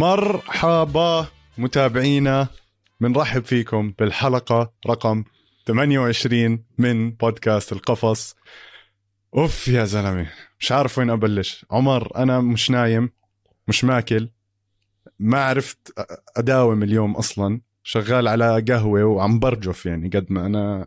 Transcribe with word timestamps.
مرحبا 0.00 1.26
متابعينا 1.58 2.48
بنرحب 3.00 3.44
فيكم 3.44 3.94
بالحلقة 3.98 4.72
رقم 4.86 5.24
28 5.66 6.64
من 6.78 7.10
بودكاست 7.10 7.72
القفص. 7.72 8.36
أوف 9.36 9.68
يا 9.68 9.84
زلمة 9.84 10.30
مش 10.60 10.72
عارف 10.72 10.98
وين 10.98 11.10
أبلش. 11.10 11.66
عمر 11.70 12.16
أنا 12.16 12.40
مش 12.40 12.70
نايم 12.70 13.10
مش 13.68 13.84
ماكل 13.84 14.28
ما 15.18 15.44
عرفت 15.44 15.92
أداوم 16.36 16.82
اليوم 16.82 17.16
أصلا. 17.16 17.60
شغال 17.82 18.28
على 18.28 18.64
قهوة 18.68 19.04
وعم 19.04 19.38
برجف 19.38 19.86
يعني 19.86 20.08
قد 20.08 20.26
ما 20.32 20.46
أنا 20.46 20.86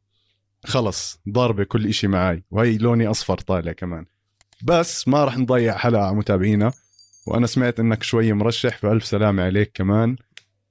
خلص 0.65 1.19
ضاربة 1.29 1.63
كل 1.63 1.87
إشي 1.87 2.07
معي 2.07 2.43
وهي 2.51 2.77
لوني 2.77 3.07
أصفر 3.07 3.37
طالع 3.37 3.71
كمان. 3.71 4.05
بس 4.63 5.07
ما 5.07 5.25
راح 5.25 5.37
نضيع 5.37 5.77
حلقة 5.77 6.03
على 6.03 6.15
متابعينا. 6.15 6.71
وأنا 7.27 7.47
سمعت 7.47 7.79
إنك 7.79 8.03
شوي 8.03 8.33
مرشح 8.33 8.77
فألف 8.77 9.05
سلامة 9.05 9.43
عليك 9.43 9.71
كمان. 9.73 10.15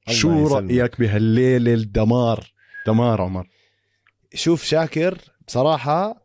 شو 0.09 0.47
رأيك 0.47 1.01
بهالليلة 1.01 1.75
الدمار؟ 1.75 2.53
دمار 2.87 3.23
عمر. 3.23 3.49
شوف 4.35 4.65
شاكر 4.65 5.19
بصراحة 5.47 6.23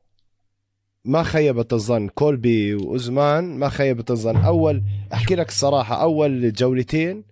ما 1.06 1.24
خيبت 1.24 1.74
الظن. 1.74 2.08
كولبي 2.08 2.76
وأزمان 2.76 3.60
ما 3.60 3.70
خيبت 3.70 4.12
الظن. 4.12 4.36
أول 4.36 4.84
أحكي 5.14 5.36
لك 5.36 5.50
الصراحة 5.50 6.02
أول 6.02 6.54
جولتين 6.54 7.24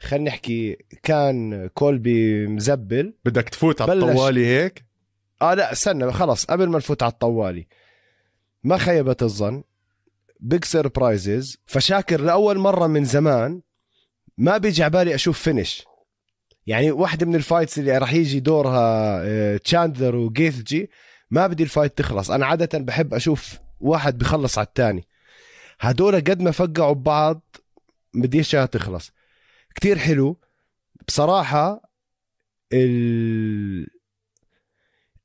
خلينا 0.00 0.30
نحكي 0.30 0.76
كان 1.02 1.66
كولبي 1.74 2.46
مزبل. 2.46 3.14
بدك 3.24 3.48
تفوت 3.48 3.82
على 3.82 3.92
الطوالي 3.92 4.46
هيك؟ 4.46 4.84
آه 5.42 5.54
لا 5.54 5.72
استنى 5.72 6.12
خلص 6.12 6.44
قبل 6.44 6.68
ما 6.68 6.78
نفوت 6.78 7.02
على 7.02 7.12
الطوالي. 7.12 7.66
ما 8.64 8.78
خيبت 8.78 9.22
الظن. 9.22 9.62
big 10.40 10.64
surprises 10.64 11.58
فشاكر 11.66 12.20
لأول 12.20 12.58
مرة 12.58 12.86
من 12.86 13.04
زمان 13.04 13.60
ما 14.38 14.58
بيجي 14.58 14.82
على 14.82 14.90
بالي 14.90 15.14
أشوف 15.14 15.38
finish 15.38 15.84
يعني 16.66 16.90
واحدة 16.90 17.26
من 17.26 17.34
ال 17.34 17.40
fights 17.40 17.78
اللي 17.78 17.98
راح 17.98 18.12
يجي 18.12 18.40
دورها 18.40 19.56
تشاندلر 19.56 20.16
وجيثجي 20.16 20.90
ما 21.30 21.46
بدي 21.46 21.62
ال 21.62 21.68
fight 21.68 21.98
تخلص. 21.98 22.30
أنا 22.30 22.46
عادة 22.46 22.78
بحب 22.78 23.14
أشوف 23.14 23.58
واحد 23.80 24.18
بخلص 24.18 24.58
على 24.58 24.66
الثاني. 24.66 25.06
هدول 25.80 26.14
قد 26.14 26.42
ما 26.42 26.50
فقعوا 26.50 26.92
ببعض 26.92 27.56
بديش 28.14 28.54
إياها 28.54 28.66
تخلص. 28.66 29.12
كتير 29.74 29.98
حلو. 29.98 30.40
بصراحة 31.08 31.82
ال... 32.72 33.86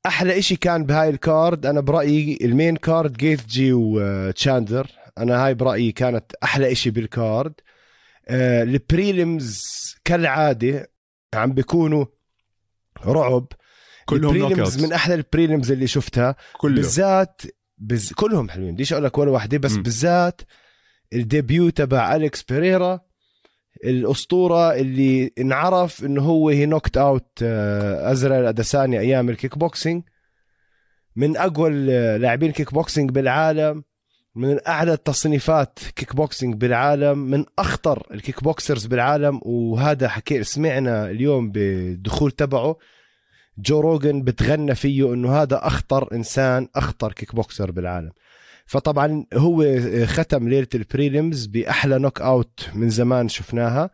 أحلى 0.06 0.38
إشي 0.38 0.56
كان 0.56 0.86
بهاي 0.86 1.08
ال 1.08 1.20
card 1.20 1.66
أنا 1.66 1.80
برأيي 1.80 2.38
ال 2.42 2.49
main 2.49 2.76
card 2.76 3.12
جيث 3.12 3.46
جي 3.46 3.72
وتشاندلر 3.72 4.90
أنا 5.18 5.46
هاي 5.46 5.54
برأيي 5.54 5.92
كانت 5.92 6.32
أحلى 6.42 6.72
إشي 6.72 6.90
بال 6.90 7.08
card. 7.08 7.54
آه 8.28 8.62
ال 8.62 8.75
prelims 8.75 9.64
كالعادة 10.04 10.90
عم 11.34 11.52
بيكونوا 11.52 12.06
رعب. 13.06 13.46
كلهم 14.06 14.36
ال 14.36 14.42
prelims 14.42 14.84
من 14.84 14.92
أحلى 14.92 15.14
ال 15.14 15.21
prelims 15.21 15.72
اللي 15.72 15.86
شفتها. 15.86 16.36
كله. 16.58 16.74
بالذات 16.74 17.42
بز... 17.78 18.12
كلهم 18.12 18.50
حلوين. 18.50 18.74
بديش 18.74 18.92
أقول 18.92 19.04
لك 19.04 19.18
ولا 19.18 19.30
واحدة 19.30 19.58
بس 19.58 19.72
م. 19.72 19.82
بالذات 19.82 20.40
ال 21.12 21.22
debut 21.22 21.70
تبع 21.70 22.16
أليكس 22.16 22.42
بيريرا 22.42 23.00
الأسطورة 23.84 24.74
اللي 24.74 25.32
انعرف 25.38 26.04
إنه 26.04 26.22
هو 26.22 26.48
هي 26.48 26.66
knocked 26.66 26.96
out 26.96 27.42
ازرائيل 27.42 28.46
ادساني 28.46 29.00
أيام 29.00 29.30
الكيك 29.30 29.58
بوكسينج. 29.58 30.02
من 31.16 31.36
أقوى 31.36 31.70
اللاعبين 31.70 32.52
كيك 32.52 32.74
بوكسينج 32.74 33.10
بالعالم. 33.10 33.84
من 34.36 34.58
اعلى 34.66 34.92
التصنيفات 34.92 35.78
كيك 35.96 36.16
بوكسينج 36.16 36.54
بالعالم 36.54 37.18
من 37.18 37.44
أخطر 37.58 38.06
ال 38.14 38.44
kickboxers 38.44 38.86
بالعالم 38.86 39.40
وهذا 39.42 40.08
حكي 40.08 40.42
سمعنا 40.44 41.10
اليوم 41.10 41.50
بالدخول 41.50 42.30
تبعه. 42.30 42.76
جو 43.58 43.80
روجن 43.80 44.22
بتغنى 44.22 44.74
فيه 44.74 45.14
إنه 45.14 45.42
هذا 45.42 45.66
أخطر 45.66 46.14
إنسان 46.14 46.68
أخطر 46.76 47.12
kickboxer 47.12 47.70
بالعالم. 47.70 48.12
فطبعا 48.66 49.26
هو 49.34 49.78
ختم 50.04 50.48
ليلة 50.48 50.68
ال 50.74 50.83
prelims 50.83 51.46
بأحلى 51.46 51.98
knockout 51.98 52.68
من 52.74 52.90
زمان 52.90 53.28
شفناها. 53.28 53.90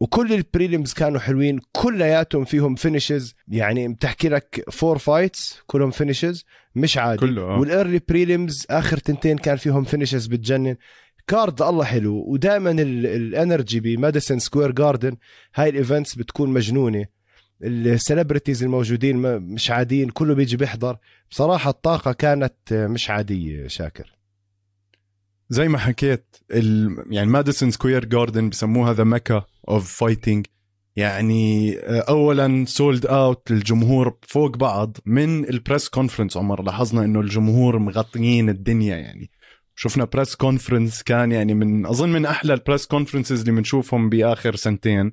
وكل 0.00 0.32
ال 0.32 0.40
prelims 0.40 0.92
كانوا 0.92 1.20
حلوين 1.20 1.60
كلياتهم 1.72 2.44
فيهم 2.44 2.74
finishes 2.74 3.34
يعني 3.48 3.88
بتحكي 3.88 4.28
لك 4.28 4.64
four 4.70 4.98
fights 4.98 5.60
كلهم 5.66 5.90
finishes 5.90 6.44
مش 6.78 6.98
عادي. 6.98 7.20
كله 7.20 7.42
آه. 7.42 7.58
وال 7.58 7.70
early 7.70 8.00
prelims 8.08 8.66
آخر 8.70 8.96
تنتين 8.96 9.38
كان 9.38 9.56
فيهم 9.56 9.84
finishes 9.84 10.26
بتجنن. 10.26 10.76
card 11.26 11.62
الله 11.62 11.84
حلو. 11.84 12.24
ودائما 12.26 12.70
ال 12.70 12.86
energy 12.86 13.80
بماديسون 13.80 14.38
سكوير 14.38 14.72
جاردن 14.72 15.16
هاي 15.54 15.68
ال 15.68 15.75
events 15.75 16.14
بتكون 16.14 16.50
مجنونة. 16.50 17.06
ال 17.62 17.70
celebrities 17.70 18.62
الموجودين 18.62 19.38
مش 19.38 19.70
عاديين 19.70 20.10
كله 20.10 20.34
بيجي 20.34 20.56
بيحضر. 20.56 20.96
بصراحة 21.30 21.70
الطاقة 21.70 22.12
كانت 22.12 22.54
مش 22.72 23.10
عادية 23.10 23.66
شاكر. 23.66 24.18
زي 25.50 25.68
ما 25.68 25.78
حكيت. 25.78 26.36
يعني 27.10 27.30
ماديسون 27.30 27.70
سكوير 27.70 28.04
جاردن 28.04 28.48
بسموها 28.48 28.92
the 28.92 29.04
Mecca 29.04 29.44
of 29.68 29.92
fighting 29.98 30.46
يعني 30.98 31.76
اولا 31.84 32.64
sold 32.64 33.06
out 33.06 33.50
للجمهور 33.50 34.18
فوق 34.22 34.56
بعض 34.56 34.96
من 35.06 35.48
ال 35.48 35.55
press 35.55 35.88
conference 35.88 36.36
عمر 36.36 36.62
لاحظنا 36.62 37.04
إنه 37.04 37.20
الجمهور 37.20 37.78
مغطيين 37.78 38.48
الدنيا 38.48 38.96
يعني. 38.96 39.30
شفنا 39.74 40.04
press 40.04 40.34
conference 40.34 41.02
كان 41.02 41.32
يعني 41.32 41.54
من 41.54 41.86
أظن 41.86 42.08
من 42.08 42.26
أحلى 42.26 42.54
ال 42.54 42.59
press 42.59 42.86
conferences 42.86 43.40
اللي 43.40 43.52
بنشوفهم 43.52 44.08
بآخر 44.08 44.56
سنتين. 44.56 45.12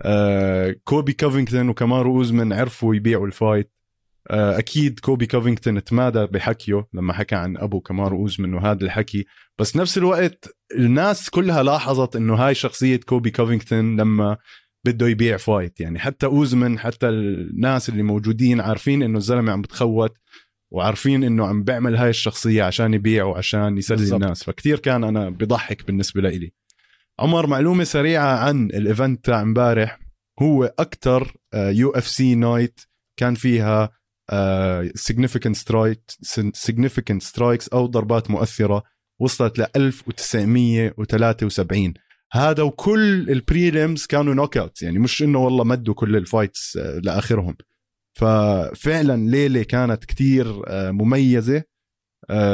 آه 0.00 0.76
كوبي 0.84 1.12
كوفينغتون 1.12 1.68
وكامارو 1.68 2.16
اوزمن 2.16 2.52
عرفوا 2.52 2.94
يبيعوا 2.94 3.26
ال 3.26 3.33
fight. 3.33 3.72
آه 4.30 4.58
أكيد 4.58 5.00
كوبي 5.00 5.26
كوفينغتون 5.26 5.84
تمادى 5.84 6.26
بحكيه 6.26 6.86
لما 6.94 7.12
حكى 7.12 7.34
عن 7.34 7.56
أبو 7.56 7.80
كامارو 7.80 8.16
اوزمن 8.16 8.54
وهذا 8.54 8.84
الحكي. 8.84 9.24
بس 9.58 9.76
نفس 9.76 9.98
الوقت 9.98 10.48
الناس 10.78 11.30
كلها 11.30 11.62
لاحظت 11.62 12.16
إنه 12.16 12.34
هاي 12.34 12.54
شخصية 12.54 12.96
كوبي 12.96 13.30
كوفينغتون 13.30 14.00
لما 14.00 14.36
بده 14.86 15.08
يبيع 15.08 15.36
fight. 15.36 15.80
يعني 15.80 15.98
حتى 15.98 16.26
أوزمن 16.26 16.78
حتى 16.78 17.08
الناس 17.08 17.88
اللي 17.88 18.02
موجودين 18.02 18.60
عارفين 18.60 19.02
إنه 19.02 19.18
الزلمة 19.18 19.52
عم 19.52 19.62
بتخوت 19.62 20.16
وعارفين 20.72 21.24
إنه 21.24 21.46
عم 21.46 21.64
بيعمل 21.64 21.96
هاي 21.96 22.10
الشخصية 22.10 22.62
عشان 22.62 22.94
يبيع 22.94 23.24
وعشان 23.24 23.78
يسلي. 23.78 24.16
الناس. 24.16 24.44
فكتير 24.44 24.78
كان 24.78 25.04
أنا 25.04 25.30
بضحك 25.30 25.86
بالنسبة 25.86 26.20
لإلي. 26.20 26.52
عمر 27.20 27.46
معلومة 27.46 27.84
سريعة 27.84 28.36
عن 28.36 28.66
ال 28.66 28.76
event 28.76 29.24
تاع 29.24 29.42
امبارح. 29.42 29.98
هو 30.42 30.64
أكثر 30.64 31.36
UFC 31.54 32.34
night 32.34 32.80
كان 33.16 33.34
فيها 33.34 33.90
significant 34.94 35.56
strike 35.56 36.00
significant 36.52 37.22
strikes 37.22 37.68
أو 37.68 37.86
ضربات 37.86 38.30
مؤثرة 38.30 38.82
وصلت 39.20 39.58
ل 39.58 39.66
1973 39.76 41.94
هذا 42.34 42.62
وكل 42.62 43.30
ال 43.30 43.40
prelims 43.40 44.06
كانوا 44.06 44.34
knockouts 44.34 44.82
يعني 44.82 44.98
مش 44.98 45.22
إنه 45.22 45.38
والله 45.38 45.64
مدوا 45.64 45.94
كل 45.94 46.16
ال 46.16 46.25
fights 46.25 46.76
لآخرهم. 46.76 47.56
ففعلا 48.12 49.30
ليلة 49.30 49.62
كانت 49.62 50.04
كتير 50.04 50.62
مميزة. 50.92 51.62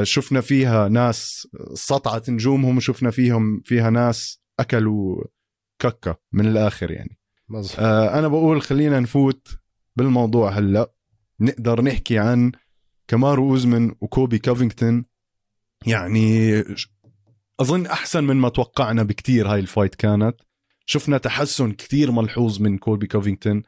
شفنا 0.03 0.41
فيها 0.41 0.89
ناس 0.89 1.49
سطعت 1.75 2.31
نجومهم 2.31 2.77
وشفنا 2.77 3.11
فيهم 3.11 3.63
فيها 3.65 3.91
ناس 3.91 4.41
أكلوا 4.61 5.25
كتلة 5.79 6.21
من 6.33 6.47
الآخر 6.47 6.91
يعني. 6.91 7.19
مزح. 7.49 7.81
أنا 7.81 8.29
بقول 8.29 8.63
خلينا 8.63 9.01
نفوت 9.01 9.49
بالموضوع 9.97 10.51
هلأ. 10.51 10.93
نقدر 11.41 11.83
نحكي 11.83 12.19
عن 12.19 12.53
كامارو 13.09 13.51
اوزمن 13.51 13.91
وكوبي 14.01 14.39
كوفينغتون 14.39 15.05
يعني 15.87 16.65
أظن 17.61 17.87
أحسن 17.87 18.25
من 18.25 18.37
ما 18.37 18.49
توقعنا 18.49 19.03
بكتير 19.03 19.49
هاي 19.49 19.61
ال 19.61 19.66
fight 19.66 19.95
كانت. 19.95 20.37
شفنا 20.87 21.19
تحسن 21.19 21.73
كتير 21.73 22.11
ملحوظ 22.11 22.61
من 22.61 22.79
كوبي 22.79 23.07
كوفينغتون 23.07 23.63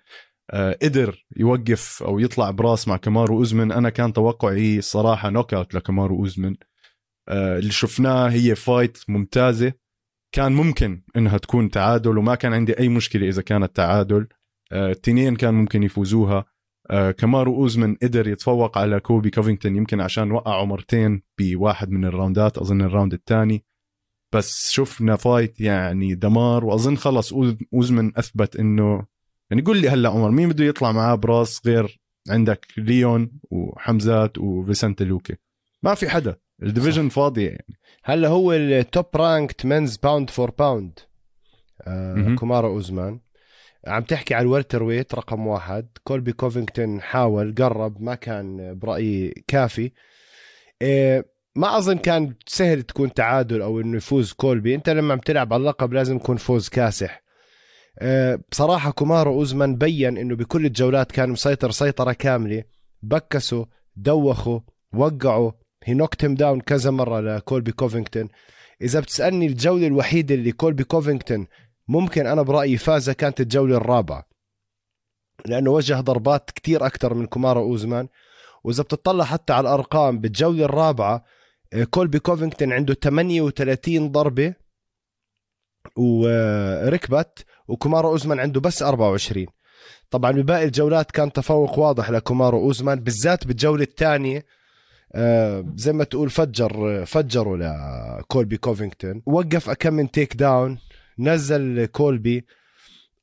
آه 0.50 0.78
قدر 0.82 1.26
يوقف 1.37 2.02
أو 2.02 2.19
يطلع 2.19 2.50
براس 2.50 2.88
مع 2.88 2.96
كامارو 2.96 3.37
أوزمن. 3.38 3.72
أنا 3.72 3.90
كان 3.90 4.12
توقعي 4.12 4.78
الصراحه 4.78 5.31
knockout 5.31 5.75
لكامارو 5.75 6.16
أوزمن. 6.16 6.56
آه 7.28 7.58
اللي 7.58 7.72
شفناه 7.72 8.28
هي 8.28 8.54
fight 8.55 8.99
ممتازة. 9.08 9.72
كان 10.32 10.52
ممكن 10.52 11.02
إنها 11.16 11.38
تكون 11.38 11.70
تعادل 11.70 12.19
وما 12.19 12.34
كان 12.34 12.52
عندي 12.52 12.78
أي 12.78 12.88
مشكلة 12.88 13.28
إذا 13.28 13.43
كانت 13.43 13.76
تعادل. 13.76 14.28
التنين 14.72 15.32
آه 15.32 15.36
كان 15.36 15.54
ممكن 15.54 15.82
يفوزوها. 15.82 16.44
كامارو 17.19 17.54
أوزمن 17.54 17.94
قدر 17.94 18.28
يتفوق 18.28 18.78
على 18.78 19.00
كوبي 19.00 19.31
كوفينغتون 19.31 19.76
يمكن 19.76 20.00
عشان 20.00 20.32
وقعه 20.32 20.64
مرتين 20.64 21.22
بواحد 21.38 21.90
من 21.90 22.04
ال 22.05 22.12
round 22.12 22.51
ات 22.51 22.58
أظن 22.58 22.82
ال 22.82 22.88
round 22.88 23.12
الثاني. 23.12 23.64
بس 24.32 24.71
شفنا 24.71 25.17
fight 25.17 25.61
يعني 25.61 26.15
دمار 26.15 26.65
وأظن 26.65 26.97
خلص 26.97 27.32
أوزمن 27.75 28.19
أثبت 28.19 28.56
إنه 28.56 29.06
يعني 29.50 29.62
قول 29.62 29.81
لي 29.81 29.88
هلا 29.88 30.09
عمر 30.09 30.31
مين 30.31 30.49
بده 30.49 30.65
يطلع 30.65 30.93
معاه 30.93 31.15
براس 31.15 31.67
غير 31.67 32.00
عندك 32.29 32.67
ليون 32.77 33.32
وحمزات 33.50 34.38
وفينسنت 34.38 35.02
لوكي؟ 35.03 35.37
ما 35.82 35.94
في 35.94 36.09
حدا 36.09 36.37
ال 36.62 36.68
division 36.68 37.08
فاضية 37.09 37.49
يعني. 37.49 37.79
هلا 38.05 38.29
هو 38.29 38.53
ال 38.52 38.66
top 38.66 39.06
ranked 39.14 39.67
men's 39.67 39.96
pound 39.96 40.31
for 40.31 40.50
pound 40.50 40.99
آه 41.82 42.15
مهم. 42.15 42.37
كومارو 42.37 42.69
أوزمان. 42.69 43.21
عم 43.87 44.03
تحكي 44.03 44.35
على 44.35 44.43
ال 44.43 44.82
welterweight 44.82 45.14
رقم 45.15 45.47
واحد. 45.47 45.88
كولبي 46.05 46.32
كوفينغتون 46.32 47.00
حاول 47.00 47.55
قرب 47.55 48.03
ما 48.03 48.15
كان 48.15 48.79
برأيي 48.79 49.44
كافي. 49.49 49.93
آه 50.82 51.25
ما 51.55 51.79
أظن 51.79 51.99
كان 51.99 52.35
سهل 52.47 52.82
تكون 52.82 53.14
تعادل 53.14 53.62
أو 53.62 53.81
إنه 53.81 53.97
يفوز 53.97 54.32
كولبي. 54.32 54.75
أنت 54.75 54.88
لما 54.88 55.12
عم 55.12 55.19
تلعب 55.19 55.52
على 55.52 55.61
اللقب 55.61 55.93
لازم 55.93 56.17
يكون 56.17 56.37
فوز 56.37 56.69
كاسح. 56.69 57.23
آه، 57.99 58.38
بصراحة 58.50 58.91
كومارو 58.91 59.32
أوزمان 59.35 59.76
بين 59.76 60.19
إنه 60.19 60.37
بكل 60.37 60.67
الجولات 60.67 61.12
كان 61.12 61.31
مسيطر 61.31 61.70
سيطرة 61.70 62.12
كاملة. 62.12 62.64
بكسوا 63.02 63.64
دوخوا 63.97 64.61
وقعوا. 64.94 65.52
he 65.84 65.94
knocked 65.94 66.25
him 66.25 66.34
down 66.34 66.61
كذا 66.61 66.91
مرة 66.91 67.20
لكولبي 67.20 67.73
كوفينغتون. 67.73 68.29
إذا 68.82 69.00
بتسألني 69.00 69.46
الجولة 69.46 69.87
الوحيدة 69.87 70.35
اللي 70.35 70.53
كولبي 70.53 70.85
كوفينغتون 70.85 71.46
ممكن 71.88 72.26
أنا 72.26 72.43
برأيي 72.43 72.76
فازها 72.76 73.14
كانت 73.14 73.41
الجولة 73.41 73.76
الرابعة. 73.76 74.29
لأنه 75.46 75.70
وجه 75.70 76.00
ضربات 76.00 76.50
كتير 76.50 76.87
أكتر 76.87 77.14
من 77.14 77.26
كومارو 77.26 77.61
أوزمان. 77.61 78.08
وإذا 78.64 78.82
بتطلع 78.82 79.25
حتى 79.25 79.53
على 79.53 79.69
الأرقام 79.69 80.19
بالجولة 80.19 80.64
الرابعة 80.64 81.25
كولبي 81.90 82.19
كوفينغتون 82.19 82.72
عنده 82.72 82.94
38 82.94 84.12
ضربة 84.12 84.55
وركبة 85.96 87.44
وكومارو 87.69 88.08
أوزمان 88.08 88.40
عنده 88.40 88.61
بس 88.61 88.82
24 88.82 89.46
طبعا 90.11 90.32
بباقي 90.32 90.64
الجولات 90.64 91.11
كان 91.11 91.32
تفوق 91.32 91.78
واضح 91.78 92.11
لكومارو 92.11 92.58
أوزمان 92.58 93.00
بالذات 93.00 93.46
بالجولة 93.46 93.82
الثانية 93.82 94.46
آه 95.14 95.72
زي 95.76 95.93
ما 95.93 96.05
تقول 96.05 96.31
فجر 96.31 97.05
فجره 97.06 97.56
لكولبي 97.56 98.56
كوفينغتون. 98.56 99.22
وقف 99.26 99.70
كم 99.70 99.94
من 99.94 100.11
takedown 100.11 100.78
نزل 101.19 101.87
كولبي 101.87 102.46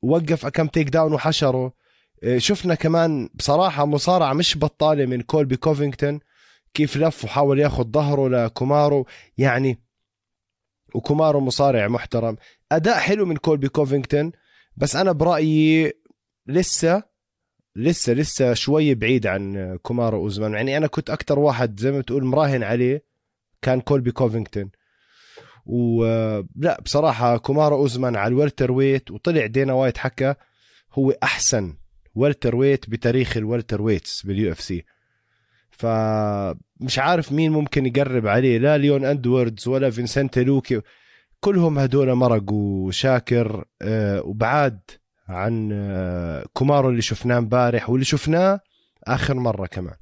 وقف 0.02 0.46
كم 0.46 0.66
takedown 0.66 1.12
وحشره 1.12 1.72
آه 2.24 2.38
شفنا 2.38 2.74
كمان 2.74 3.28
بصراحة 3.34 3.84
مصارعة 3.86 4.32
مش 4.32 4.58
بطالة 4.58 5.06
من 5.06 5.20
كولبي 5.20 5.56
كوفينغتون. 5.56 6.20
كيف 6.74 6.96
لف 6.96 7.24
وحاول 7.24 7.60
ياخذ 7.60 7.84
ظهره 7.84 8.28
لكومارو. 8.28 9.06
يعني 9.38 9.78
وكومارو 10.94 11.40
مصارع 11.40 11.88
محترم. 11.88 12.36
أداء 12.72 12.98
حلو 12.98 13.26
من 13.26 13.36
كولبي 13.36 13.68
كوفينغتون 13.68 14.32
بس 14.76 14.96
أنا 14.96 15.12
برأيي 15.12 15.92
لسه 16.46 17.02
لسه 17.76 18.12
لسه 18.12 18.54
شوي 18.54 18.94
بعيد 18.94 19.26
عن 19.26 19.76
كومارو 19.82 20.18
أوزمان. 20.18 20.54
يعني 20.54 20.76
أنا 20.76 20.86
كنت 20.86 21.10
أكتر 21.10 21.38
واحد 21.38 21.80
زي 21.80 21.90
ما 21.92 22.00
تقول 22.00 22.24
مراهن 22.24 22.62
عليه 22.62 23.04
كان 23.62 23.80
كولبي 23.80 24.10
كوفينغتون. 24.12 24.70
ولا 25.66 26.80
بصراحة 26.84 27.36
كومارو 27.36 27.76
أوزمان 27.76 28.16
على 28.16 28.28
ال 28.28 28.72
welterweight 28.72 29.10
وطلع 29.10 29.46
دانا 29.46 29.72
وايت 29.72 29.98
حكى 29.98 30.34
هو 30.92 31.10
أحسن 31.10 31.76
welterweight 32.14 32.90
بتاريخ 32.90 33.36
ال 33.36 33.39
welterweights 33.39 33.82
بال 33.82 34.52
UFC. 34.52 34.84
فمش 35.78 36.98
عارف 36.98 37.32
مين 37.32 37.52
ممكن 37.52 37.86
يقرب 37.86 38.26
عليه 38.26 38.58
لا 38.58 38.78
ليون 38.78 39.04
إدواردز 39.04 39.68
ولا 39.68 39.90
فينسنت 39.90 40.38
لوكي. 40.38 40.80
كلهم 41.40 41.78
هدول 41.78 42.14
مرقوا 42.14 42.90
شاكر 42.90 43.64
آه، 43.82 44.22
وبعاد 44.22 44.80
عن 45.28 45.70
آه، 45.72 46.44
كومارو 46.52 46.90
اللي 46.90 47.02
شفناه 47.02 47.38
امبارح 47.38 47.90
واللي 47.90 48.04
شفناه 48.04 48.60
آخر 49.04 49.34
مرة 49.34 49.66
كمان 49.66 49.94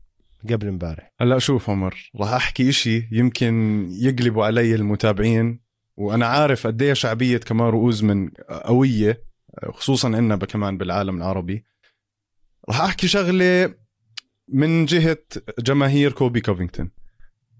قبل 0.50 0.69
امبارح. 0.69 1.12
هلا 1.20 1.38
شوف 1.38 1.70
عمر 1.70 2.11
راح 2.20 2.32
أحكي 2.32 2.69
إشي 2.69 3.08
يمكن 3.12 3.87
يقلبوا 3.90 4.44
علي 4.44 4.75
المتابعين 4.75 5.61
وأنا 5.96 6.26
عارف 6.26 6.67
قد 6.67 6.82
إيه 6.82 6.93
شعبية 6.93 7.38
كمارو 7.38 7.81
أوزمن 7.81 8.31
قوية 8.64 9.22
خصوصا 9.72 10.08
عندنا 10.08 10.37
كمان 10.37 10.79
بالعالم 10.79 11.17
العربي. 11.17 11.64
راح 12.69 12.81
أحكي 12.81 13.08
شغلة 13.08 13.75
من 14.48 14.84
جهة 14.84 15.19
جماهير 15.58 16.12
كوبي 16.12 16.40
كوفينغتون 16.40 16.90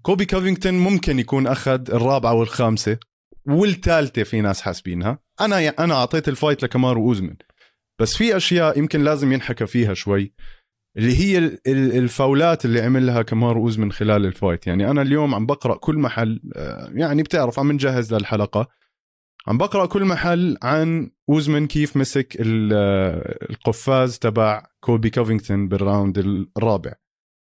كوبي 0.01 0.25
كوفينغتون 0.25 0.73
ممكن 0.73 1.19
يكون 1.19 1.47
أخذ 1.47 1.91
الرابعة 1.91 2.33
والخامسة 2.33 2.97
والثالثة 3.45 4.23
في 4.23 4.41
ناس 4.41 4.61
حاسبينها. 4.61 5.19
أنا 5.41 5.67
أنا 5.69 5.93
أعطيت 5.93 6.27
ال 6.29 6.35
fight 6.35 6.63
لكمارو 6.63 7.07
اوزمن 7.07 7.35
بس 7.99 8.15
في 8.17 8.37
أشياء 8.37 8.79
يمكن 8.79 9.03
لازم 9.03 9.31
ينحكى 9.33 9.65
فيها 9.65 9.93
شوي 9.93 10.33
اللي 10.97 11.15
هي 11.19 11.37
ال- 11.37 11.59
ال- 11.67 11.97
الفاولات 11.97 12.65
اللي 12.65 12.81
عملها 12.81 13.21
كمارو 13.21 13.61
اوزمن 13.61 13.91
خلال 13.91 14.25
ال 14.25 14.31
fight. 14.31 14.67
يعني 14.67 14.91
أنا 14.91 15.01
اليوم 15.01 15.35
عم 15.35 15.45
بقرأ 15.45 15.75
كل 15.75 15.97
محل 15.97 16.41
آه، 16.55 16.91
يعني 16.93 17.23
بتعرف 17.23 17.59
عم 17.59 17.71
نجهز 17.71 18.13
للحلقة. 18.13 18.67
عم 19.47 19.57
بقرأ 19.57 19.85
كل 19.85 20.05
محل 20.05 20.57
عن 20.63 21.11
اوزمن 21.29 21.67
كيف 21.67 21.97
مسك 21.97 22.37
ال- 22.39 22.73
القفاز 23.51 24.19
تبع 24.19 24.65
كوبي 24.79 25.09
كوفينغتون 25.09 25.67
بال 25.67 25.81
round 25.81 26.17
الرابع. 26.57 26.93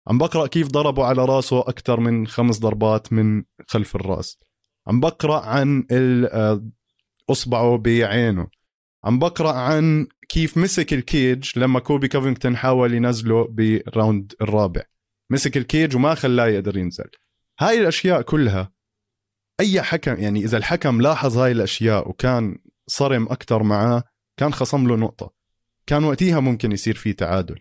عم 0.08 0.18
بقرأ 0.18 0.48
كيف 0.48 0.68
ضربوا 0.68 1.06
على 1.06 1.26
راسه 1.26 1.60
أكثر 1.60 2.00
من 2.00 2.28
خمس 2.28 2.60
ضربات 2.60 3.14
من 3.14 3.44
خلف 3.68 3.96
الراس. 3.96 4.40
عم 4.88 5.00
بقرأ 5.00 5.40
عن 5.46 5.86
أصبعه 7.30 7.78
بعينه. 7.78 8.48
عم 9.04 9.20
بقرأ 9.20 9.52
عن 9.52 10.08
كيف 10.30 10.58
مسك 10.58 10.94
ال 10.94 11.07
cage 11.07 11.60
لما 11.60 11.80
كوبي 11.80 12.08
كوفينغتون 12.08 12.58
حاول 12.58 12.94
ينزله 12.94 13.48
بال 13.48 13.72
round 13.72 14.34
الرابع. 14.42 14.82
مسك 15.30 15.58
ال 15.58 15.65
cage 15.65 15.96
وما 15.96 16.16
خلاه 16.16 16.48
يقدر 16.48 16.78
ينزل. 16.78 17.10
هاي 17.60 17.80
الأشياء 17.80 18.22
كلها 18.22 18.73
أي 19.60 19.82
حكم 19.82 20.16
يعني 20.20 20.40
إذا 20.40 20.58
الحكم 20.58 21.02
لاحظ 21.02 21.38
هاي 21.38 21.52
الأشياء 21.52 22.10
وكان 22.10 22.58
صارم 22.88 23.24
أكثر 23.24 23.64
معاه 23.64 24.04
كان 24.38 24.54
خصم 24.54 24.88
له 24.88 24.96
نقطة. 24.96 25.34
كان 25.88 26.04
وقتها 26.04 26.40
ممكن 26.40 26.72
يصير 26.72 26.96
في 26.96 27.14
تعادل. 27.14 27.60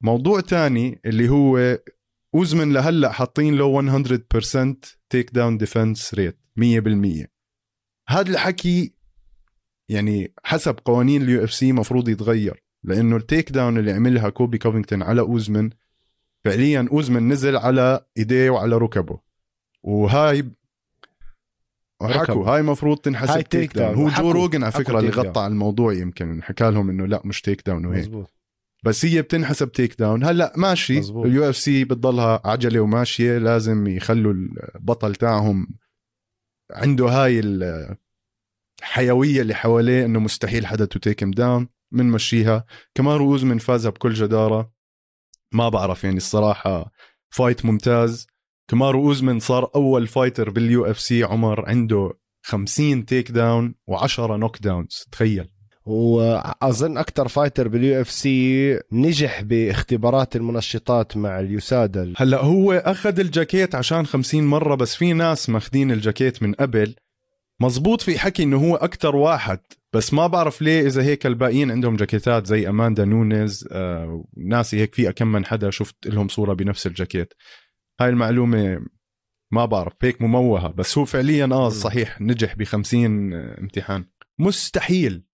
موضوع 0.00 0.40
تاني 0.40 1.00
اللي 1.06 1.28
هو 1.28 1.78
أوزمن 2.34 2.72
لهلأ 2.72 3.12
حاطين 3.12 3.54
له 3.54 3.82
100% 3.82 4.98
takedown 5.10 5.58
defense 5.58 6.14
rate 6.14 6.38
100% 6.56 7.26
هذا 8.08 8.30
الحكي 8.30 8.94
يعني 9.88 10.34
حسب 10.44 10.76
قوانين 10.84 11.22
ال 11.22 11.44
UFC 11.44 11.72
مفروض 11.72 12.08
يتغير 12.08 12.64
لأنه 12.84 13.16
ال 13.16 13.52
takedown 13.52 13.78
اللي 13.78 13.92
عملها 13.92 14.28
كوبي 14.28 14.58
كوفينغتون 14.58 15.02
على 15.02 15.20
أوزمن 15.20 15.70
فعليا 16.44 16.88
أوزمن 16.92 17.28
نزل 17.28 17.56
على 17.56 18.06
إيديه 18.18 18.50
وعلى 18.50 18.76
ركبه. 18.76 19.20
وهاي 19.82 20.50
حكوا. 22.02 22.46
هاي 22.46 22.62
مفروض 22.62 22.98
تنحسب 22.98 23.30
هاي 23.30 23.42
takedown. 23.42 23.94
هو 23.94 24.08
جو 24.08 24.30
روجن 24.30 24.62
على 24.62 24.72
فكرة 24.72 24.98
اللي. 24.98 25.10
غطى 25.10 25.40
على 25.40 25.50
الموضوع 25.52 25.92
يمكن 25.92 26.42
حكى 26.42 26.70
لهم 26.70 26.90
إنه 26.90 27.06
لا 27.06 27.22
مش 27.24 27.42
takedown 27.42 27.86
وهيك. 27.86 28.00
مزبوط 28.00 28.34
بس 28.84 29.04
هي 29.04 29.22
بتنحسب 29.22 29.72
takedown 29.72 30.24
هلأ 30.24 30.52
ماشي. 30.56 30.98
ال 30.98 31.48
UFC 31.48 31.84
بتضلها 31.84 32.40
عجلة 32.44 32.80
وماشية. 32.80 33.38
لازم 33.38 33.86
يخلوا 33.86 34.32
البطل 34.32 35.14
تاعهم 35.14 35.68
عنده 36.72 37.06
هاي 37.06 37.40
الحيويه 38.82 39.42
اللي 39.42 39.54
حواليه 39.54 40.04
إنه 40.04 40.20
مستحيل 40.20 40.66
حدا 40.66 40.84
to 40.84 40.98
take 40.98 41.22
him 41.22 41.30
down 41.30 41.68
بنمشيها 41.92 42.64
كمارو 42.94 43.32
اوزمن 43.32 43.58
فازها 43.58 43.90
بكل 43.90 44.14
جدارة. 44.14 44.72
ما 45.52 45.68
بعرف 45.68 46.04
يعني 46.04 46.16
الصراحة 46.16 46.92
fight 47.30 47.64
ممتاز. 47.64 48.26
كمارو 48.68 49.08
أوزمن 49.08 49.40
صار 49.40 49.70
أول 49.74 50.06
fighter 50.06 50.50
بال 50.50 50.84
UFC. 50.86 51.22
عمر 51.22 51.68
عنده 51.68 52.12
50 52.42 53.04
takedown 53.04 53.74
و10 53.90 54.20
knockdowns 54.20 55.08
تخيل. 55.12 55.48
وأظن 55.84 56.98
أكثر 56.98 57.28
fighter 57.28 57.68
بال 57.68 58.00
UFC 58.00 58.78
نجح 58.92 59.42
باختبارات 59.42 60.36
المنشطات 60.36 61.16
مع 61.16 61.40
ال 61.40 61.52
USADA 61.52 62.12
هلأ 62.16 62.44
هو 62.44 62.72
أخذ 62.72 63.20
الجاكيت 63.20 63.74
عشان 63.74 64.06
50 64.06 64.46
مرة 64.46 64.74
بس 64.74 64.94
في 64.94 65.12
ناس 65.12 65.50
ماخذين 65.50 65.90
الجاكيت 65.92 66.42
من 66.42 66.54
قبل. 66.54 66.94
مزبوط 67.60 68.00
في 68.00 68.18
حكي 68.18 68.42
إنه 68.42 68.56
هو 68.56 68.76
أكثر 68.76 69.16
واحد 69.16 69.58
بس 69.92 70.14
ما 70.14 70.26
بعرف 70.26 70.62
ليه 70.62 70.86
إذا 70.86 71.02
هيك 71.02 71.26
الباقيين 71.26 71.70
عندهم 71.70 71.96
جاكيتات 71.96 72.46
زي 72.46 72.68
أماندا 72.68 73.04
نونيز 73.04 73.68
آه 73.72 74.24
ناسي 74.36 74.80
هيك 74.80 74.94
في 74.94 75.12
كم 75.12 75.32
من 75.32 75.44
حدا 75.44 75.70
شفت 75.70 76.06
لهم 76.06 76.28
صورة 76.28 76.52
بنفس 76.54 76.86
الجاكيت. 76.86 77.34
هاي 78.00 78.08
المعلومة 78.08 78.86
ما 79.50 79.64
بعرف 79.64 79.92
هيك 80.02 80.22
مموهة 80.22 80.68
بس 80.68 80.98
هو 80.98 81.04
فعليا 81.04 81.48
آه 81.52 81.68
صحيح 81.68 82.20
نجح 82.20 82.54
ب 82.54 82.64
50 82.64 83.34
امتحان. 83.34 84.04
مستحيل. 84.38 85.24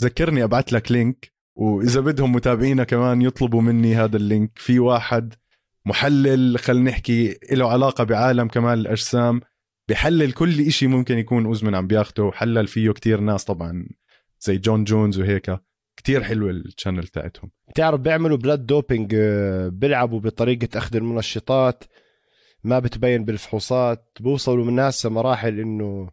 ذكرني 0.00 0.44
ابعت 0.44 0.72
لك 0.72 0.92
link 0.92 1.32
وإذا 1.56 2.00
بدهم 2.00 2.32
متابعينا 2.32 2.84
كمان 2.84 3.22
يطلبوا 3.22 3.62
مني 3.62 3.94
هذا 3.96 4.16
ال 4.16 4.22
link. 4.22 4.50
في 4.58 4.78
واحد 4.78 5.34
محلل 5.86 6.58
خلينا 6.58 6.90
نحكي 6.90 7.38
له 7.52 7.72
علاقة 7.72 8.04
بعالم 8.04 8.48
كمال 8.48 8.78
الأجسام 8.78 9.40
بحلل 9.88 10.32
كل 10.32 10.60
إشي 10.60 10.86
ممكن 10.86 11.18
يكون 11.18 11.46
اوزمن 11.46 11.74
عم 11.74 11.86
بياخده 11.86 12.22
وحلل 12.22 12.66
فيه 12.66 12.90
كتير 12.90 13.20
ناس 13.20 13.44
طبعا 13.44 13.88
زي 14.40 14.58
جون 14.58 14.84
جونز 14.84 15.18
وهيك. 15.18 15.56
كتير 15.96 16.22
حلوة 16.22 16.50
ال 16.50 16.57
channel 16.57 17.06
تاعتهم. 17.06 17.50
بتعرف 17.68 18.00
بيعملوا 18.00 18.36
blood 18.36 18.66
doping 18.66 19.14
آه، 19.14 19.68
بيلعبوا 19.68 20.20
بطريقة 20.20 20.78
أخذ 20.78 20.96
المنشطات. 20.96 21.84
ما 22.64 22.78
بتبين 22.78 23.24
بالفحوصات 23.24 24.04
بوصلوا 24.20 24.64
من 24.64 24.72
ناس 24.72 25.06
مراحل 25.06 25.60
إنه 25.60 26.08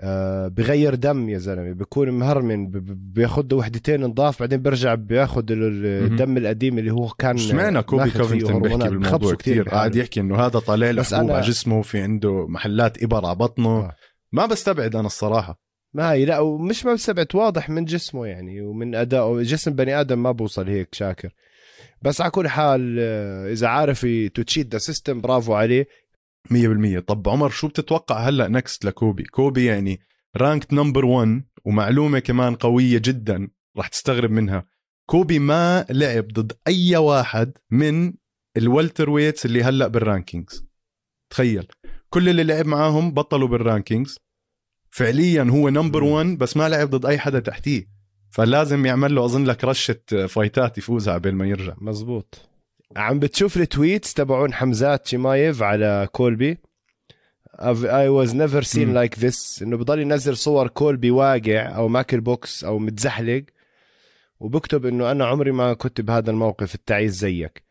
آه 0.00 0.48
بغير 0.48 0.94
دم 0.94 1.28
يا 1.28 1.38
زلمة 1.38 1.72
بيكون 1.72 2.10
مهرمن 2.10 2.66
ب- 2.70 2.76
ب- 2.76 3.12
بياخد 3.14 3.52
وحدتين 3.52 4.00
نضاف 4.00 4.40
بعدين 4.40 4.62
بيرجع 4.62 4.94
بياخد 4.94 5.50
ال- 5.50 5.86
الدم 5.86 6.36
القديم 6.36 6.78
اللي 6.78 6.92
هو 6.92 7.08
كان 7.08 7.34
اشمعنى 7.36 7.82
كوبي 7.82 8.10
كوفينغتون 8.10 8.62
بيحكي. 8.62 8.78
بالموضوع 8.88 9.34
بحاله. 9.34 9.64
قاعد 9.70 9.96
يحكي 9.96 10.20
إنه 10.20 10.36
هذا 10.36 10.58
طالع 10.58 10.90
له 10.90 11.02
حبوب 11.02 11.28
أنا- 11.28 11.32
على 11.32 11.40
جسمه 11.46 11.82
في 11.82 12.00
عنده 12.00 12.46
محلات 12.48 13.02
ابر 13.02 13.26
على 13.26 13.34
بطنه 13.34 13.68
آه. 13.68 13.92
ما 14.32 14.46
بستبعد 14.46 14.96
أنا 14.96 15.06
الصراحة 15.06 15.60
ما 15.94 16.12
هي 16.12 16.24
لا 16.24 16.38
ومش 16.38 16.84
ما 16.86 16.92
بستبعد 16.94 17.26
واضح 17.34 17.70
من 17.70 17.84
جسمه 17.84 18.26
يعني 18.26 18.60
ومن 18.62 18.94
ادائه 18.94 19.42
جسم 19.42 19.72
بني 19.72 20.00
آدم 20.00 20.22
ما 20.22 20.32
بوصل 20.32 20.68
هيك 20.68 20.94
شاكر 20.94 21.30
بس 22.02 22.20
على 22.20 22.30
كل 22.30 22.48
حال 22.48 22.96
آه، 23.00 23.52
إذا 23.52 23.66
عارف 23.68 24.06
to 24.34 24.42
cheat 24.42 24.72
the 24.72 24.78
system 24.78 25.20
برافو 25.20 25.54
عليه. 25.54 25.88
100% 26.50 26.98
طب 26.98 27.28
عمر 27.28 27.50
شو 27.50 27.68
بتتوقع 27.68 28.18
هلأ 28.18 28.48
next 28.48 28.84
لكوبي؟ 28.84 29.22
كوبي 29.22 29.64
يعني 29.64 30.00
ranked 30.36 30.72
number 30.72 31.04
1 31.04 31.44
ومعلومة 31.64 32.18
كمان 32.18 32.54
قوية 32.54 32.98
جدا 33.04 33.48
راح 33.76 33.88
تستغرب 33.88 34.30
منها. 34.30 34.66
كوبي 35.06 35.38
ما 35.38 35.86
لعب 35.90 36.28
ضد 36.28 36.52
أي 36.68 36.96
واحد 36.96 37.52
من 37.70 38.14
ال 38.56 39.10
welterweights 39.10 39.46
اللي 39.46 39.62
هلأ 39.62 39.86
بال 39.86 40.02
rankings 40.02 40.66
تخيل. 41.30 41.66
كل 42.10 42.28
اللي 42.28 42.44
لعب 42.44 42.66
معاهم 42.66 43.14
بطلوا 43.14 43.48
بال 43.48 43.62
rankings 43.62 44.18
فعليا 44.90 45.42
هو 45.42 45.68
number 45.68 46.04
مم. 46.04 46.10
1 46.10 46.26
بس 46.38 46.56
ما 46.56 46.68
لعب 46.68 46.90
ضد 46.90 47.06
أي 47.06 47.18
حدا 47.18 47.40
تحتيه. 47.40 47.97
فلازم 48.30 48.86
يعمل 48.86 49.14
له 49.14 49.24
أظن 49.24 49.44
لك 49.44 49.64
رشة 49.64 50.26
فايتات 50.26 50.78
يفوز 50.78 51.08
قبل 51.08 51.32
ما 51.32 51.46
يرجع. 51.46 51.74
مزبوط. 51.78 52.48
عم 52.96 53.18
بتشوف 53.18 53.56
ال 53.56 53.64
tweets 53.64 54.14
تبعون 54.14 54.54
حمزات 54.54 55.06
شيمايف 55.06 55.62
على 55.62 56.08
كولبي. 56.12 56.58
I 57.58 58.08
was 58.08 58.30
never 58.32 58.62
seen 58.62 58.78
مم. 58.78 59.04
like 59.06 59.14
this. 59.18 59.62
إنه 59.62 59.76
بضل 59.76 60.00
ينزل 60.00 60.36
صور 60.36 60.68
كولبي 60.68 61.10
واقع 61.10 61.76
أو 61.76 61.88
ماكل 61.88 62.20
بوكس 62.20 62.64
أو 62.64 62.78
متزحلق. 62.78 63.44
وبكتب 64.40 64.86
إنه 64.86 65.10
أنا 65.10 65.26
عمري 65.26 65.52
ما 65.52 65.74
كنت 65.74 66.00
بهذا 66.00 66.30
الموقف 66.30 66.74
التعيس 66.74 67.12
زيك. 67.12 67.62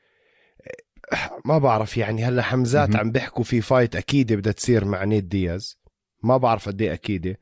ما 1.45 1.57
بعرف 1.57 1.97
يعني 1.97 2.23
هلا 2.23 2.41
حمزات 2.41 2.89
مهم. 2.89 2.99
عم 2.99 3.11
بيحكوا 3.11 3.43
في 3.43 3.61
fight 3.61 3.95
أكيدة 3.95 4.35
بدها 4.35 4.51
تصير 4.53 4.85
مع 4.85 5.03
نيت 5.03 5.23
دياز. 5.23 5.79
ما 6.23 6.37
بعرف 6.37 6.69
قد 6.69 6.81
إيه 6.81 6.93
أكيدة. 6.93 7.39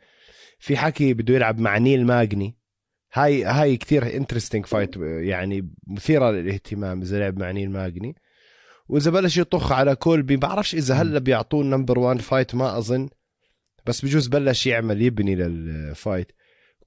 في 0.59 0.77
حكي 0.77 1.13
بده 1.13 1.33
يلعب 1.33 1.59
مع 1.59 1.77
نيل 1.77 2.05
ماجني 2.05 2.57
هاي 3.15 3.43
هاي 3.43 3.77
كثير 3.77 4.15
interesting 4.15 4.65
fight 4.65 4.97
يعني 4.97 5.69
مثيرة 5.87 6.31
للاهتمام 6.31 7.01
إذا 7.01 7.19
لعب 7.19 7.39
مع 7.39 7.51
نيل 7.51 7.71
ماجني. 7.71 8.15
وإذا 8.89 9.11
بلش 9.11 9.37
يطخ 9.37 9.71
على 9.71 9.95
كولبي 9.95 10.37
بعرفش 10.37 10.75
إذا 10.75 10.95
هلا 10.95 11.19
بيعطوه 11.19 11.63
number 11.63 11.99
1 11.99 12.21
fight 12.21 12.55
ما 12.55 12.77
أظن. 12.77 13.09
بس 13.85 14.05
بجوز 14.05 14.27
بلش 14.27 14.67
يعمل 14.67 15.01
يبني 15.01 15.35
لل 15.35 15.63
fight 15.63 16.31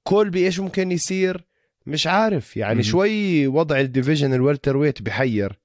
كولبي 0.03 0.45
إيش 0.45 0.59
ممكن 0.59 0.91
يصير؟ 0.91 1.47
مش 1.85 2.07
عارف. 2.07 2.57
يعني. 2.57 2.83
شوي 2.83 3.47
وضع 3.47 3.79
ال 3.79 3.84
division 3.84 4.28
ال 4.28 4.33
welterweight 4.33 5.01
بحير. 5.01 5.59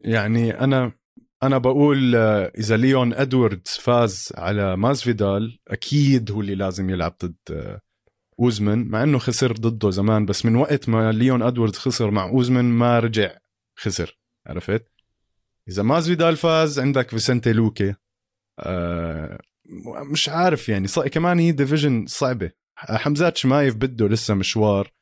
يعني 0.00 0.60
أنا 0.60 0.92
أنا 1.42 1.58
بقول 1.58 2.16
آه، 2.16 2.52
إذا 2.58 2.76
ليون 2.76 3.14
ادواردز 3.14 3.70
فاز 3.70 4.32
على 4.34 4.76
مازفيدال 4.76 5.58
أكيد 5.68 6.30
هو 6.30 6.40
اللي 6.40 6.54
لازم 6.54 6.90
يلعب 6.90 7.16
ضد 7.24 7.36
آه، 7.50 7.80
اوزمن 8.40 8.88
مع 8.88 9.02
إنه 9.02 9.18
خسر 9.18 9.52
ضده 9.52 9.90
زمان 9.90 10.26
بس 10.26 10.46
من 10.46 10.56
وقت 10.56 10.88
ما 10.88 11.12
ليون 11.12 11.42
ادواردز 11.42 11.78
خسر 11.78 12.10
مع 12.10 12.24
اوزمن 12.28 12.64
ما 12.64 12.98
رجع 12.98 13.38
خسر 13.76 14.18
عرفت؟ 14.46 14.86
إذا 15.68 15.82
مازفيدال 15.82 16.36
فاز 16.36 16.78
عندك 16.78 17.10
فيسنتي 17.10 17.52
لوكي. 17.52 17.94
آه 18.58 19.38
مش 20.12 20.28
عارف 20.28 20.68
يعني 20.68 20.86
ص... 20.86 20.98
كمان 20.98 21.38
هي 21.38 21.52
division 21.52 22.06
صعبة. 22.06 22.50
حمزات 22.76 23.36
شمايف 23.36 23.74
بده 23.76 24.08
لسه 24.08 24.34
مشوار. 24.34 24.92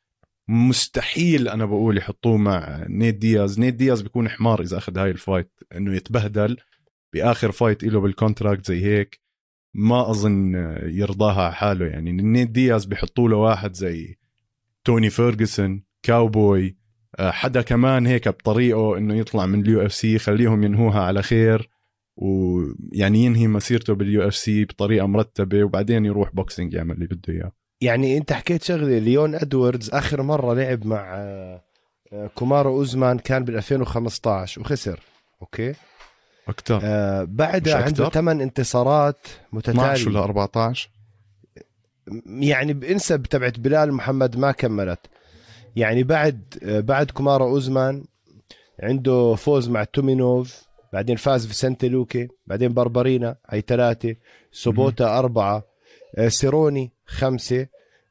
مستحيل 0.47 1.47
أنا 1.47 1.65
بقول 1.65 1.97
يحطوه 1.97 2.37
مع 2.37 2.85
نيت 2.89 3.15
دياز. 3.15 3.59
نيت 3.59 3.73
دياز 3.73 4.01
بيكون 4.01 4.29
حمار 4.29 4.61
إذا 4.61 4.77
أخذ 4.77 4.97
هاي 4.97 5.11
ال 5.11 5.18
fight 5.18 5.51
إنه 5.75 5.95
يتبهدل. 5.95 6.57
بآخر 7.13 7.51
فايت 7.51 7.83
له 7.83 7.99
بال 7.99 8.12
contract 8.12 8.65
زي 8.65 8.85
هيك. 8.85 9.21
ما 9.73 10.09
أظن 10.09 10.55
يرضاها 10.83 11.51
حاله. 11.51 11.85
يعني 11.85 12.11
نيت 12.11 12.49
دياز 12.49 12.85
بيحطوا 12.85 13.29
له 13.29 13.37
واحد 13.37 13.73
زي 13.73 14.17
توني 14.83 15.09
فيرجسون 15.09 15.83
كاوبوي 16.03 16.77
آه، 17.19 17.31
حدا 17.31 17.61
كمان 17.61 18.07
هيك 18.07 18.29
بطريقه 18.29 18.97
إنه 18.97 19.15
يطلع 19.15 19.45
من 19.45 19.61
ال 19.61 19.85
UFC 19.85 20.15
يخليهم 20.15 20.63
ينهوها 20.63 21.01
على 21.01 21.23
خير 21.23 21.69
ويعني 22.15 23.25
ينهي 23.25 23.47
مسيرته 23.47 23.93
بال 23.93 24.27
UFC 24.27 24.65
بطريقة 24.65 25.07
مرتبة 25.07 25.63
وبعدين 25.63 26.05
يروح 26.05 26.35
boxing 26.35 26.73
يعمل 26.73 26.95
اللي 26.95 27.07
بده 27.07 27.33
إياه. 27.33 27.51
يعني 27.81 28.17
أنت 28.17 28.33
حكيت 28.33 28.63
شغلة 28.63 28.97
ليون 28.97 29.35
إدواردز 29.35 29.89
آخر 29.89 30.21
مرة 30.21 30.53
لعب 30.53 30.85
مع 30.85 31.15
آه، 31.15 31.61
كومارو 32.35 32.77
أوزمان 32.77 33.19
كان 33.19 33.43
بال 33.43 33.55
2015 33.55 34.61
وخسر 34.61 34.99
أوكي؟ 35.41 35.73
أكثر 36.49 36.79
آه 36.83 37.23
بعدها 37.23 37.75
عنده؟ 37.75 38.09
8 38.09 38.43
انتصارات 38.43 39.17
12 39.57 40.09
ولا 40.09 40.19
متتاليه 40.19 40.23
14 40.23 40.89
يعني 42.25 42.73
ب 42.73 42.89
NC 42.89 43.21
تبعت 43.21 43.59
بلال 43.59 43.93
محمد 43.93 44.37
ما 44.37 44.51
كملت. 44.51 44.99
يعني 45.75 46.03
بعد 46.03 46.41
آه، 46.63 46.79
بعد 46.79 47.11
كومارو 47.11 47.45
أوزمان 47.47 48.05
عنده 48.83 49.35
فوز 49.35 49.69
مع 49.69 49.83
تومينوف 49.83 50.61
بعدين 50.93 51.15
فاز 51.15 51.47
فيسنتي 51.47 51.89
لوكي 51.89 52.27
بعدين 52.47 52.73
بربرينا 52.73 53.35
هي 53.49 53.61
ثلاثة 53.61 54.15
سوبوتا 54.51 55.19
أربعة. 55.19 55.63
آه، 56.17 56.27
سيروني 56.27 56.91
خمسة. 57.05 57.67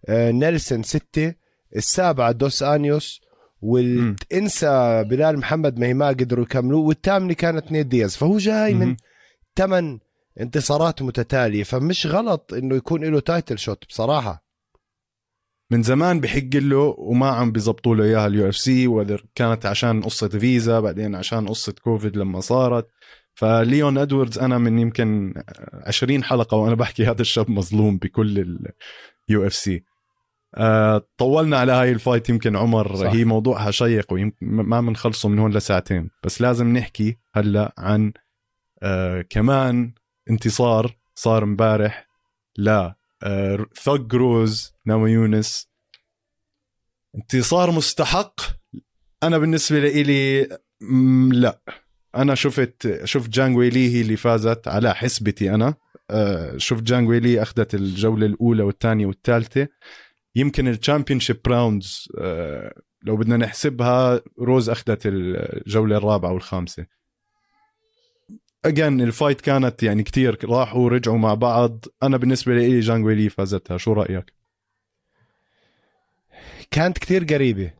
آه، 0.09 0.31
نيلسون 0.31 0.83
ستة. 0.83 1.35
السابعة 1.77 2.33
دوس 2.33 2.63
أنيوس. 2.63 3.21
وال 3.61 4.33
NC 4.33 5.05
بلال 5.11 5.39
محمد 5.39 5.79
ما 5.79 5.87
هي 5.87 5.95
ما 5.95 6.09
قدروا 6.09 6.45
يكملوا 6.45 6.89
والثامنة 6.89 7.35
كانت 7.35 7.73
نيت 7.73 7.87
دياز. 7.87 8.17
فهو 8.17 8.39
جاي 8.39 8.75
من. 8.75 8.97
ثمان 9.57 9.99
انتصارات 10.41 11.03
متتالية. 11.03 11.63
فمش 11.63 12.07
غلط 12.07 12.55
إنه 12.55 12.77
يكون 12.77 13.05
له 13.05 13.21
title 13.21 13.59
shot 13.59 13.85
بصراحة. 13.89 14.49
من 15.71 15.83
زمان 15.83 16.21
بحق 16.21 16.55
له 16.55 16.95
وما 16.99 17.29
عم 17.29 17.53
بيزبطوا 17.53 17.97
له 17.97 18.05
إياها 18.05 18.27
ال 18.27 18.49
UFC 18.49 19.07
كانت 19.35 19.67
عشان 19.67 20.03
قصة 20.03 20.29
فيزا 20.29 20.81
بعدين 20.81 21.15
عشان 21.15 21.49
قصة 21.49 21.73
كوفيد 21.73 22.17
لما 22.17 22.41
صارت. 22.41 22.89
فليون 23.35 23.99
إدواردز 23.99 24.39
أنا 24.39 24.59
من 24.59 24.79
يمكن 24.79 25.35
20 25.87 26.25
حلقة 26.25 26.57
وأنا 26.57 26.75
بحكي 26.75 27.07
هذا 27.07 27.21
الشاب 27.23 27.51
مظلوم 27.51 27.99
بكل 27.99 28.39
ال 29.29 29.47
UFC 29.47 29.85
طولنا 31.19 31.59
على 31.59 31.73
هاي 31.73 31.93
ال 31.93 31.99
fight 31.99 32.29
يمكن 32.29 32.57
عمر 32.57 32.97
صح. 32.97 33.07
هي 33.07 33.25
موضوعها 33.25 33.71
شيق 33.71 34.13
ويمكن 34.13 34.47
ما 34.47 34.81
بنخلصه 34.81 35.29
من 35.29 35.39
هون 35.39 35.53
لساعتين. 35.53 36.11
بس 36.25 36.41
لازم 36.41 36.73
نحكي 36.77 37.17
هلا 37.35 37.75
عن 37.79 38.13
آه 38.83 39.23
كمان 39.31 39.93
انتصار 40.31 40.97
صار 41.15 41.45
امبارح 41.45 42.09
ل 42.59 42.69
آه 43.23 43.67
Thug 43.83 44.15
روز 44.15 44.73
نامايونس. 44.87 45.69
انتصار 47.17 47.71
مستحق؟ 47.71 48.41
أنا 49.23 49.39
بالنسبة 49.39 49.79
لي 49.79 50.49
مم، 50.81 51.33
لا. 51.33 51.61
أنا 52.15 52.35
شفت 52.35 53.05
شفت 53.05 53.31
جانج 53.31 53.57
ويلي 53.57 53.95
هي 53.95 54.01
اللي 54.01 54.17
فازت 54.17 54.69
على 54.69 54.95
حسبتي 54.95 55.55
أنا. 55.55 55.75
آه، 56.11 56.57
شفت 56.57 56.83
جانج 56.83 57.09
ويلي 57.09 57.43
أخذت 57.43 57.75
الجولة 57.75 58.27
الأولى 58.27 58.63
والثانية 58.63 59.07
والثالثة. 59.07 59.69
يمكن 60.35 60.69
ال 60.69 61.21
championship 61.21 61.41
rounds 61.47 62.09
لو 63.03 63.17
بدنا 63.17 63.37
نحسبها 63.37 64.21
روز 64.39 64.71
أخذت 64.71 65.03
الجولة 65.05 65.97
الرابعة 65.97 66.33
والخامسة. 66.33 66.87
again 68.65 69.01
ال 69.01 69.07
fight 69.07 69.41
كانت 69.41 69.83
يعني 69.83 70.03
كتير 70.03 70.51
راحوا 70.51 70.81
ورجعوا 70.81 71.19
مع 71.19 71.35
بعض. 71.35 71.85
أنا 72.03 72.17
بالنسبة 72.17 72.55
لي 72.55 72.81
جانج 72.81 73.05
ويلي 73.05 73.29
فازتها. 73.29 73.77
شو 73.77 73.93
رأيك؟ 73.93 74.33
كانت 76.71 76.99
كتير 76.99 77.25
قريبة. 77.25 77.73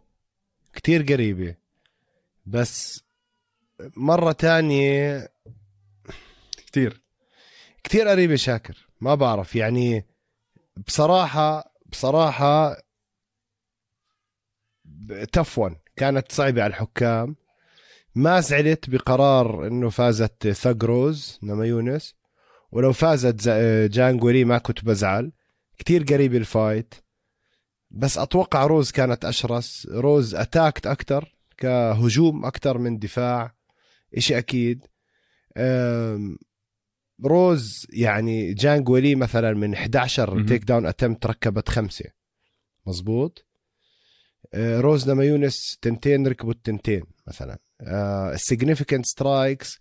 كتير 0.73 1.03
قريبة. 1.03 1.55
بس 2.47 3.05
مرة 3.97 4.33
تانية 4.33 5.29
كتير. 6.67 7.03
كتير 7.85 8.09
قريبة 8.09 8.37
شاكر. 8.37 8.89
ما 9.01 9.15
بعرف. 9.15 9.57
يعني 9.57 10.07
بصراحة 10.87 11.75
بصراحة 11.89 12.77
تفون 15.33 15.77
كانت 15.97 16.33
صعبة 16.33 16.63
على 16.63 16.71
الحكام. 16.71 17.37
ما 18.15 18.41
زعلت 18.41 18.91
بقرار 18.91 19.67
إنه 19.67 19.91
فازت 19.91 20.49
ثقروز 20.49 21.39
نما 21.43 21.67
يونس. 21.67 22.15
ولو 22.73 22.93
فازت 22.93 23.49
جانجوري 23.93 24.45
ما 24.45 24.59
كنت 24.59 24.85
بزعل. 24.85 25.33
كتير 25.79 26.03
قريب 26.03 26.35
ال 26.35 26.44
fight. 26.44 26.95
بس 27.91 28.19
أتوقع 28.19 28.67
روز 28.67 28.91
كانت 28.91 29.25
أشرس. 29.25 29.87
روز 29.91 30.35
attacked 30.35 30.87
أكتر. 30.87 31.37
كهجوم 31.57 32.45
أكتر 32.45 32.79
من 32.79 32.99
دفاع. 32.99 33.55
إشي 34.17 34.39
أكيد. 34.39 34.87
روز 37.25 37.87
يعني 37.93 38.55
جانج 38.55 38.89
ولي 38.89 39.15
مثلا 39.15 39.53
من 39.55 39.75
11 39.75 40.35
مهم. 40.35 40.47
takedown 40.47 40.87
attempt 40.87 41.27
ركبت 41.27 41.69
خمسة. 41.69 42.05
مزبوط 42.87 43.45
آه، 44.55 44.81
روز 44.81 45.11
لما 45.11 45.25
يونس 45.25 45.79
تنتين 45.83 46.27
ركبوا 46.27 46.53
التنتين 46.53 47.03
مثلا. 47.27 47.59
ال 48.35 48.41
significant 48.41 49.07
strikes 49.07 49.79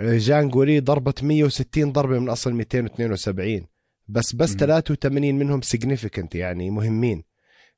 جانج 0.00 0.54
ولي 0.54 0.80
ضربت 0.80 1.22
160 1.22 1.92
ضربة 1.92 2.18
من 2.18 2.28
أصل 2.28 2.52
272 2.52 3.66
بس 4.08 4.34
بس 4.34 4.50
مهم. 4.50 4.58
83 4.58 5.34
منهم 5.34 5.62
significant 5.62 6.34
يعني 6.34 6.70
مهمين. 6.70 7.24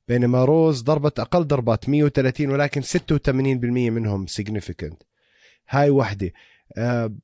بينما 0.07 0.45
روز 0.45 0.81
ضربت 0.81 1.19
أقل 1.19 1.43
ضربات 1.47 1.89
130 1.89 2.49
ولكن 2.49 2.81
86% 2.81 3.89
منهم 3.89 4.27
significant 4.27 5.03
هاي 5.69 5.89
وحدة. 5.89 6.31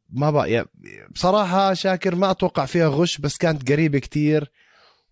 ما 0.10 0.32
بقى 0.32 0.66
بصراحة 1.12 1.74
شاكر 1.74 2.16
ما 2.16 2.32
أتوقع 2.32 2.66
فيها 2.66 2.88
غش 2.88 3.18
بس 3.18 3.38
كانت 3.38 3.72
قريبة 3.72 4.00
كتير 4.00 4.52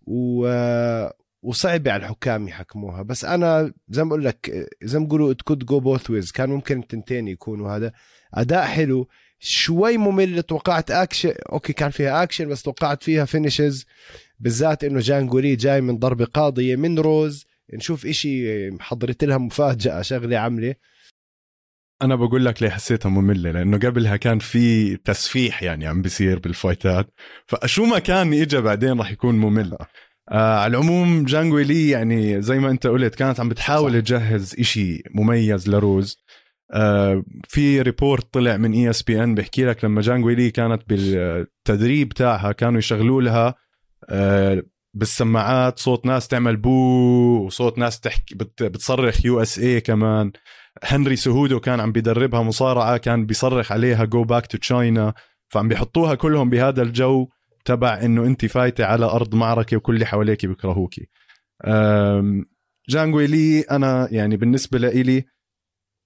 و 0.07 0.47
آه، 0.47 1.13
وصعب 1.41 1.87
على 1.87 2.03
الحكام 2.03 2.47
يحكموها. 2.47 3.01
بس 3.01 3.25
أنا 3.25 3.73
زي 3.89 4.03
ما 4.03 4.09
بقول 4.09 4.25
لك 4.25 4.49
آه، 4.49 4.67
زي 4.83 4.99
ما 4.99 5.33
it 5.33 5.53
could 5.53 5.59
go 5.63 5.81
both 5.83 6.07
ways. 6.09 6.31
كان 6.31 6.49
ممكن 6.49 6.79
التنتين 6.79 7.27
يكونوا 7.27 7.75
هذا. 7.75 7.91
أداء 8.33 8.65
حلو 8.65 9.07
شوي 9.39 9.97
ممل. 9.97 10.43
توقعت 10.43 10.91
action 10.91 11.33
okay 11.51 11.73
كان 11.73 11.89
فيها 11.89 12.23
اكشن 12.23 12.47
بس 12.47 12.61
توقعت 12.63 13.03
فيها 13.03 13.25
finishes 13.25 13.85
بالذات 14.39 14.83
إنه 14.83 14.99
جانجولي 14.99 15.55
جاي 15.55 15.81
من 15.81 15.97
ضربة 15.99 16.25
قاضية 16.25 16.75
من 16.75 16.99
روز. 16.99 17.45
نشوف 17.73 18.05
إشي 18.05 18.69
محضرت 18.71 19.23
لها 19.23 19.37
مفاجأة 19.37 20.01
شغلة 20.01 20.37
عملة. 20.37 20.75
أنا 22.03 22.15
بقول 22.15 22.45
لك 22.45 22.61
ليه 22.63 22.69
حسيتها 22.69 23.09
مملة 23.09 23.51
لأنه 23.51 23.77
قبلها 23.77 24.17
كان 24.17 24.39
في 24.39 24.97
تسفيح 24.97 25.63
يعني 25.63 25.87
عم 25.87 26.01
بيصير 26.01 26.39
بالفايتات. 26.39 27.07
فشو 27.47 27.85
ما 27.85 27.99
كان 27.99 28.33
اجى 28.33 28.61
بعدين 28.61 28.97
راح 28.99 29.11
يكون 29.11 29.35
ممل 29.35 29.77
آه 30.31 30.59
على 30.59 30.71
العموم 30.77 31.25
جانجوي 31.25 31.63
لي 31.63 31.89
يعني 31.89 32.41
زي 32.41 32.59
ما 32.59 32.69
أنت 32.69 32.87
قلت 32.87 33.15
كانت 33.15 33.39
عم 33.39 33.49
بتحاول 33.49 33.91
صح. 33.91 33.99
تجهز 33.99 34.55
إشي 34.59 35.03
مميز 35.15 35.69
لروز. 35.69 36.17
آه 36.73 37.23
في 37.47 37.81
report 37.81 38.33
طلع 38.33 38.57
من 38.57 38.73
ESPN 38.73 39.35
بيحكي 39.35 39.65
لك 39.65 39.85
لما 39.85 40.01
جانجوي 40.01 40.35
لي 40.35 40.51
كانت 40.51 40.81
بالتدريب 40.89 42.13
تاعها 42.13 42.51
كانوا 42.51 42.79
يشغلوا 42.79 43.21
لها 43.21 43.55
آه 44.09 44.63
بالسماعات 44.95 45.79
صوت 45.79 46.05
ناس 46.05 46.27
تعمل 46.27 46.57
boo 46.57 46.69
وصوت 47.45 47.77
ناس 47.77 47.99
تحكي 47.99 48.35
بت 48.35 48.63
بتصرخ 48.63 49.25
USA 49.25 49.81
كمان. 49.81 50.31
هنري 50.83 51.15
سيهودو 51.15 51.59
كان 51.59 51.79
عم 51.79 51.91
بيدربها 51.91 52.41
مصارعة 52.41 52.97
كان 52.97 53.25
بيصرخ 53.25 53.71
عليها 53.71 54.05
go 54.05 54.23
back 54.23 54.47
to 54.47 54.57
China 54.57 55.13
فعم 55.49 55.67
بيحطوها 55.67 56.15
كلهم 56.15 56.49
بهذا 56.49 56.81
الجو 56.81 57.27
تبع 57.65 57.99
إنه 58.03 58.25
أنت 58.25 58.45
فايتة 58.45 58.85
على 58.85 59.05
أرض 59.05 59.35
معركة 59.35 59.77
وكل 59.77 59.93
اللي 59.93 60.05
حواليك 60.05 60.45
بيكرهوكي. 60.45 61.07
جانجوي 62.89 63.27
لي 63.27 63.61
أنا 63.61 64.07
يعني 64.11 64.37
بالنسبة 64.37 64.79
لإلي 64.79 65.25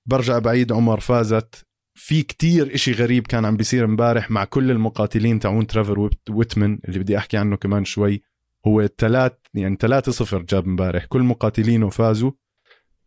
برجع 0.05 0.39
بعيد 0.39 0.71
عمر 0.71 0.99
فازت. 0.99 1.63
في 1.99 2.23
كتير 2.23 2.75
إشي 2.75 2.91
غريب 2.91 3.27
كان 3.27 3.45
عم 3.45 3.57
بيصير 3.57 3.85
امبارح 3.85 4.31
مع 4.31 4.43
كل 4.45 4.71
المقاتلين 4.71 5.39
تاعون 5.39 5.67
ترافر 5.67 5.99
ويت- 5.99 6.29
ويتمن 6.29 6.79
اللي 6.87 6.99
بدي 6.99 7.17
أحكي 7.17 7.37
عنه 7.37 7.55
كمان 7.57 7.85
شوي. 7.85 8.21
هو 8.67 8.87
ثلاث 8.97 9.33
يعني 9.53 9.75
3 9.75 10.11
صفر 10.11 10.41
جاب 10.41 10.65
امبارح. 10.65 11.05
كل 11.05 11.21
مقاتلينه 11.23 11.89
فازوا. 11.89 12.31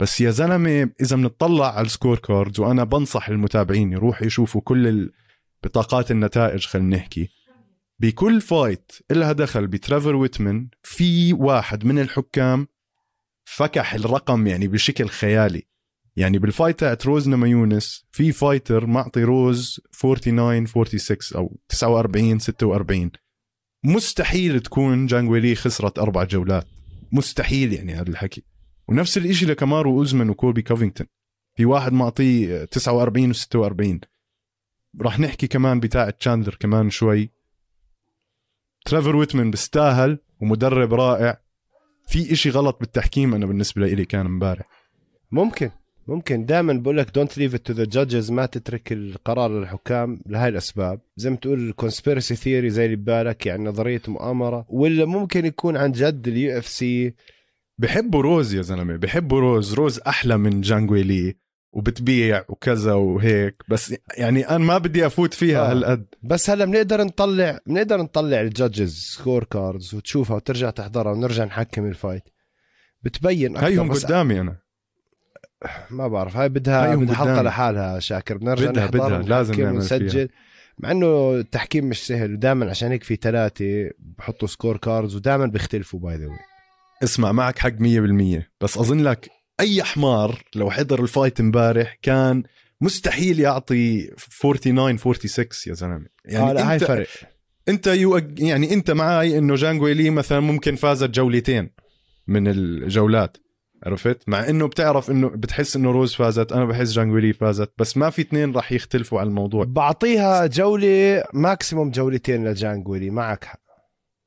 بس 0.00 0.20
يا 0.20 0.30
زلمة 0.30 0.90
إذا 1.00 1.16
بنطلع 1.16 1.76
على 1.76 1.86
ال 1.86 1.92
score 1.92 2.18
cards 2.18 2.60
وأنا 2.60 2.84
بنصح 2.84 3.28
المتابعين 3.28 3.92
يروحوا 3.92 4.26
يشوفوا 4.26 4.60
كل 4.60 5.12
بطاقات 5.64 6.10
النتائج 6.10 6.66
خلينا 6.66 6.96
نحكي. 6.96 7.28
بكل 7.98 8.40
fight 8.40 8.92
إلها 9.10 9.32
دخل 9.32 9.66
بترافر 9.66 10.16
ويتمن 10.16 10.68
في 10.82 11.32
واحد 11.32 11.84
من 11.84 11.98
الحكام 11.98 12.66
فكح 13.44 13.94
الرقم 13.94 14.46
يعني 14.46 14.68
بشكل 14.68 15.08
خيالي. 15.08 15.62
يعني 16.16 16.38
بال 16.38 16.50
fight 16.50 16.80
تاعت 16.80 17.06
روز 17.06 17.28
نمايونس 17.28 18.04
في 18.12 18.32
fighter 18.32 18.86
معطي 18.86 19.24
روز 19.24 19.80
49 20.00 20.66
46 20.66 21.18
أو 21.36 21.60
49 21.68 22.38
46 22.38 23.10
مستحيل 23.84 24.60
تكون 24.60 25.06
جانجويلي 25.06 25.54
خسرت 25.54 25.98
أربع 25.98 26.24
جولات. 26.24 26.66
مستحيل 27.12 27.72
يعني 27.72 27.94
هذا 27.94 28.08
الحكي. 28.08 28.44
ونفس 28.90 29.18
الإشي 29.18 29.46
لكامارو 29.46 29.98
أوزمان 29.98 30.30
وكولبي 30.30 30.62
كوفينغتون 30.62 31.06
في 31.56 31.64
واحد 31.64 31.92
معطيه 31.92 32.64
49 32.64 33.34
و46 33.34 33.98
راح 35.00 35.20
نحكي 35.20 35.46
كمان 35.46 35.80
بتاعت 35.80 36.20
تشاندلر 36.20 36.54
كمان 36.60 36.90
شوي. 36.90 37.30
ترافر 38.84 39.16
ويتمن 39.16 39.50
بيستاهل 39.50 40.18
ومدرب 40.40 40.94
رائع. 40.94 41.40
في 42.06 42.32
إشي 42.32 42.50
غلط 42.50 42.80
بالتحكيم 42.80 43.34
أنا 43.34 43.46
بالنسبة 43.46 43.86
لي 43.86 44.04
كان 44.04 44.26
امبارح 44.26 44.66
ممكن 45.30 45.70
ممكن. 46.08 46.46
دائما 46.46 46.72
بقول 46.72 46.96
لك 46.98 47.14
don't 47.14 47.38
leave 47.38 47.54
it 47.54 47.66
to 47.66 47.72
the 47.72 47.84
judges 47.84 48.30
ما 48.30 48.46
تترك 48.46 48.92
القرار 48.92 49.50
للحكام 49.50 50.22
لهي 50.26 50.48
الأسباب. 50.48 51.00
زي 51.16 51.30
ما 51.30 51.36
تقول 51.36 51.68
ال 51.68 51.75
conspiracy 51.75 52.36
theory 52.36 52.70
زي 52.70 52.84
اللي 52.84 52.96
ببالك 52.96 53.46
يعني 53.46 53.64
نظرية 53.64 54.02
مؤامرة. 54.08 54.66
ولا 54.68 55.04
ممكن 55.04 55.46
يكون 55.46 55.76
عن 55.76 55.92
جد 55.92 56.28
ال 56.28 56.58
UFC 56.58 57.14
بحبوا 57.80 58.22
روز 58.22 58.54
يا 58.54 58.62
زلمة 58.62 58.96
بحبوا 58.96 59.40
روز 59.40 59.74
روز 59.74 60.00
أحلى 60.06 60.36
من 60.36 60.60
جانجويلي 60.60 61.36
وبتبيع 61.72 62.44
وكذا 62.48 62.92
وهيك 62.92 63.54
بس 63.68 63.94
يعني 64.18 64.48
أنا 64.48 64.58
ما 64.58 64.78
بدي 64.78 65.06
أفوت 65.06 65.34
فيها 65.34 65.60
آه. 65.68 65.70
هالقد 65.72 66.06
بس 66.22 66.50
هلا 66.50 66.64
بنقدر 66.64 67.04
نطلع 67.04 67.58
بنقدر 67.66 68.02
نطلع 68.02 68.40
ال 68.40 68.48
judges 68.48 68.94
score 68.98 69.44
cards 69.44 69.94
وتشوفها 69.94 70.36
وترجع 70.36 70.70
تحضرها 70.70 71.12
ونرجع 71.12 71.44
نحكم 71.44 71.86
ال 71.86 71.92
fight 71.92 72.22
بتبين 73.02 73.56
أكثر 73.56 73.68
هيهم 73.68 73.92
قدامي 73.92 74.40
أنا 74.40 74.56
ما 75.90 76.08
بعرف 76.08 76.36
هاي 76.36 76.48
بدها 76.48 76.94
بدها 76.96 77.14
حلقة. 77.14 77.42
لحالها 77.42 77.98
شاكر 77.98 78.36
بنرجع 78.36 78.70
بدها- 78.70 78.84
نحضر 78.84 78.98
بدها. 79.08 79.22
لازم 79.22 79.54
نعمل 79.62 79.74
ونسجل 79.74 80.28
مع 80.78 80.90
إنه 80.90 81.34
التحكيم 81.34 81.84
مش 81.88 82.06
سهل 82.06 82.32
ودائما 82.34 82.70
عشان 82.70 82.90
هيك 82.90 83.02
في 83.04 83.16
ثلاثة 83.16 83.90
بحطوا 83.98 84.48
score 84.48 84.76
cards 84.76 85.16
ودائما 85.16 85.46
بيختلفوا 85.46 86.00
by 86.00 86.16
the 86.16 86.26
اسمع 87.02 87.32
معك 87.32 87.58
حق 87.58 87.70
100% 87.70 88.42
بس 88.60 88.78
أظن 88.78 89.00
لك 89.00 89.30
أي 89.60 89.82
حمار 89.82 90.42
لو 90.54 90.70
حضر 90.70 91.02
ال 91.02 91.09
fight 91.09 91.40
امبارح 91.40 91.98
كان 92.02 92.42
مستحيل 92.80 93.40
يعطي 93.40 94.06
49 94.40 94.96
46 94.96 95.46
يا 95.66 95.74
زلمة. 95.74 96.06
يعني 96.24 96.50
آه 96.50 96.52
لا 96.52 96.72
هاي 96.72 96.78
فرق. 96.78 97.06
أنت 97.68 97.86
you 97.86 98.20
يعني 98.38 98.74
أنت 98.74 98.90
معي 98.90 99.38
إنه 99.38 99.54
جانجويلي 99.54 100.10
مثلا 100.10 100.40
ممكن 100.40 100.76
فازت 100.76 101.10
جولتين 101.10 101.70
من 102.26 102.48
الجولات. 102.48 103.36
عرفت؟ 103.86 104.28
مع 104.28 104.48
إنه 104.48 104.66
بتعرف 104.66 105.10
إنه 105.10 105.28
بتحس 105.28 105.76
إنه 105.76 105.90
روز 105.90 106.14
فازت 106.14 106.52
أنا 106.52 106.64
بحس 106.64 106.92
جانجويلي 106.92 107.32
فازت 107.32 107.72
بس 107.78 107.96
ما 107.96 108.10
في 108.10 108.22
اثنين 108.22 108.52
راح 108.52 108.72
يختلفوا 108.72 109.20
على 109.20 109.28
الموضوع. 109.28 109.64
بعطيها 109.64 110.46
جولة 110.46 111.24
maximum 111.34 111.90
جولتين 111.90 112.48
لجانجولي 112.48 113.10
معك 113.10 113.44
حق. 113.44 113.60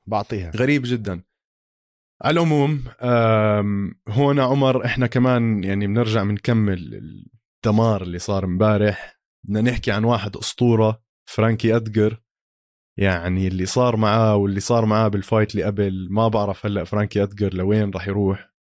بعطيها. 0.08 0.52
غريب 0.56 0.82
جدا. 0.86 1.22
على 2.24 2.40
العموم 2.40 2.84
هون 4.10 4.40
عمر 4.40 4.86
إحنا 4.86 5.08
كمان 5.08 5.64
يعني 5.64 5.88
بنرجع 5.88 6.24
بنكمل 6.24 6.94
الدمار 7.66 8.02
اللي 8.02 8.20
صار 8.20 8.46
امبارح. 8.46 9.20
بدنا 9.44 9.62
نحكي 9.62 9.92
عن 9.92 10.04
واحد 10.04 10.38
أسطورة 10.38 11.02
فرانكي 11.30 11.76
أدجر. 11.76 12.22
يعني 13.00 13.48
اللي 13.48 13.66
صار 13.66 13.96
معاه 13.96 14.36
واللي 14.36 14.60
صار 14.60 14.86
معاه 14.86 15.08
بال 15.08 15.20
fight 15.20 15.52
اللي 15.52 15.64
قبل 15.64 16.08
ما 16.12 16.28
بعرف 16.28 16.66
هلأ 16.66 16.84
فرانكي 16.84 17.24
أدجر 17.24 17.54
لوين 17.54 17.90
راح 17.90 18.08
يروح. 18.08 18.54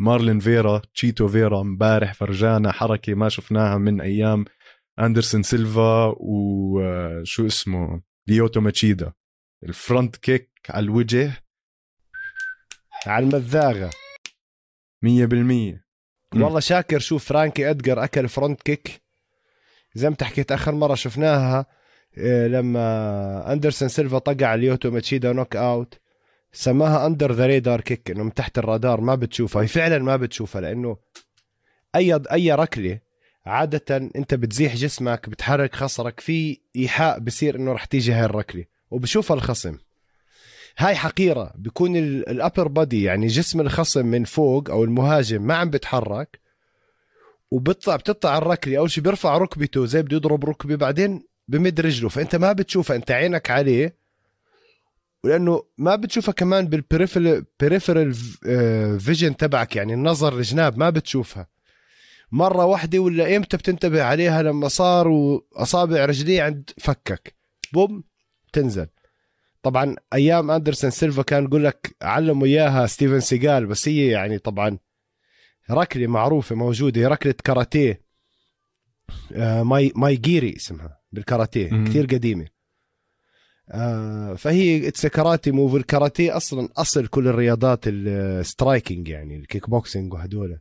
مارلون 0.00 0.38
فيرا 0.38 0.82
تشيتو 0.94 1.28
فيرا 1.28 1.60
امبارح 1.60 2.14
فرجانا 2.14 2.72
حركة 2.72 3.14
ما 3.14 3.28
شفناها 3.28 3.78
من 3.78 4.00
أيام 4.00 4.44
أندرسون 5.00 5.42
سيلفا 5.42 6.14
وشو 6.16 7.46
اسمه 7.46 8.02
ليوتو 8.28 8.60
ماتشيدا. 8.60 9.12
ال 9.64 9.73
front 9.73 10.16
kick 10.16 10.50
على 10.70 10.84
الوجه 10.84 11.45
على 13.08 13.24
المذاغه 13.24 13.90
100% 15.02 15.06
مم. 15.06 16.42
والله 16.42 16.60
شاكر 16.60 16.98
شوف 16.98 17.24
فرانكي 17.24 17.70
ادجر 17.70 18.04
أكل 18.04 18.28
front 18.28 18.62
kick. 18.62 19.02
زي 19.94 20.10
ما 20.10 20.16
حكيت 20.22 20.52
آخر 20.52 20.74
مرة 20.74 20.94
شفناها 20.94 21.66
آه، 22.18 22.46
لما 22.46 23.52
أندرسون 23.52 23.88
سيلفا 23.88 24.18
طقع 24.18 24.54
اليوتو 24.54 24.90
ماتشيدا 24.90 25.32
knockout 25.32 26.00
سماها 26.52 27.06
under 27.06 27.32
the 27.32 27.46
radar 27.46 27.80
kick 27.80 28.10
إنه 28.10 28.22
من 28.24 28.34
تحت 28.34 28.58
الرادار 28.58 29.00
ما 29.00 29.14
بتشوفها. 29.14 29.62
هي 29.62 29.66
فعلا 29.66 29.98
ما 29.98 30.16
بتشوفها 30.16 30.60
لأنه 30.60 30.96
أي 31.96 32.20
أي 32.32 32.52
ركلة 32.52 33.00
عادة 33.46 33.96
أنت 33.96 34.34
بتزيح 34.34 34.74
جسمك 34.76 35.28
بتحرك 35.28 35.74
خصرك 35.74 36.20
في 36.20 36.60
إيحاء 36.76 37.18
بصير 37.18 37.56
إنه 37.56 37.72
رح 37.72 37.84
تيجي 37.84 38.12
هاي 38.12 38.24
الركلة. 38.24 38.64
وبشوفها 38.90 39.36
الخصم. 39.36 39.78
هاي 40.78 40.94
حقيرة 40.96 41.52
بيكون 41.54 41.96
ال 41.96 42.08
upper 42.08 42.68
body 42.68 43.02
يعني 43.02 43.26
جسم 43.26 43.60
الخصم 43.60 44.06
من 44.06 44.24
فوق 44.24 44.70
أو 44.70 44.84
المهاجم 44.84 45.42
ما 45.42 45.54
عم 45.54 45.70
بتحرك 45.70 46.40
وبيطلع 47.50 47.96
بتطلع 47.96 48.38
الركلة. 48.38 48.78
أول 48.78 48.90
شيء 48.90 49.04
بيرفع 49.04 49.38
ركبته 49.38 49.86
زي 49.86 50.02
بده 50.02 50.16
يضرب 50.16 50.44
ركبة 50.44 50.76
بعدين 50.76 51.26
بمد 51.48 51.80
رجله. 51.80 52.08
فأنت 52.08 52.36
ما 52.36 52.52
بتشوفها 52.52 52.96
أنت 52.96 53.10
عينك 53.10 53.50
عليه 53.50 53.96
ولأنه 55.24 55.62
ما 55.78 55.96
بتشوفها 55.96 56.32
كمان 56.32 56.68
بال 56.68 56.92
peripheral 56.92 58.14
vision 59.00 59.36
تبعك 59.36 59.76
يعني 59.76 59.94
النظر 59.94 60.36
الجانبي 60.36 60.78
ما 60.78 60.90
بتشوفها. 60.90 61.48
مرة 62.32 62.64
واحدة 62.64 62.98
ولا 62.98 63.36
إمتى 63.36 63.56
بتنتبه 63.56 64.02
عليها 64.02 64.42
لما 64.42 64.68
صار 64.68 65.08
وأصابع 65.08 66.04
رجليه 66.04 66.42
عند 66.42 66.70
فكك. 66.78 67.34
بوم 67.72 68.04
تنزل 68.52 68.86
طبعا 69.66 69.96
أيام 70.12 70.50
أندرسون 70.50 70.90
سيلفا 70.90 71.22
كان 71.22 71.44
يقول 71.44 71.64
لك 71.64 71.96
علموا 72.02 72.46
إياها 72.46 72.86
ستيفن 72.86 73.20
سيجال 73.20 73.66
بس 73.66 73.88
هي 73.88 74.06
يعني 74.06 74.38
طبعا 74.38 74.78
ركله 75.70 76.06
معروفة 76.06 76.54
موجودة 76.54 77.08
ركله 77.08 77.34
كاراتيه. 77.44 78.02
آه 79.32 79.62
mae 79.62 79.92
mae 79.96 80.16
geri 80.16 80.56
اسمها 80.56 81.00
بالكاراتيه 81.12 81.84
كثير 81.84 82.06
قديمة. 82.06 82.46
آه 83.70 84.34
فهي 84.34 84.88
it's 84.88 85.06
karate 85.06 85.50
move 85.50 85.74
الكاراتيه 85.74 86.36
أصلا 86.36 86.68
أصل 86.76 87.06
كل 87.06 87.28
الرياضات 87.28 87.80
ال 87.86 88.00
striking 88.00 89.08
يعني 89.08 89.36
الكيك 89.36 89.70
بوكسينج 89.70 90.12
وهدول. 90.12 90.60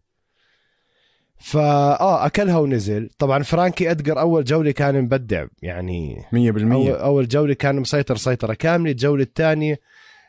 فا 1.37 1.99
آه 2.01 2.25
أكلها 2.25 2.57
ونزل. 2.57 3.09
طبعا 3.19 3.43
فرانكي 3.43 3.91
ادجر 3.91 4.19
أول 4.19 4.43
جولة 4.43 4.71
كان 4.71 5.01
مبدع 5.01 5.45
يعني 5.61 6.15
100% 6.31 6.35
أول, 6.35 6.89
أول 6.91 7.27
جولة 7.27 7.53
كان 7.53 7.75
مسيطر 7.75 8.15
سيطرة 8.15 8.53
كاملة. 8.53 8.91
الجولة 8.91 9.23
الثانية 9.23 9.79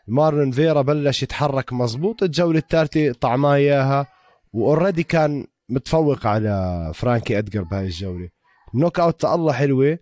مارلون 0.08 0.50
فيرا 0.50 0.82
بلش 0.82 1.22
يتحرك 1.22 1.72
مزبوط 1.72 2.22
الجولة 2.22 2.58
الثالثة 2.58 3.12
طعماه 3.12 3.54
إياها 3.54 4.06
و 4.52 4.59
already 4.59 5.02
كان 5.02 5.46
متفوق 5.68 6.26
على 6.26 6.90
فرانكي 6.94 7.38
ادجر 7.38 7.62
بهاي 7.62 7.86
الجولة. 7.86 8.28
knockout 8.74 9.24
الله 9.24 9.52
حلوة. 9.52 9.98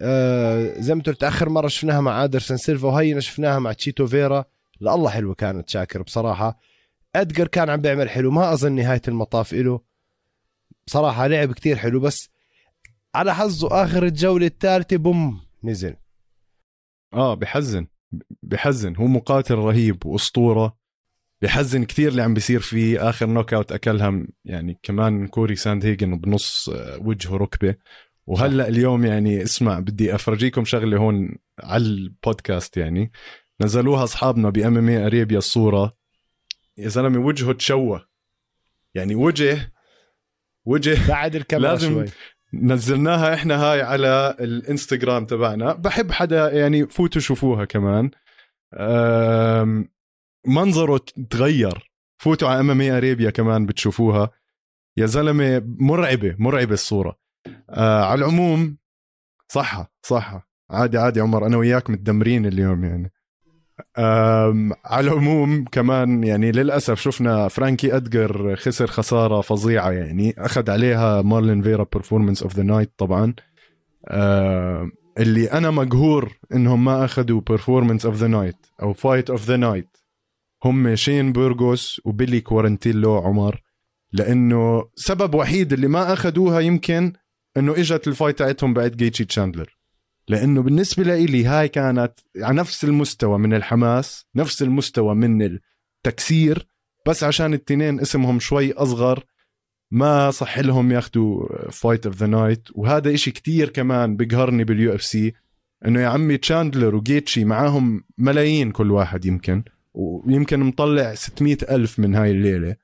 آه 0.00 0.72
زي 0.78 0.94
ما 0.94 1.02
قلت 1.02 1.24
آخر 1.24 1.48
مرة 1.48 1.68
شفناها 1.68 2.00
مع 2.00 2.24
أندرسون 2.24 2.56
سيلفا 2.56 2.88
وهي 2.88 3.20
شفناها 3.20 3.58
مع 3.58 3.72
تشيتو 3.72 4.06
فيرا 4.06 4.44
لله 4.80 5.08
حلوة 5.10 5.34
كانت 5.34 5.68
shocker 5.68 6.02
بصراحة. 6.02 6.58
ادجر 7.16 7.48
كان 7.48 7.70
عم 7.70 7.80
بيعمل 7.80 8.10
حلو 8.10 8.30
ما 8.30 8.52
أظن 8.52 8.72
نهاية 8.72 9.02
المطاف 9.08 9.52
له 9.52 9.87
بصراحة 10.88 11.26
لعب 11.26 11.52
كتير 11.52 11.76
حلو 11.76 12.00
بس 12.00 12.28
على 13.14 13.34
حظه 13.34 13.84
آخر 13.84 14.02
الجولة 14.02 14.46
الثالثة 14.46 14.96
بوم 14.96 15.40
نزل. 15.64 15.96
آه 17.14 17.34
بحزن 17.34 17.86
بحزن. 18.42 18.96
هو 18.96 19.06
مقاتل 19.06 19.54
رهيب 19.54 20.06
وأسطورة. 20.06 20.78
بحزن 21.42 21.84
كثير 21.84 22.08
اللي 22.08 22.22
عم 22.22 22.34
بيصير 22.34 22.60
فيه 22.60 23.08
آخر 23.08 23.26
knockout 23.26 23.72
اكلها 23.72 24.26
يعني 24.44 24.78
كمان 24.82 25.26
كوري 25.26 25.56
ساند 25.56 25.86
هيجن 25.86 26.18
بنص 26.18 26.68
آه، 26.68 26.98
وجهه 27.02 27.36
ركبة. 27.36 27.74
وهلأ 28.26 28.68
اليوم 28.68 29.04
يعني 29.04 29.42
اسمع 29.42 29.78
بدي 29.78 30.14
أفرجيكم 30.14 30.64
شغلة 30.64 30.96
هون 30.96 31.36
على 31.58 31.84
البودكاست 31.84 32.76
يعني. 32.76 33.12
نزلوها 33.60 34.04
أصحابنا 34.04 34.50
بإم 34.50 34.76
إم 34.76 34.88
أريبيا 34.88 35.38
الصورة. 35.38 35.96
يا 36.78 36.88
زلمة 36.88 37.26
وجهه 37.26 37.52
تشوه. 37.52 38.08
يعني 38.94 39.14
وجه 39.14 39.72
وجه 40.66 41.08
بعد 41.08 41.36
الكاميرا 41.36 41.70
لازم 41.70 41.88
شوي. 41.88 42.06
نزلناها 42.54 43.34
إحنا 43.34 43.62
هاي 43.62 43.82
على 43.82 44.36
الإنستغرام 44.40 45.24
تبعنا. 45.24 45.72
بحب 45.72 46.12
حدا 46.12 46.52
يعني 46.52 46.86
فوتوا 46.86 47.20
شوفوها 47.20 47.64
كمان 47.64 48.10
منظره 50.46 51.04
تغير. 51.30 51.90
فوتوا 52.18 52.48
على 52.48 52.60
إم 52.60 52.80
أريبيا 52.80 53.30
كمان 53.30 53.66
بتشوفوها. 53.66 54.30
يا 54.96 55.06
زلمة 55.06 55.62
مرعبة 55.64 56.36
مرعبة 56.38 56.72
الصورة. 56.72 57.18
آه 57.70 58.04
على 58.04 58.18
العموم 58.18 58.78
صحة 59.48 59.92
صحة. 60.02 60.48
عادي 60.70 60.98
عادي 60.98 61.20
عمر 61.20 61.46
أنا 61.46 61.56
وياك 61.56 61.90
متدمرين 61.90 62.46
اليوم 62.46 62.84
يعني. 62.84 63.12
على 64.84 65.10
العموم 65.10 65.64
كمان 65.72 66.24
يعني 66.24 66.52
للأسف 66.52 67.00
شفنا 67.00 67.48
فرانكي 67.48 67.96
ادجر 67.96 68.56
خسر 68.56 68.86
خسارة 68.86 69.40
فظيعة 69.40 69.90
يعني. 69.90 70.34
أخذ 70.38 70.70
عليها 70.70 71.22
مارلون 71.22 71.62
فيرا 71.62 71.86
performance 71.92 72.42
of 72.42 72.56
the 72.56 72.62
night 72.62 72.92
طبعا. 72.98 73.34
اللي 75.18 75.52
أنا 75.52 75.70
مقهور 75.70 76.38
إنهم 76.54 76.84
ما 76.84 77.04
أخذوا 77.04 77.40
performance 77.40 78.06
of 78.06 78.14
the 78.14 78.26
night 78.26 78.66
أو 78.82 78.92
fight 78.92 79.30
of 79.30 79.44
the 79.44 79.56
night 79.56 79.96
هم 80.64 80.94
شين 80.94 81.32
بورغوس 81.32 82.00
وبيلي 82.04 82.40
كورنتيلو 82.40 83.18
عمر. 83.18 83.62
لأنه 84.12 84.84
سبب 84.94 85.34
وحيد 85.34 85.72
اللي 85.72 85.88
ما 85.88 86.12
أخذوها 86.12 86.60
يمكن 86.60 87.12
إنه 87.56 87.72
إجت 87.72 88.08
ال 88.08 88.13
fight 88.13 88.38
تاعتهم 88.38 88.74
بعد 88.74 88.90
جيتشي 88.90 89.24
تشاندلر. 89.24 89.77
لأنه 90.28 90.62
بالنسبة 90.62 91.02
لي 91.02 91.44
هاي 91.44 91.68
كانت 91.68 92.12
على 92.36 92.56
نفس 92.56 92.84
المستوى 92.84 93.38
من 93.38 93.54
الحماس 93.54 94.26
نفس 94.36 94.62
المستوى 94.62 95.14
من 95.14 95.42
التكسير 96.06 96.68
بس 97.06 97.24
عشان 97.24 97.54
التنين 97.54 98.00
اسمهم 98.00 98.40
شوي 98.40 98.72
أصغر 98.72 99.24
ما 99.90 100.30
صح 100.30 100.58
لهم 100.58 100.92
ياخذوا 100.92 101.70
fight 101.70 102.06
of 102.06 102.16
the 102.16 102.26
night 102.26 102.68
وهذا 102.74 103.14
إشي 103.14 103.30
كتير 103.30 103.68
كمان 103.68 104.16
بقهرني 104.16 104.64
بال 104.64 104.94
UFC 104.94 105.32
إنه 105.86 106.00
يا 106.00 106.08
عمي 106.08 106.36
تشاندلر 106.36 106.94
وجيتشي 106.94 107.44
معاهم 107.44 108.04
ملايين 108.18 108.70
كل 108.70 108.90
واحد 108.90 109.24
يمكن 109.24 109.62
ويمكن 109.94 110.60
مطلع 110.60 111.14
600 111.14 111.56
ألف 111.70 111.98
من 111.98 112.14
هاي 112.14 112.30
الليلة. 112.30 112.76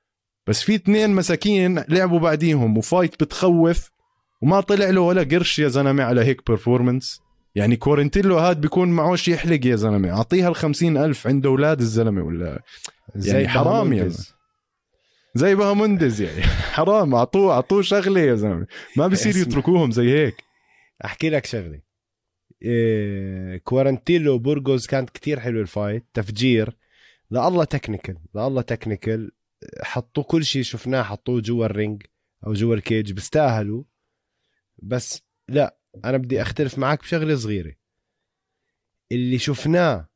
بس 0.46 0.62
في 0.62 0.74
اثنين 0.74 1.10
مساكين 1.10 1.84
لعبوا 1.88 2.18
بعديهم 2.18 2.78
و 2.78 2.86
fight 2.86 3.22
بتخوف 3.22 3.90
وما 4.42 4.60
طلع 4.60 4.90
له 4.90 5.00
ولا 5.00 5.22
قرش 5.22 5.58
يا 5.58 5.68
زلمة 5.68 6.02
على 6.02 6.24
هيك 6.24 6.46
performance 6.46 7.23
يعني 7.54 7.76
كورنتيلو 7.76 8.38
هاد 8.38 8.60
بيكون 8.60 8.88
معوش 8.88 9.28
يحلق 9.28 9.66
يا 9.66 9.76
زلمة. 9.76 10.10
أعطيها 10.10 10.52
ال 10.82 10.98
ألف 10.98 11.26
عنده 11.26 11.48
أولاد 11.50 11.80
الزلمة 11.80 12.22
ولا؟ 12.22 12.62
زي 13.16 13.32
يعني 13.32 13.48
حرام 13.48 13.92
يا 13.92 14.08
زلمة. 14.08 14.34
زي 15.34 15.54
بهاموندز 15.54 16.20
يعني. 16.20 16.42
حرام. 16.76 17.14
اعطوه 17.14 17.52
أعطوه 17.54 17.82
شغلة 17.82 18.20
يا 18.20 18.34
زلمة. 18.34 18.66
ما 18.96 19.06
بصير 19.06 19.36
يتركوهم 19.42 19.90
زي 19.90 20.10
هيك. 20.12 20.44
أحكي 21.04 21.30
لك 21.30 21.46
شغلة. 21.46 21.80
إيه 22.62 23.56
كورنتيلو 23.56 24.38
بورغوز 24.38 24.86
كانت 24.86 25.10
كتير 25.10 25.40
حلوة 25.40 25.62
ال 25.62 25.68
fight. 25.68 26.04
تفجير. 26.14 26.76
لا 27.30 27.48
الله 27.48 27.64
technical. 27.64 28.16
لا 28.34 28.46
الله 28.46 28.62
technical. 28.62 29.30
حطوا 29.82 30.22
كل 30.22 30.44
شيء 30.44 30.62
شفناه 30.62 31.02
حطوه 31.02 31.40
جوا 31.40 31.66
ال 31.66 31.73
ring 31.73 32.02
أو 32.46 32.52
جوا 32.52 32.74
ال 32.74 32.81
cage. 32.81 33.12
بيستاهلوا. 33.12 33.82
بس 34.82 35.22
لا 35.48 35.76
أنا 36.04 36.16
بدي 36.16 36.42
أختلف 36.42 36.78
معك 36.78 37.00
بشغلة 37.00 37.36
صغيرة. 37.36 37.72
اللي 39.12 39.38
شفناه 39.38 40.08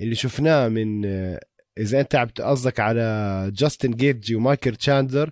اللي 0.00 0.14
شفناه 0.14 0.68
من 0.68 1.04
إذا 1.78 2.00
أنت 2.00 2.14
عم 2.14 2.28
قصدك 2.28 2.80
على 2.80 3.50
جاستن 3.54 3.90
جيتجي 3.90 4.34
ومايكل 4.34 4.76
تشاندلر 4.76 5.30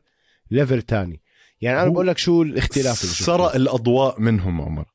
level 0.51 0.83
تاني. 0.83 1.23
يعني 1.61 1.83
أنا 1.83 1.89
بقول 1.89 2.07
لك 2.07 2.19
شو 2.19 2.43
الاختلاف 2.43 3.03
اللي 3.05 3.15
سرق 3.15 3.55
الأضواء 3.55 4.21
منهم 4.21 4.61
عمر. 4.61 4.93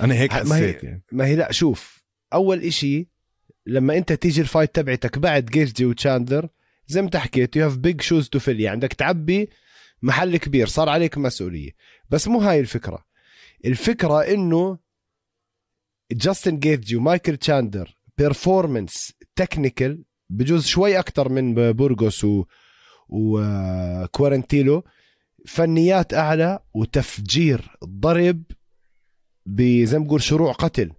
أنا 0.00 0.14
هيك 0.14 0.32
حسيت 0.32 0.48
ما 0.48 0.56
هي 0.56 0.70
يعني. 0.82 1.04
ما 1.12 1.26
هي 1.26 1.36
لا 1.36 1.52
شوف 1.52 2.02
أول 2.32 2.62
إشي 2.62 3.08
لما 3.66 3.96
أنت 3.96 4.12
تيجي 4.12 4.40
ال 4.40 4.46
fight 4.46 4.74
تبعتك 4.74 5.18
بعد 5.18 5.46
جيتجي 5.46 5.84
وتشاندلر 5.84 6.48
زي 6.86 7.02
ما 7.02 7.10
حكيت 7.14 7.56
you 7.56 7.64
have 7.64 7.76
big 7.76 8.00
shoes 8.00 8.28
to 8.28 8.38
fill 8.38 8.60
يعني 8.60 8.72
عندك 8.74 8.92
تعبي 8.92 9.50
محل 10.02 10.36
كبير 10.36 10.66
صار 10.66 10.88
عليك 10.88 11.18
مسؤولية. 11.18 11.70
بس 12.10 12.28
مو 12.28 12.40
هاي 12.40 12.60
الفكرة. 12.60 13.04
الفكرة 13.64 14.20
إنه 14.20 14.78
جاستن 16.12 16.58
جيتجي 16.58 16.96
ومايكل 16.96 17.36
تشاندلر 17.36 17.96
performance 18.18 19.12
technical 19.36 20.04
بجوز 20.30 20.66
شوي 20.66 20.98
أكثر 20.98 21.28
من 21.28 21.72
بورغوس 21.72 22.24
و 22.24 22.44
وكوارنتيلو 23.08 24.84
فنيات 25.46 26.14
أعلى 26.14 26.58
وتفجير 26.74 27.76
ضرب 27.84 28.42
زي 29.60 29.98
ما 29.98 30.04
بقول 30.04 30.22
شروع 30.22 30.52
قتل. 30.52 30.92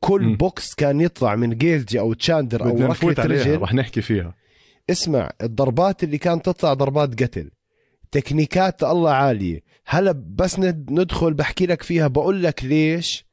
كل 0.00 0.22
م. 0.22 0.36
بوكس 0.36 0.74
كان 0.74 1.00
يطلع 1.00 1.36
من 1.36 1.58
جيتجي 1.58 2.00
أو 2.00 2.12
تشاندلر 2.12 2.64
أو 2.64 2.76
ركلة 2.76 3.24
رجل 3.24 3.58
رح 3.58 3.74
نحكي 3.74 4.02
فيها. 4.02 4.34
اسمع 4.90 5.30
الضربات 5.42 6.04
اللي 6.04 6.18
كانت 6.18 6.44
تطلع 6.44 6.74
ضربات 6.74 7.22
قتل 7.22 7.50
تكنيكات 8.10 8.82
الله 8.82 9.10
عالية. 9.10 9.60
هلا 9.86 10.12
بس 10.26 10.58
ندخل 10.58 11.34
بحكي 11.34 11.66
لك 11.66 11.82
فيها 11.82 12.06
بقول 12.06 12.42
لك 12.42 12.64
ليش 12.64 13.26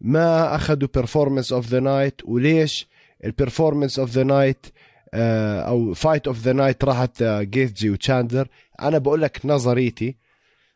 ما 0.00 0.54
أخذوا 0.54 0.88
performance 0.94 1.52
of 1.52 1.66
the 1.66 1.80
night 1.80 2.20
وليش 2.24 2.88
ال 3.24 3.30
performance 3.30 3.98
of 3.98 4.10
the 4.10 4.22
night 4.22 4.66
أو 5.14 5.94
fight 5.94 6.26
of 6.26 6.38
the 6.38 6.52
night 6.52 6.84
راحت 6.84 7.22
جيتجي 7.22 7.90
وتشاندلر 7.90 8.48
أنا 8.80 8.98
بقول 8.98 9.22
لك 9.22 9.40
نظريتي. 9.44 10.16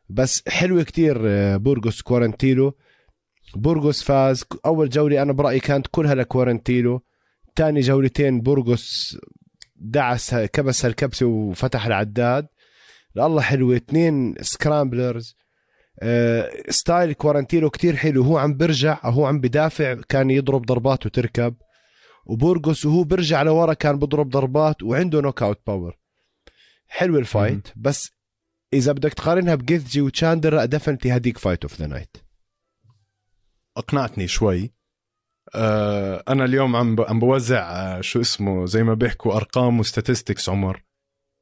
بس 0.09 0.42
حلوة 0.48 0.83
كتير 0.83 1.20
آه، 1.24 1.57
بورغوس 1.57 2.03
كورنتيلو 2.03 2.74
بورغوس 3.57 4.03
فاز. 4.03 4.44
أول 4.66 4.88
جولة 4.88 5.22
أنا 5.22 5.33
برأيي 5.33 5.61
كانت 5.61 5.87
كلها 5.90 6.14
لكورنتيلو 6.14 7.03
ثاني 7.57 7.81
جولتين 7.81 8.40
بورغوس 8.40 9.18
دعس 9.77 10.35
كبس 10.35 10.85
الكبسه 10.85 11.27
وفتح 11.27 11.87
العداد. 11.87 12.46
الله 13.16 13.42
حلوة 13.42 13.77
اثنين 13.77 14.35
scramblers 14.40 15.37
آه، 16.03 16.50
style 16.68 17.12
كوارنتيلو 17.12 17.70
كتير 17.70 17.96
حلو. 17.96 18.22
هو 18.22 18.38
عم 18.38 18.57
برجع 18.57 19.00
هو 19.05 19.27
عم 19.27 19.40
بدافع 19.40 19.94
كان 20.09 20.31
يضرب 20.31 20.66
ضربات 20.66 21.07
وتركب. 21.07 21.57
وبورغوس 22.27 22.87
وهو 22.87 23.05
برجع 23.05 23.42
لورا 23.42 23.74
كان 23.74 23.98
بضرب 23.98 24.29
ضربات 24.29 24.83
وعنده 24.83 25.20
knockout 25.20 25.61
power 25.66 25.98
حلو 26.87 27.18
ال 27.18 27.26
fight. 27.26 27.68
بس 27.77 28.11
إذا 28.72 28.92
بدك 28.92 29.14
تقارنها 29.14 29.55
بجيتجي 29.54 30.00
وتشاندلر 30.00 30.54
لا 30.55 30.64
definitely 30.64 31.16
هديك 31.16 31.38
fight 31.38 31.62
of 31.62 31.80
the 31.80 31.87
night 31.87 32.16
أقنعتني 33.77 34.29
شوي. 34.29 34.74
آه 35.55 36.24
أنا 36.29 36.44
اليوم 36.44 36.77
عم. 36.77 36.96
عم 37.00 37.18
بوزع 37.18 37.72
آه 37.72 38.00
شو 38.00 38.20
اسمه 38.20 38.66
زي 38.66 38.83
ما 38.83 38.94
بيحكوا 38.94 39.37
أرقام 39.37 39.81
و 39.80 39.87
statistics 39.87 40.48
عمر. 40.48 40.85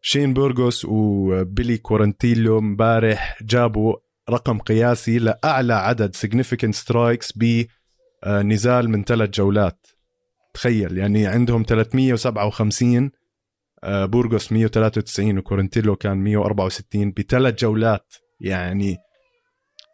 شين 0.04 0.34
بورغوس 0.34 0.84
وبيلي 0.84 1.78
كورنتيلو 1.78 2.58
امبارح 2.58 3.42
جابوا 3.42 3.96
رقم 4.30 4.58
قياسي 4.58 5.18
لأعلى 5.18 5.74
عدد 5.74 6.16
significant 6.16 6.70
strikes 6.70 7.32
بنزال 7.32 8.90
من 8.90 9.04
ثلاث 9.04 9.30
جولات. 9.30 9.86
تخيل 10.54 10.98
يعني 10.98 11.26
عندهم 11.26 11.64
357 11.68 13.10
آه، 13.84 14.04
بورغوس 14.04 14.52
193 14.52 15.38
وكورنتيلو 15.38 15.96
كان 15.96 16.16
164 16.16 17.10
بثلاث 17.10 17.54
جولات. 17.54 18.14
يعني 18.40 18.96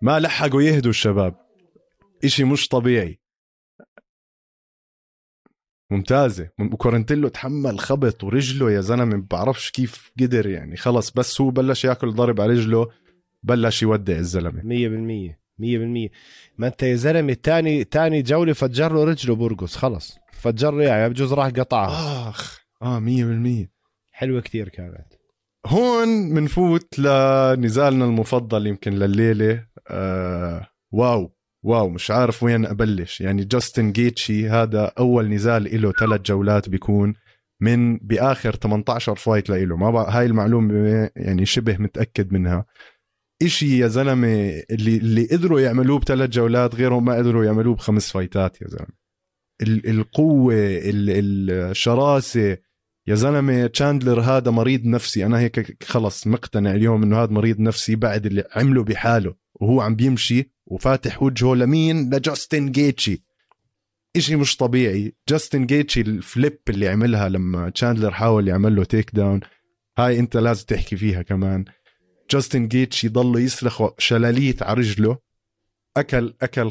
ما 0.03 0.21
لحقوا 0.21 0.62
يهدوا 0.62 0.90
الشباب. 0.90 1.35
إشي 2.25 2.44
مش 2.44 2.68
طبيعي. 2.68 3.21
ممتازة. 5.90 6.48
وكورنتيلو 6.72 7.29
تحمل 7.29 7.79
خبط 7.79 8.24
ورجله 8.24 8.70
يا 8.70 8.81
زلمة 8.81 9.27
بعرفش 9.31 9.70
كيف 9.70 10.12
قدر 10.20 10.46
يعني. 10.46 10.77
خلص 10.77 11.11
بس 11.11 11.40
هو 11.40 11.51
بلش 11.51 11.85
ياكل 11.85 12.12
ضرب 12.12 12.40
على 12.40 12.53
رجله 12.53 12.88
بلش 13.42 13.83
يودع 13.83 14.20
بالمية. 14.88 15.38
مية 15.59 15.79
بالمية. 15.79 16.11
ما 16.59 16.66
انت 16.66 16.83
يا 16.83 16.94
زلمة 16.94 17.33
تاني 17.33 17.85
تاني 17.85 18.22
جولة 18.22 18.53
فجر 18.53 18.92
له 18.92 19.05
رجله 19.05 19.35
بورغوس 19.35 19.77
خلص. 19.77 20.18
فجر 20.33 20.70
له 20.70 20.85
يعني 20.85 21.09
بجوز 21.09 21.33
راح 21.33 21.46
قطعها. 21.46 22.29
آخ. 22.29 22.61
آه 22.83 22.98
مية 22.98 23.24
بالمية. 23.24 23.70
حلوة 24.12 24.40
كتير 24.40 24.68
كانت. 24.68 25.07
هون 25.66 26.35
بنفوت 26.35 26.98
لنزالنا 26.98 28.05
المفضل 28.05 28.66
يمكن 28.66 28.92
لليلة. 28.92 29.66
آه 29.88 30.66
واو. 30.92 31.38
واو 31.64 31.88
مش 31.88 32.11
عارف 32.11 32.42
وين 32.42 32.66
أبلش. 32.66 33.21
يعني 33.21 33.44
جاستن 33.44 33.92
جيتشي 33.92 34.49
هذا 34.49 34.92
أول 34.99 35.29
نزال 35.29 35.83
له 35.83 35.92
ثلاث 35.92 36.21
جولات 36.21 36.68
بيكون 36.68 37.14
من 37.61 37.97
بآخر 37.99 38.55
18 38.57 39.14
fight 39.16 39.51
لإله. 39.51 39.77
ما 39.77 39.90
بقى 39.90 40.12
هاي 40.12 40.27
المعلومة 40.27 41.11
يعني 41.16 41.47
شبه 41.47 41.77
متأكد 41.79 42.33
منها. 42.33 42.64
إشي 43.42 43.79
يا 43.79 43.88
زلمة 43.88 44.62
اللي 44.71 44.97
اللي 44.97 45.27
قدروا 45.27 45.61
يعملوه 45.61 45.99
بثلاث 45.99 46.31
جولات 46.31 46.75
غيرهم 46.75 47.05
ما 47.05 47.14
قدروا 47.14 47.44
يعملوه 47.44 47.75
بخمس 47.75 48.12
فايتات 48.12 48.62
يا 48.62 48.66
زلمة. 48.68 48.99
ال- 49.62 49.88
القوة 49.90 50.55
ال- 50.55 51.51
الشراسة. 51.71 52.57
يا 53.09 53.14
زلمة 53.14 53.66
تشاندلر 53.66 54.21
هذا 54.21 54.51
مريض 54.51 54.85
نفسي. 54.87 55.27
أنا 55.27 55.38
هيك 55.40 55.85
خلص 55.85 56.27
مقتنع 56.27 56.71
اليوم 56.75 57.03
إنه 57.03 57.23
هذا 57.23 57.33
مريض 57.33 57.61
نفسي 57.61 57.97
بعد 57.97 58.27
اللي 58.27 58.44
عمله 58.57 58.85
بحاله 58.85 59.35
وهو 59.55 59.81
عم 59.81 59.94
بيمشي. 59.97 60.51
وفاتح 60.70 61.22
وجهه 61.22 61.54
لمين؟ 61.54 62.14
لجاستن 62.14 62.70
جيتشي. 62.72 63.22
إشي 64.16 64.37
مش 64.37 64.57
طبيعي. 64.57 65.14
جاستن 65.28 65.66
جيتشي 65.66 66.00
ال 66.01 66.12
flip 66.12 66.59
اللي 66.68 66.88
عملها 66.88 67.28
لما 67.28 67.70
تشاندلر 67.70 68.11
حاول 68.11 68.48
يعمل 68.48 68.76
له 68.76 68.85
takedown 68.85 69.40
هاي 69.98 70.18
أنت 70.18 70.37
لازم 70.37 70.64
تحكي 70.66 70.96
فيها 70.96 71.22
كمان. 71.22 71.64
جاستن 72.31 72.68
جيتشي 72.68 73.09
ضل 73.09 73.42
يسلخ 73.42 73.83
شلاليت 73.98 74.62
على 74.62 74.81
رجله. 74.81 75.18
أكل 75.96 76.35
أكل 76.42 76.70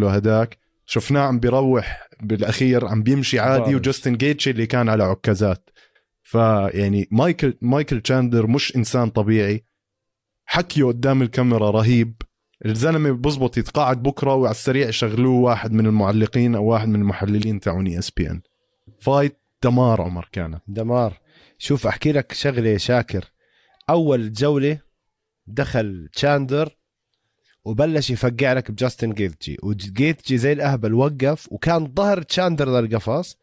له 0.00 0.14
هداك. 0.14 0.58
شفناه 0.86 1.20
عم 1.20 1.40
بيروح 1.40 2.08
بالأخير 2.22 2.86
عم 2.86 3.02
بيمشي 3.02 3.38
عادي. 3.38 3.74
وجاستن 3.74 4.16
جيتشي 4.16 4.50
اللي 4.50 4.66
كان 4.66 4.88
على 4.88 5.04
عكازات. 5.04 5.70
فيعني 6.22 7.08
مايكل 7.10 7.54
مايكل 7.60 8.00
تشاندلر 8.00 8.46
مش 8.46 8.76
إنسان 8.76 9.10
طبيعي. 9.10 9.64
حكيه 10.46 10.84
قدام 10.84 11.22
الكاميرا 11.22 11.70
رهيب. 11.70 12.14
الزلمة 12.64 13.10
بزبط 13.10 13.58
يتقاعد 13.58 14.02
بكرة 14.02 14.34
وعلى 14.34 14.50
السريع 14.50 14.88
يشغلوه 14.88 15.40
واحد 15.40 15.72
من 15.72 15.86
المعلقين 15.86 16.54
أو 16.54 16.64
واحد 16.64 16.88
من 16.88 17.00
المحللين 17.00 17.60
تاعون 17.60 17.88
ESPN. 17.88 18.40
fight 19.00 19.38
دمار 19.62 20.02
عمر 20.02 20.28
كانت 20.32 20.62
دمار. 20.68 21.20
شوف 21.58 21.86
أحكي 21.86 22.12
لك 22.12 22.32
شغلة 22.32 22.76
شاكر. 22.76 23.24
أول 23.90 24.32
جولة 24.32 24.78
دخل 25.46 26.08
تشاندلر 26.12 26.76
وبلش 27.64 28.10
يفقع 28.10 28.52
لك 28.52 28.70
بجاستن 28.70 29.12
جيتجي. 29.12 29.56
وجيتجي 29.62 30.38
زي 30.38 30.52
الأهبل 30.52 30.94
وقف 30.94 31.52
وكان 31.52 31.92
ظهر 31.94 32.22
تشاندلر 32.22 32.80
للقفص 32.80 33.36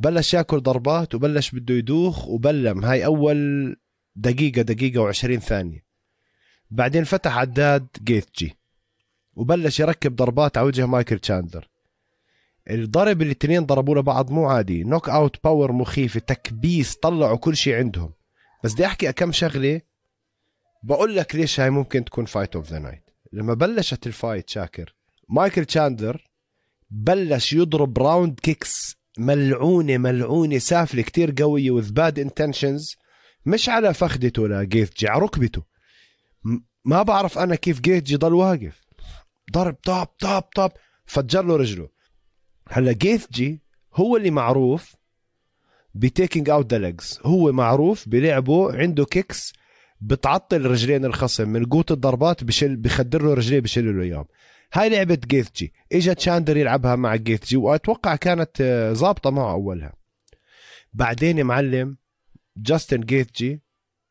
بلش 0.00 0.34
ياكل 0.34 0.60
ضربات 0.60 1.14
وبلش 1.14 1.50
بده 1.50 1.74
يدوخ 1.74 2.28
وبلم. 2.28 2.84
هاي 2.84 3.04
أول 3.04 3.76
دقيقة 4.16 4.62
دقيقة 4.62 5.00
وعشرين 5.00 5.40
ثانية. 5.40 5.89
بعدين 6.70 7.04
فتح 7.04 7.38
عداد 7.38 7.86
جيتجي 8.04 8.56
وبلش 9.34 9.80
يركب 9.80 10.16
ضربات 10.16 10.58
على 10.58 10.66
وجه 10.66 10.86
مايكل 10.86 11.18
تشاندر 11.18 11.70
الضرب 12.70 13.22
اللي 13.22 13.32
الاثنين 13.32 13.66
ضربوا 13.66 13.98
لبعض 13.98 14.30
مو 14.30 14.46
عادي. 14.46 14.84
knockout 14.84 15.44
power 15.44 15.72
مخيفة 15.72 16.20
تكبيس 16.20 16.96
طلعوا 16.96 17.36
كل 17.36 17.56
شيء 17.56 17.74
عندهم. 17.74 18.12
بس 18.64 18.72
بدي 18.74 18.86
أحكي 18.86 19.12
كم 19.12 19.32
شغلة 19.32 19.80
بقول 20.82 21.16
لك 21.16 21.34
ليش 21.34 21.60
هاي 21.60 21.70
ممكن 21.70 22.04
تكون 22.04 22.24
fight 22.24 22.56
of 22.56 22.70
the 22.70 22.78
night 22.78 23.10
لما 23.32 23.54
بلشت 23.54 24.06
ال 24.06 24.13
fight 24.13 24.50
شاكر 24.50 24.94
مايكل 25.28 25.64
تشاندر 25.64 26.30
بلش 26.90 27.52
يضرب 27.52 27.98
round 27.98 28.40
kicks 28.40 28.96
ملعونة 29.18 29.98
ملعونة 29.98 30.58
سافلة 30.58 31.02
كتير 31.02 31.34
قوية 31.38 31.70
with 31.70 31.92
bad 31.92 32.18
intentions 32.18 32.96
مش 33.46 33.68
على 33.68 33.94
فخدته 33.94 34.48
لجيثجي 34.48 35.08
على 35.08 35.22
ركبته. 35.22 35.62
ما 36.84 37.02
بعرف 37.02 37.38
أنا 37.38 37.54
كيف 37.54 37.80
جيثجي 37.80 38.16
ضل 38.16 38.34
واقف. 38.34 38.80
ضرب 39.52 39.74
طاب 39.84 40.06
طاب 40.06 40.42
طاب. 40.42 40.72
فجر 41.06 41.44
له 41.44 41.56
رجله. 41.56 41.88
هلا 42.68 42.92
جيثجي 42.92 43.62
هو 43.94 44.16
اللي 44.16 44.30
معروف 44.30 44.96
ب 45.94 46.02
taking 46.02 46.50
out 46.50 46.72
the 46.72 46.78
legs. 46.78 47.20
هو 47.22 47.52
معروف 47.52 48.08
بلعبه 48.08 48.76
عنده 48.76 49.04
kicks 49.04 49.52
بتعطل 50.00 50.66
رجلين 50.66 51.04
الخصم 51.04 51.48
من 51.48 51.64
قوه 51.64 51.84
الضربات 51.90 52.44
بشل 52.44 52.76
بخدر 52.76 53.22
له 53.22 53.34
رجليه 53.34 53.60
بشيل 53.60 53.96
له 53.96 54.02
اياهم 54.02 54.24
هاي 54.72 54.88
لعبة 54.88 55.18
جيثجي 55.26 55.72
اجى 55.92 56.14
تشاندلر 56.14 56.56
يلعبها 56.56 56.96
مع 56.96 57.16
جيثجي 57.16 57.56
وأتوقع 57.56 58.16
كانت 58.16 58.50
آه، 58.60 58.92
ظابطة 58.92 59.30
معه 59.30 59.52
أولها. 59.52 59.92
بعدين 60.92 61.46
معلم 61.46 61.96
جاستن 62.56 63.00
جيثجي 63.00 63.62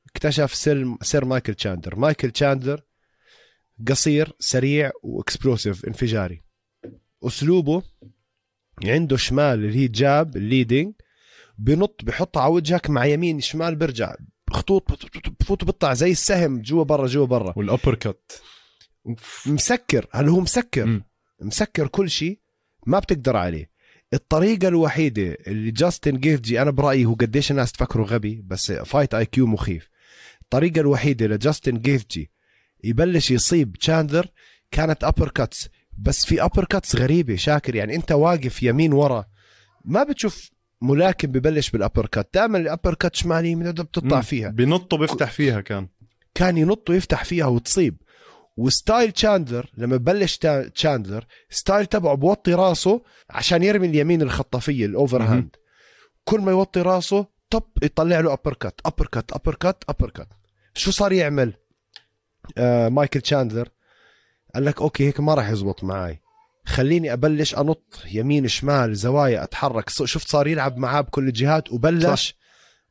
اكتشف 0.10 0.54
سر 0.54 0.96
سر 1.02 1.26
مايكل 1.26 1.54
تشاندر 1.54 1.96
مايكل 1.96 2.32
تشاندر 2.32 2.82
قصير 3.88 4.32
سريع 4.40 4.92
و 5.04 5.12
explosive 5.12 5.86
انفجاري. 5.86 6.42
أسلوبه 7.24 7.84
عنده 8.86 9.18
شمال 9.18 9.66
اللي 9.66 9.78
هي 9.78 9.88
jab 9.88 10.38
ال 10.38 10.45
leading 10.45 10.94
بنط 11.58 12.02
بحطها 12.04 12.42
على 12.42 12.54
وجهك 12.54 12.90
مع 12.90 13.06
يمين 13.06 13.42
شمال 13.42 13.76
برجع. 13.76 14.16
خطوط 14.50 14.92
بفوت 15.40 15.64
بيطلع 15.64 15.94
زي 15.94 16.12
السهم 16.12 16.62
جوا 16.62 16.84
برا 16.84 17.08
جوا 17.08 17.26
برا. 17.26 17.54
وال 17.56 17.96
uppercut 17.96 18.32
مسكر. 19.46 20.08
هل 20.12 20.30
هو 20.30 20.40
مسكر؟ 20.40 20.86
مم. 20.86 21.04
مسكر 21.42 21.88
كل 21.88 22.10
شيء 22.10 22.40
ما 22.86 23.00
بتقدر 23.00 23.38
عليه. 23.38 23.70
الطريقة 24.14 24.68
الوحيدة 24.68 25.38
اللي 25.48 25.72
جاستن 25.72 26.18
جيفجي 26.18 26.62
أنا 26.62 26.72
برأيي 26.72 27.06
هو 27.06 27.14
قديش 27.14 27.52
الناس 27.52 27.72
تفكره 27.72 28.04
غبي 28.04 28.42
بس 28.46 28.72
fight 28.72 29.14
IQ 29.14 29.48
مخيف. 29.48 29.90
الطريقة 30.50 30.82
الوحيدة 30.82 31.28
لجاستن 31.28 31.80
جيفجي 31.80 32.32
يبلش 32.84 33.32
يصيب 33.32 33.76
تشاندلر 33.78 34.28
كانت 34.72 35.04
uppercuts 35.04 35.70
بس 35.98 36.26
في 36.26 36.44
uppercuts 36.44 36.96
غريبة 36.96 37.36
شاكر 37.36 37.76
يعني 37.76 37.96
أنت 37.96 38.12
واقف 38.12 38.64
يمين 38.64 38.94
ورا 38.94 39.26
ما 39.86 40.04
بتشوف 40.04 40.50
ملاكم 40.82 41.28
ببلش 41.28 41.70
بال 41.70 42.06
uppercut 42.06 42.30
دائما 42.34 42.58
ال 42.58 42.94
uppercut 42.94 43.16
شمال 43.16 43.46
يمين 43.46 43.72
بتطلع. 43.72 44.22
فيها. 44.22 44.50
بنط 44.50 44.94
وبيفتح 44.94 45.32
فيها 45.32 45.62
كان. 45.62 45.88
كان 46.36 46.58
ينط 46.58 46.90
ويفتح 46.90 47.24
فيها 47.26 47.46
وتصيب. 47.46 48.02
و 48.58 48.67
style 48.67 49.12
تشاندلر 49.12 49.70
لما 49.78 49.98
بلش 49.98 50.38
تشاندلر 50.76 51.26
style 51.50 51.86
تبعه 51.86 52.16
بوطي 52.16 52.54
راسه 52.54 53.02
عشان 53.30 53.64
يرمي 53.64 53.88
اليمين 53.88 54.22
الخطافيه 54.22 54.86
ال 54.86 55.22
overhand. 55.24 55.56
كل 56.24 56.40
ما 56.42 56.52
يوطي 56.52 56.82
راسه 56.82 57.26
طب 57.50 57.64
يطلع 57.84 58.20
له 58.20 58.34
ابر 58.34 58.54
كات 58.54 58.82
ابر 58.86 59.08
كات 59.08 59.32
ابر 59.32 59.56
كات 59.56 59.84
ابر 59.90 60.10
كات 60.10 60.28
شو 60.74 60.92
صار 60.92 61.14
يعمل؟ 61.14 61.54
آه 62.58 62.90
مايكل 62.90 63.22
تشاندلر 63.22 63.70
قال 64.56 64.66
لك 64.66 64.82
okay 64.82 65.08
هيك 65.08 65.20
ما 65.20 65.34
راح 65.34 65.50
يزبط 65.50 65.84
معي 65.84 66.22
خليني 66.66 67.14
أبلش 67.14 67.56
أنط 67.56 68.04
يمين 68.12 68.48
شمال 68.48 68.96
زوايا 68.96 69.44
أتحرك. 69.44 69.90
شفت 69.90 70.28
صار 70.28 70.48
يلعب 70.48 70.78
معاه 70.78 71.02
بكل 71.02 71.28
الجهات 71.28 71.72
وبلش 71.72 72.36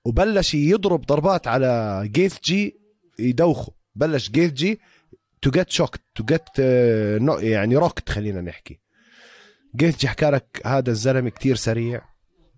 وبلش 0.05 0.55
يضرب 0.55 1.07
ضربات 1.07 1.49
على 1.49 2.03
جيث 2.13 2.37
جي 2.45 2.81
يدوخه. 3.19 3.73
بلش 3.95 4.31
جيث 4.31 4.53
جي 4.53 4.81
to 5.43 5.51
get 5.51 5.71
shook 5.71 6.01
to 6.15 6.25
get 6.25 6.59
يعني 7.43 7.77
rocked 7.77 8.09
خلينا 8.11 8.41
نحكي. 8.41 8.81
جيثجي 9.77 10.09
حكى 10.09 10.27
لك 10.31 10.63
هذا 10.67 10.91
الزلمة 10.91 11.31
كتير 11.31 11.57
سريع 11.57 12.03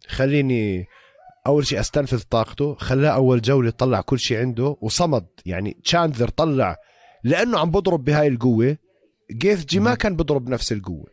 خليني 0.08 0.86
أول 1.46 1.66
شيء 1.66 1.80
أستنفذ 1.80 2.22
طاقته 2.22 2.74
خلاه 2.74 3.10
أول 3.10 3.40
جولة 3.40 3.70
طلع 3.70 4.00
كل 4.00 4.18
شيء 4.18 4.38
عنده 4.38 4.76
وصمد 4.80 5.26
يعني 5.46 5.80
تشاندلر 5.84 6.28
طلع 6.28 6.76
لأنه 7.24 7.58
عم 7.58 7.70
بضرب 7.70 8.04
بهاي 8.04 8.28
القوة. 8.28 8.76
جيثجي 9.32 9.80
ما 9.80 9.94
كان 9.94 10.16
بضرب 10.16 10.48
نفس 10.48 10.72
القوة. 10.72 11.06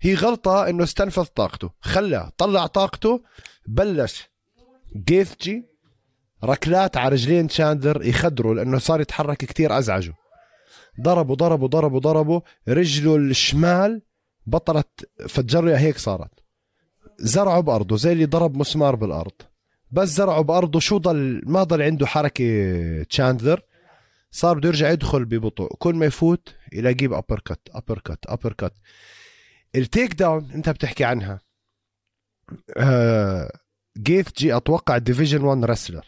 هي 0.00 0.14
غلطة 0.14 0.68
إنه 0.68 0.84
استنفذ 0.84 1.24
طاقته. 1.24 1.70
خلاه 1.80 2.32
طلع 2.38 2.66
طاقته 2.66 3.22
بلش 3.68 4.28
جيثجي 5.08 5.64
ركلات 6.44 6.96
على 6.96 7.08
رجلين 7.08 7.46
تشاندلر 7.46 8.04
يخدروا 8.04 8.54
لأنه 8.54 8.78
صار 8.78 9.00
يتحرك 9.00 9.36
كتير 9.36 9.78
أزعجه. 9.78 10.14
ضربوا 11.00 11.34
ضربوا 11.34 11.68
ضربوا 11.68 12.00
ضربوا 12.00 12.40
رجله 12.68 13.16
الشمال 13.16 14.02
بطلت 14.46 15.10
فجرها 15.28 15.78
هيك 15.78 15.98
صارت. 15.98 16.43
زرعه 17.18 17.60
بأرضه 17.60 17.96
زي 17.96 18.12
اللي 18.12 18.24
ضرب 18.24 18.56
مسمار 18.56 18.94
بالأرض. 18.94 19.32
بس 19.90 20.08
زرعه 20.08 20.42
بأرضه 20.42 20.80
شو 20.80 20.98
ضل؟ 20.98 21.42
ما 21.46 21.62
ضل 21.62 21.82
عنده 21.82 22.06
حركة 22.06 23.02
تشاندلر 23.02 23.60
صار 24.30 24.58
بده 24.58 24.68
يرجع 24.68 24.90
يدخل 24.90 25.24
ببطء. 25.24 25.74
كل 25.78 25.94
ما 25.94 26.06
يفوت 26.06 26.54
يلاقيه 26.72 27.08
ب 27.08 27.40
uppercut 27.40 27.60
uppercut 27.70 28.26
uppercut 28.26 28.72
ال 29.76 30.14
takedown 30.14 30.50
أنت 30.50 30.68
بتحكي 30.68 31.04
عنها. 31.04 31.40
آه 32.76 33.58
جيث 33.98 34.28
جي 34.36 34.56
أتوقع 34.56 34.98
division 34.98 35.42
1 35.44 35.64
wrestler 35.64 36.06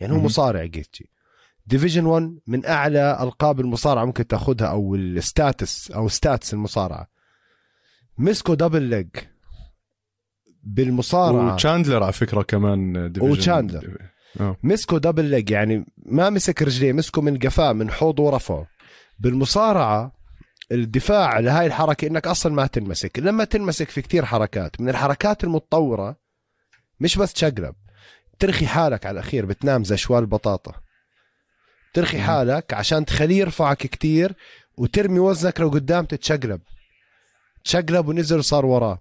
يعني 0.00 0.12
هو 0.12 0.18
مصارع 0.18 0.64
جيث 0.64 0.86
جي 0.94 1.10
division 1.66 2.06
1 2.06 2.38
من 2.46 2.66
أعلى 2.66 3.18
ألقاب 3.20 3.60
المصارعة 3.60 4.04
ممكن 4.04 4.26
تأخذها 4.26 4.66
أو 4.66 4.94
ال 4.94 5.08
status 5.08 5.90
أو 5.90 6.08
status 6.08 6.54
المصارعة. 6.54 7.08
مسكو 8.18 8.54
double 8.54 8.82
leg 8.82 9.08
بالمصارعة. 10.66 11.52
وتشاندلر 11.52 12.02
على 12.02 12.12
فكرة 12.12 12.42
كمان 12.42 13.12
وتشاندلر 13.18 13.98
آه. 14.40 14.56
مسكو 14.62 14.98
double 14.98 15.24
leg 15.24 15.50
يعني 15.50 15.86
ما 15.96 16.30
مسك 16.30 16.62
رجليه 16.62 16.92
مسكه 16.92 17.22
من 17.22 17.38
قفاه 17.38 17.72
من 17.72 17.90
حوضه 17.90 18.22
ورفعه. 18.22 18.66
بالمصارعة 19.18 20.12
الدفاع 20.72 21.38
لهاي 21.38 21.66
الحركة 21.66 22.06
إنك 22.06 22.26
أصلا 22.26 22.54
ما 22.54 22.66
تنمسك. 22.66 23.18
لما 23.18 23.44
تنمسك 23.44 23.90
في 23.90 24.02
كتير 24.02 24.24
حركات 24.24 24.80
من 24.80 24.88
الحركات 24.88 25.44
المتطورة 25.44 26.16
مش 27.00 27.18
بس 27.18 27.32
تشقلب 27.32 27.74
ترخي 28.38 28.66
حالك 28.66 29.06
على 29.06 29.20
الأخير 29.20 29.46
بتنام 29.46 29.84
زي 29.84 29.96
شوال 29.96 30.26
بطاطا. 30.26 30.72
ترخي 31.94 32.18
حالك 32.18 32.74
عشان 32.74 33.04
تخليه 33.04 33.36
يرفعك 33.36 33.78
كتير 33.78 34.32
وترمي 34.78 35.18
وزنك 35.18 35.60
لقدام 35.60 36.04
تتشقلب 36.04 36.60
تشقلب 37.64 38.08
ونزل 38.08 38.38
وصار 38.38 38.66
وراه. 38.66 38.98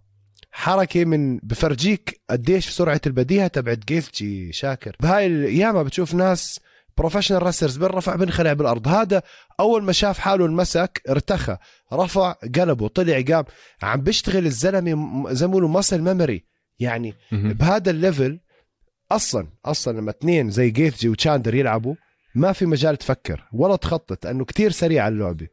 حركة 0.55 1.05
من 1.05 1.37
بفرجيك 1.37 2.21
قديش 2.29 2.69
سرعه 2.69 3.01
البديهة 3.07 3.47
تبعت 3.47 3.77
جيفتشي 3.87 4.51
شاكر. 4.51 4.95
بهاي 4.99 5.27
الأيام 5.27 5.83
بتشوف 5.83 6.13
ناس 6.13 6.59
professional 6.97 7.43
wrestlers 7.43 7.77
بنرفع 7.77 8.15
بنخلع 8.15 8.53
بالأرض. 8.53 8.87
هذا 8.87 9.21
أول 9.59 9.83
ما 9.83 9.91
شاف 9.91 10.19
حاله 10.19 10.45
انمسك 10.45 11.01
ارتخى 11.09 11.57
رفع 11.93 12.31
قلبه 12.31 12.87
طلع 12.87 13.21
قام. 13.21 13.45
عم 13.83 14.01
بيشتغل 14.01 14.45
الزلمة 14.45 15.33
زي 15.33 15.45
ما 15.45 15.51
بيقولوا 15.51 15.69
muscle 15.69 16.01
memory 16.01 16.45
يعني 16.79 17.13
بهذا 17.31 17.91
ال 17.91 17.99
level 17.99 18.39
أصلا 19.11 19.47
أصلا 19.65 19.97
لما 19.97 20.09
اثنين 20.09 20.49
زي 20.49 20.69
جيثجي 20.69 21.09
وتشاندلر 21.09 21.55
يلعبوا 21.55 21.95
ما 22.35 22.51
في 22.51 22.65
مجال 22.65 22.97
تفكر 22.97 23.43
ولا 23.53 23.75
تخطط 23.75 24.25
لأنه 24.25 24.45
كتير 24.45 24.71
سريع 24.71 25.07
اللعبة. 25.07 25.47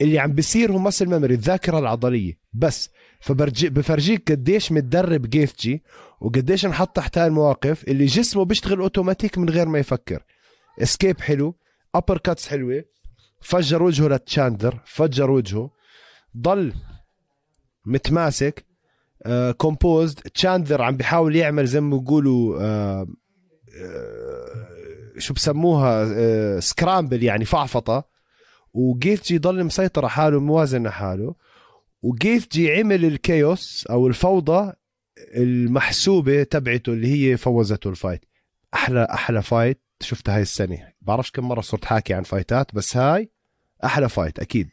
اللي 0.00 0.18
عم 0.18 0.32
بيصير 0.32 0.72
هو 0.72 0.78
muscle 0.78 1.06
memory 1.06 1.34
الذاكرة 1.34 1.78
العضلية. 1.78 2.38
بس 2.52 2.90
فبفرجيك 3.26 4.32
قديش 4.32 4.72
متدرب 4.72 5.30
جيثجي 5.30 5.82
وقديش 6.20 6.66
انحط 6.66 6.96
تحت 6.96 7.18
هاي 7.18 7.26
المواقف 7.26 7.84
اللي 7.88 8.06
جسمه 8.06 8.44
بيشتغل 8.44 8.80
أوتوماتيك 8.80 9.38
من 9.38 9.50
غير 9.50 9.68
ما 9.68 9.78
يفكر. 9.78 10.22
escape 10.82 11.20
حلو 11.20 11.56
uppercuts 11.94 12.48
حلوة 12.48 12.84
فجر 13.40 13.82
وجهه 13.82 14.08
لتشاندلر 14.08 14.80
فجر 14.84 15.30
وجهه 15.30 15.70
ضل 16.36 16.72
متماسك 17.86 18.66
composed 19.56 20.18
uh, 20.18 20.22
تشاندلر 20.34 20.82
عم 20.82 20.96
بيحاول 20.96 21.36
يعمل 21.36 21.66
زي 21.66 21.80
ما 21.80 21.96
بيقولوا 21.96 22.58
uh, 22.58 23.06
uh, 23.06 23.08
شو 25.18 25.34
بسموها 25.34 26.60
scramble 26.60 27.22
يعني 27.22 27.44
فعفطه 27.44 28.04
وجيثجي 28.72 29.38
ضل 29.38 29.64
مسيطر 29.64 30.04
على 30.04 30.10
حاله 30.10 30.40
موازن 30.40 30.90
حاله. 30.90 31.34
وجيثجي 32.06 32.72
عمل 32.72 33.04
ال 33.04 33.18
chaos 33.18 33.86
أو 33.90 34.06
الفوضى 34.06 34.72
المحسوبة 35.36 36.42
تبعته 36.42 36.92
اللي 36.92 37.08
هي 37.08 37.36
فوزته 37.36 37.90
ال 37.90 37.95
fight. 37.95 38.24
أحلى 38.74 39.06
أحلى 39.10 39.42
fight 39.42 39.82
شفتها 40.00 40.36
هاي 40.36 40.42
السنة. 40.42 40.78
بعرفش 41.00 41.30
كم 41.30 41.48
مرة 41.48 41.60
صرت 41.60 41.84
حاكي 41.84 42.14
عن 42.14 42.22
fight 42.22 42.65
ات 42.65 42.74
بس 42.74 42.96
هاي 42.96 43.30
أحلى 43.84 44.08
fight 44.08 44.38
أكيد. 44.38 44.68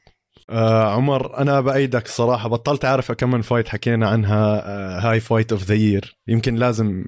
آه 0.49 0.93
عمر 0.93 1.37
أنا 1.37 1.61
بأيدك 1.61 2.07
صراحة. 2.07 2.49
بطلت 2.49 2.85
أعرف 2.85 3.11
كم 3.11 3.31
من 3.31 3.41
fight 3.41 3.67
حكينا 3.67 4.07
عنها 4.09 4.61
آه 4.65 4.99
هاي 4.99 5.19
fight 5.19 5.51
of 5.51 5.63
the 5.63 5.75
year 5.75 6.17
يمكن 6.27 6.55
لازم 6.55 7.05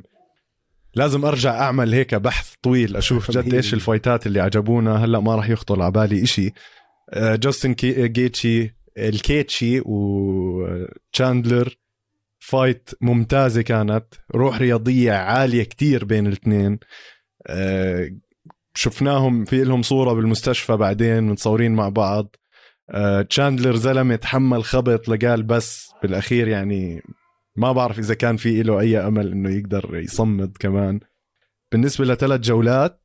لازم 0.96 1.26
أرجع 1.26 1.60
أعمل 1.62 1.94
هيك 1.94 2.16
بحث 2.16 2.54
طويل 2.62 2.98
أشوف 2.98 3.32
جد 3.32 3.54
إيش 3.54 3.74
ال 3.80 3.87
fight 3.87 4.21
ات 4.21 4.28
اللي 4.28 4.40
عجبونا. 4.40 5.06
هلأ 5.06 5.20
ما 5.20 5.36
راح 5.36 5.50
يخطر 5.50 5.82
على 5.82 5.92
بالي 5.92 6.24
إشي. 6.24 6.54
آه 7.10 7.36
جاستن 7.36 7.74
جيتشي 7.74 8.85
الكيتشي 8.98 9.82
وتشاندلر 9.86 11.76
fight 12.40 12.90
ممتازة 13.02 13.62
كانت. 13.62 14.06
روح 14.36 14.58
رياضية 14.58 15.12
عالية 15.12 15.64
كتير 15.64 16.06
بين 16.06 16.28
الاثنين. 16.28 16.80
آه، 17.48 18.10
شفناهم 18.74 19.46
في 19.46 19.64
لهم 19.64 19.82
صورة 19.82 20.14
بالمستشفى 20.14 20.78
بعدين 20.78 21.24
متصورين 21.24 21.76
مع 21.76 21.90
بعض. 21.90 22.36
تشاندلر 23.30 23.74
آه، 23.74 23.78
زلمة 23.78 24.16
تحمل 24.16 24.64
خبط 24.64 25.10
لقال 25.10 25.44
بس 25.44 25.92
بالأخير 26.04 26.48
يعني 26.48 27.02
ما 27.56 27.72
بعرف 27.72 28.00
إذا 28.00 28.14
كان 28.14 28.38
في 28.38 28.64
له 28.64 28.80
أي 28.80 28.98
أمل 28.98 29.32
إنه 29.32 29.50
يقدر 29.50 29.98
يصمد 29.98 30.58
كمان. 30.60 31.00
بالنسبة 31.72 32.06
لثلاث 32.06 32.42
جولات 32.42 33.02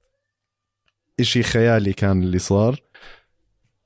إشي 1.20 1.42
خيالي 1.42 1.92
كان 1.92 2.22
اللي 2.22 2.38
صار. 2.38 2.80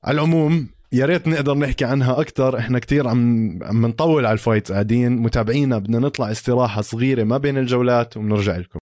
على 0.03 0.15
العموم 0.15 0.74
يا 0.95 1.05
ريت 1.05 1.27
نقدر 1.27 1.57
نحكي 1.57 1.85
عنها 1.85 2.21
أكثر 2.21 2.57
إحنا 2.59 2.79
كتير 2.79 3.07
عم 3.07 3.59
عم 3.63 3.85
نطول 3.85 4.25
على 4.25 4.33
ال 4.33 4.38
fights 4.38 4.71
قاعدين 4.71 5.17
متابعينا 5.17 5.77
بدنا 5.77 5.99
نطلع 5.99 6.31
استراحة 6.31 6.81
صغيرة 6.81 7.23
ما 7.23 7.37
بين 7.37 7.57
الجولات 7.57 8.17
وبنرجع 8.17 8.57
لكم. 8.57 8.79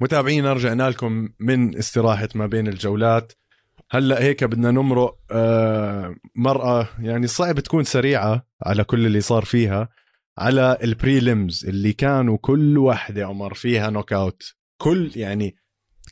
متابعينا 0.00 0.52
رجعنا 0.52 0.90
لكم 0.90 1.28
من 1.40 1.76
استراحة 1.76 2.28
ما 2.34 2.46
بين 2.46 2.68
الجولات. 2.68 3.32
هلأ 3.90 4.22
هيك 4.22 4.44
بدنا 4.44 4.70
نمرق 4.70 5.18
آه، 5.30 6.14
مرقة 6.34 6.88
يعني 6.98 7.26
صعب 7.26 7.60
تكون 7.60 7.84
سريعة 7.84 8.46
على 8.62 8.84
كل 8.84 9.06
اللي 9.06 9.20
صار 9.20 9.44
فيها. 9.44 9.88
على 10.38 10.78
ال 10.82 10.93
prelims 10.93 11.66
اللي 11.66 11.92
كانوا 11.92 12.38
كل 12.40 12.78
واحدة 12.78 13.26
عمر 13.26 13.54
فيها 13.54 13.90
knockout 13.90 14.42
كل 14.80 15.10
يعني 15.16 15.56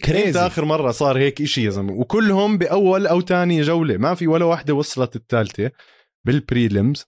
crazy 0.04 0.40
آخر 0.40 0.64
مرة 0.64 0.90
صار 0.90 1.18
هيك 1.18 1.40
إشي 1.40 1.64
يا 1.64 1.70
زلمة؟ 1.70 1.92
وكلهم 1.92 2.58
بأول 2.58 3.06
أو 3.06 3.20
تاني 3.20 3.60
جولة. 3.62 3.96
ما 3.96 4.14
في 4.14 4.26
ولا 4.26 4.44
واحدة 4.44 4.74
وصلت 4.74 5.16
الثالثة 5.16 5.70
بال 6.26 6.44
prelims 6.44 7.04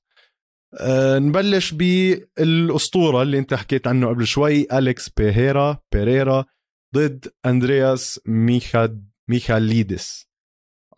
أه 0.80 1.18
نبلش 1.18 1.70
بالأسطورة 1.72 3.22
اللي 3.22 3.38
أنت 3.38 3.54
حكيت 3.54 3.86
عنه 3.86 4.08
قبل 4.08 4.26
شوي 4.26 4.66
اليكس 4.72 5.08
بيهيرا 5.08 5.78
بيريرا 5.92 6.44
ضد 6.94 7.26
اندرياس 7.46 8.20
ميخاد 8.26 9.10
ميخاليدس 9.28 10.26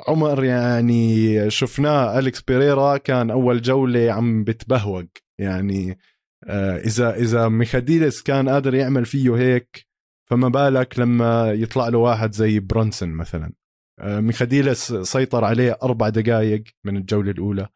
عمر 0.08 0.44
يعني 0.44 1.50
شفناه 1.50 2.18
اليكس 2.18 2.42
بيريرا 2.42 2.96
كان 2.96 3.30
أول 3.30 3.62
جولة 3.62 4.12
عم 4.12 4.44
بتبهوق 4.44 5.04
يعني 5.38 5.98
آه 6.44 6.78
إذا 6.78 7.14
إذا 7.14 7.48
ميخاديلس 7.48 8.22
كان 8.22 8.48
قادر 8.48 8.74
يعمل 8.74 9.04
فيه 9.04 9.36
هيك 9.36 9.86
فما 10.30 10.48
بالك 10.48 10.98
لما 10.98 11.52
يطلع 11.52 11.88
له 11.88 11.98
واحد 11.98 12.32
زي 12.32 12.60
برونسون 12.60 13.08
مثلا. 13.08 13.52
آه 13.98 14.20
ميخاديلس 14.20 14.92
سيطر 14.92 15.44
عليه 15.44 15.78
أربع 15.82 16.08
دقائق 16.08 16.64
من 16.84 16.96
الجولة 16.96 17.30
الأولى. 17.30 17.68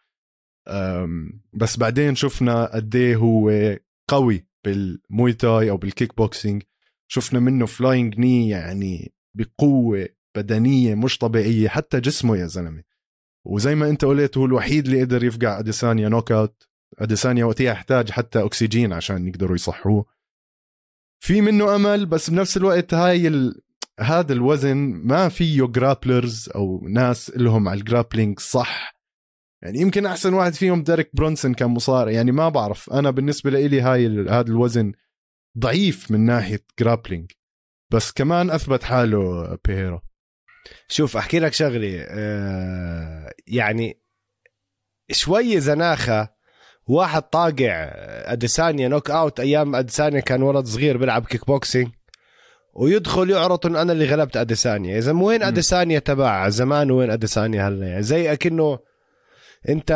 بس 1.53 1.77
بعدين 1.77 2.15
شفنا 2.15 2.65
قد 2.75 2.97
إيه 2.97 3.17
هو 3.17 3.77
قوي 4.11 4.47
بالمويتاي 4.65 5.71
أو 5.71 5.77
بالكيك 5.77 6.17
بوكسينج. 6.17 6.63
شفنا 7.11 7.41
منه 7.41 7.67
flying 7.67 8.19
knee 8.19 8.49
يعني 8.49 9.13
بقوة 9.35 10.09
بدنية 10.37 10.95
مش 10.95 11.19
طبيعية 11.19 11.69
حتى 11.69 12.01
جسمه 12.01 12.37
يا 12.37 12.47
زلمة. 12.47 12.83
وزي 13.47 13.75
ما 13.75 13.89
أنت 13.89 14.05
قلت 14.05 14.39
هو 14.39 14.45
الوحيد 14.45 14.87
اللي 14.87 15.03
قدر 15.03 15.25
يفقع 15.25 15.59
أديسانيا 15.59 16.09
knockout 16.09 16.68
أديسانيا 16.99 17.45
وقتها 17.45 17.73
احتاج 17.73 18.11
حتى 18.11 18.45
أكسجين 18.45 18.93
عشان 18.93 19.29
يقدروا 19.29 19.55
يصحوه. 19.55 20.07
في 21.21 21.41
منه 21.41 21.75
أمل 21.75 22.07
بس 22.07 22.31
بنفس 22.31 22.57
الوقت 22.57 22.95
هاي 22.95 23.29
ال... 23.29 23.63
هذا 24.01 24.33
الوزن 24.33 24.77
ما 25.05 25.29
فيه 25.29 25.67
grapplers 25.67 26.49
أو 26.55 26.89
ناس 26.89 27.31
لهم 27.37 27.69
على 27.69 27.81
ال 27.81 27.87
grappling 27.87 28.41
صح. 28.41 28.95
يعني 29.63 29.81
يمكن 29.81 30.07
أحسن 30.07 30.35
واحد 30.35 30.55
فيهم 30.55 30.83
ديريك 30.83 31.11
برونسون 31.17 31.55
كان 31.55 31.69
مصارع. 31.69 32.11
يعني 32.13 32.33
ما 32.33 32.49
بعرف 32.49 32.91
أنا 32.93 33.11
بالنسبة 33.11 33.51
لي 33.51 33.81
هاي 33.81 34.07
ال... 34.07 34.29
هذا 34.29 34.49
الوزن 34.49 34.93
ضعيف 35.59 36.11
من 36.11 36.21
ناحية 36.21 36.65
grappling 36.81 37.33
بس 37.93 38.13
كمان 38.13 38.51
أثبت 38.51 38.83
حاله 38.83 39.59
bro 39.67 40.01
شوف 40.89 41.17
أحكي 41.17 41.39
لك 41.39 41.53
شغلة 41.53 42.07
آه 42.09 43.33
يعني 43.47 44.03
شوي 45.11 45.61
زناخة 45.61 46.38
واحد 46.89 47.23
طاقع 47.23 47.91
أديسانيا 48.33 48.89
knockout 48.89 49.41
أيام 49.41 49.75
أديسانيا 49.75 50.21
كان 50.21 50.43
ولد 50.43 50.67
صغير 50.67 50.97
بيلعب 50.97 51.27
كيك 51.27 51.47
بوكسينج 51.47 51.89
ويدخل 52.75 53.31
يعرض 53.31 53.67
إنه 53.67 53.83
أنا 53.83 53.93
اللي 53.93 54.07
غلبت 54.07 54.37
أديسانيا. 54.37 54.99
إذا 54.99 55.13
وين 55.13 55.43
أديسانيا 55.43 55.99
تبع؟ 55.99 56.49
زمان 56.49 56.91
وين 56.91 57.11
أديسانيا 57.11 57.69
هلا؟ 57.69 57.87
يعني 57.87 58.03
زي 58.03 58.33
أكنه 58.33 58.79
أنت 59.69 59.91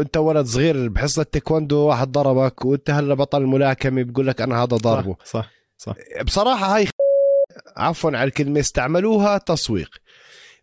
أنت 0.00 0.16
ولد 0.16 0.46
صغير 0.46 0.88
بحصة 0.88 1.22
التايكوندو 1.22 1.76
واحد 1.78 2.12
ضربك 2.12 2.64
وأنت 2.64 2.90
هلا 2.90 3.14
بطل 3.14 3.46
ملاكمه 3.46 4.02
بيقول 4.02 4.26
لك 4.26 4.40
أنا 4.40 4.62
هذا 4.62 4.76
ضربته. 4.76 5.16
صح 5.24 5.50
صح, 5.78 5.94
صح. 5.94 6.22
بصراحة 6.22 6.76
هاي 6.76 6.88
عفوا 7.76 8.10
على 8.10 8.24
الكلمة 8.24 8.60
استعملوها 8.60 9.38
تسويق. 9.38 9.90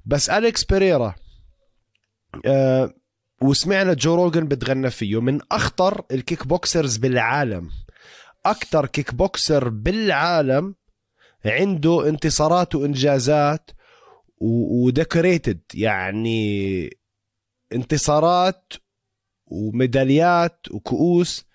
بس 0.05 0.30
أليكس 0.30 0.64
بيريرا 0.64 1.16
آه 2.45 2.93
وسمعنا 3.42 3.94
جو 3.94 4.16
روجن 4.16 4.48
بتغنى 4.48 4.90
فيه. 4.90 5.22
من 5.22 5.40
أخطر 5.52 6.06
ال 6.12 6.48
kickboxers 6.48 6.98
بالعالم 6.98 7.70
أكثر 8.46 8.86
kickboxer 8.86 9.70
بالعالم 9.70 10.76
عنده 11.46 12.10
انتصارات 12.10 12.76
وإنجازات 12.76 13.72
و 14.39 14.50
decorated. 14.50 15.60
يعني 15.74 16.90
انتصارات 17.74 18.74
وميداليات 19.46 20.66
وكؤوس. 20.72 21.46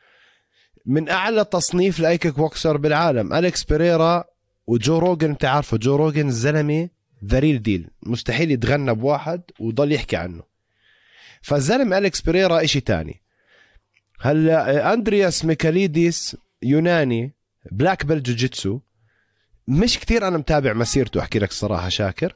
من 0.87 1.09
أعلى 1.09 1.45
تصنيف 1.45 2.01
لأي 2.01 2.19
kickboxer 2.19 2.77
بالعالم 2.77 3.33
أليكس 3.33 3.65
بيريرا 3.65 4.25
وجو 4.67 4.99
روجن 4.99 5.37
عارفه 5.45 5.77
جو 5.77 5.97
روجن 5.97 6.29
الزلمه 6.29 6.89
the 7.25 7.41
real 7.41 7.63
deal. 7.63 7.91
مستحيل 8.03 8.51
يتغنى 8.51 8.95
بواحد 8.95 9.43
ويضل 9.61 9.93
يحكي 9.93 10.17
عنه. 10.17 10.52
فالزلمة 11.43 11.99
اليكس 11.99 12.21
بيريرا 12.21 12.65
إشي 12.65 12.81
تاني. 12.81 13.23
هلا 14.21 14.93
أندرياس 14.93 15.45
ميكاليديس 15.45 16.37
يوناني 16.63 17.35
black 17.73 18.07
belt 18.07 18.23
jiu-jitsu 18.23 18.81
مش 19.69 19.99
كتير 19.99 20.29
أنا 20.29 20.39
متابع 20.39 20.73
مسيرته 20.73 21.21
أحكي 21.21 21.39
لك 21.39 21.51
الصراحة 21.51 21.89
شاكر. 21.89 22.35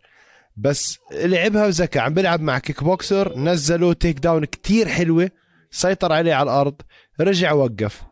بس 0.57 0.99
لعبها 1.13 1.67
وذكى 1.67 1.99
عم 1.99 2.15
بيلعب 2.15 2.41
مع 2.41 2.59
kickboxer 2.59 3.39
نزلوا 3.39 3.93
takedown 3.93 4.45
كتير 4.45 4.89
حلوة. 4.89 5.31
سيطر 5.71 6.13
عليه 6.13 6.35
على 6.35 6.43
الأرض 6.51 6.75
رجع 7.21 7.53
وقف. 7.53 8.03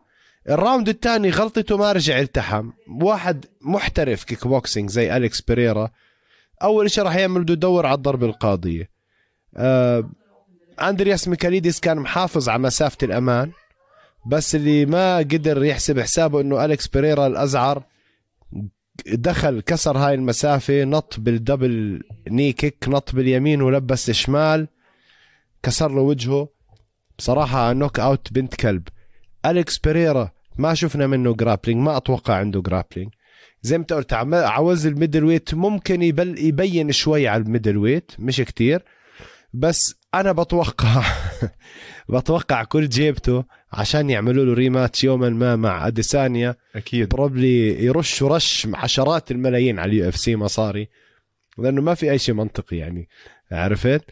ال 0.49 0.56
round 0.56 0.89
الثاني 0.89 1.29
غلطته 1.29 1.77
ما 1.77 1.91
رجع 1.91 2.19
التحم. 2.19 2.69
واحد 3.01 3.45
محترف 3.61 4.23
كيك 4.23 4.47
بوكسينج 4.47 4.89
زي 4.89 5.17
أليكس 5.17 5.41
بيريرا 5.41 5.89
أول 6.63 6.91
شيء 6.91 7.03
راح 7.03 7.15
يعمل 7.15 7.43
بده 7.43 7.53
يدور 7.53 7.85
على 7.85 7.95
الضربة 7.95 8.25
القاضية. 8.25 8.89
آه 9.57 10.09
أندرياس 10.81 11.27
ميكاليديس 11.27 11.79
كان 11.79 11.97
محافظ 11.97 12.49
على 12.49 12.61
مسافة 12.61 12.97
الأمان 13.03 13.51
بس 14.25 14.55
اللي 14.55 14.85
ما 14.85 15.17
قدر 15.17 15.63
يحسب 15.63 15.99
حسابه 15.99 16.41
إنه 16.41 16.65
أليكس 16.65 16.87
بيريرا 16.87 17.27
الأزعر 17.27 17.83
دخل 19.07 19.61
كسر 19.61 19.97
هاي 19.97 20.13
المسافة 20.13 20.83
نط 20.83 21.15
بال 21.19 21.39
double 21.39 22.01
knee 22.27 22.53
kick 22.53 22.85
نط 22.87 23.15
باليمين 23.15 23.61
ولبس 23.61 24.09
الشمال 24.09 24.67
كسر 25.63 25.91
له 25.91 26.01
وجهه. 26.01 26.47
بصراحة 27.17 27.73
knockout 27.73 28.33
بنت 28.33 28.55
كلب. 28.55 28.87
أليكس 29.45 29.77
بيريرا 29.77 30.31
ما 30.57 30.73
شفنا 30.73 31.07
منه 31.07 31.33
grappling 31.33 31.81
ما 31.81 31.97
أتوقع 31.97 32.33
عنده 32.33 32.61
grappling 32.61 33.09
زي 33.61 33.77
ما 33.77 33.81
أنت 33.81 33.93
قلت 33.93 34.13
عوز 34.33 34.87
ال 34.87 35.23
middleweight 35.23 35.53
ممكن 35.53 36.01
يبل 36.01 36.39
يبين 36.39 36.91
شوي 36.91 37.27
على 37.27 37.43
ال 37.43 37.77
middleweight 37.77 38.11
مش 38.19 38.41
كتير. 38.41 38.83
بس 39.57 39.95
أنا 40.13 40.31
بتوقع 40.31 41.03
بتوقع 42.09 42.63
كل 42.63 42.89
جيبته 42.89 43.43
عشان 43.73 44.09
يعملوا 44.09 44.45
له 44.45 44.53
rematch 44.53 45.03
يوما 45.03 45.29
ما 45.29 45.55
مع 45.55 45.87
اديسانيا 45.87 46.55
أكيد. 46.75 47.09
probably 47.09 47.85
يرشوا 47.85 48.29
رش 48.29 48.67
عشرات 48.73 49.31
الملايين 49.31 49.79
على 49.79 49.91
ال 49.91 50.09
UFC 50.09 50.35
مصاري 50.35 50.89
لأنه 51.57 51.81
ما 51.81 51.93
في 51.93 52.11
أي 52.11 52.17
شيء 52.17 52.35
منطقي 52.35 52.77
يعني 52.77 53.09
عرفت؟ 53.51 54.03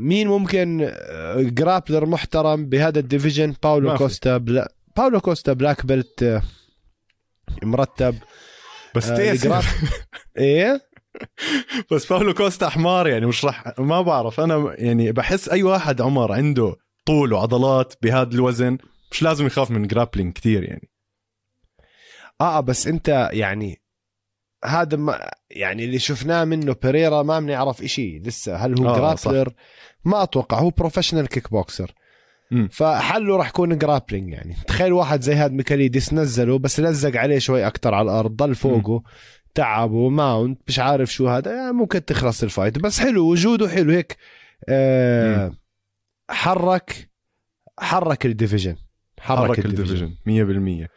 مين 0.00 0.28
ممكن 0.28 0.92
grappler 1.36 2.02
آه، 2.02 2.06
محترم 2.06 2.66
بهذا 2.66 2.98
ال 2.98 3.04
division؟ 3.04 3.54
باولو 3.62 3.96
كوستا 3.96 4.36
بلا 4.36 4.72
باولو 4.96 5.20
كوستا 5.20 5.52
black 5.52 5.86
belt 5.86 6.42
مرتب. 7.62 8.14
بس 8.94 9.08
آه 9.08 9.62
إيه؟ 10.38 10.80
بس 11.90 12.06
باولو 12.06 12.34
كوستا 12.34 12.68
حمار 12.68 13.08
يعني 13.08 13.26
مش 13.26 13.44
رح 13.44 13.78
ما 13.78 14.00
بعرف. 14.02 14.40
أنا 14.40 14.74
يعني 14.78 15.12
بحس 15.12 15.48
أي 15.48 15.62
واحد 15.62 16.00
عمر 16.00 16.32
عنده 16.32 16.76
طول 17.06 17.32
وعضلات 17.32 17.94
بهذا 18.02 18.34
الوزن 18.34 18.78
مش 19.12 19.22
لازم 19.22 19.46
يخاف 19.46 19.70
من 19.70 19.86
grappling 19.86 20.32
كثير 20.32 20.62
يعني. 20.62 20.88
آه 22.40 22.60
بس 22.60 22.86
أنت 22.86 23.28
يعني 23.32 23.82
هذا 24.64 24.96
ما 24.96 25.30
يعني 25.50 25.84
اللي 25.84 25.98
شفناه 25.98 26.44
منه 26.44 26.76
بيريرا 26.82 27.22
ما 27.22 27.40
بنعرف 27.40 27.82
إشي 27.82 28.18
لسه. 28.18 28.56
هل 28.56 28.78
هو 28.78 28.88
آه 28.88 28.96
grappler 28.96 29.52
ما 30.04 30.22
أتوقع. 30.22 30.58
هو 30.58 30.70
professional 30.70 31.28
kickboxer 31.28 31.92
فحله 32.70 33.36
راح 33.36 33.48
يكون 33.48 33.78
grappling 33.78 34.32
يعني. 34.32 34.56
تخيل 34.66 34.92
واحد 34.92 35.20
زي 35.22 35.34
هذا 35.34 35.52
ميكاليديس 35.52 36.12
نزله 36.12 36.58
بس 36.58 36.80
لزق 36.80 37.16
عليه 37.16 37.38
شوي 37.38 37.66
أكثر 37.66 37.94
على 37.94 38.10
الأرض 38.10 38.36
ضل 38.36 38.54
فوقه. 38.54 39.02
م. 39.56 39.62
تعبه 39.62 40.08
mount 40.08 40.60
مش 40.68 40.78
عارف 40.78 41.12
شو 41.12 41.28
هذا 41.28 41.56
يعني 41.56 41.72
ممكن 41.72 42.04
تخلص 42.04 42.42
ال 42.42 42.47
fight. 42.47 42.78
بس 42.78 43.00
حلو 43.00 43.30
وجوده 43.30 43.68
حلو. 43.68 43.92
هيك 43.92 44.16
آه 44.68 45.52
حرك 46.30 47.10
حرك 47.78 48.26
ال 48.26 48.31
division. 48.31 48.76
حرك, 49.20 49.56
حرك 49.56 49.66
ال 49.66 49.71
division. 49.71 50.14
100% 50.84 50.88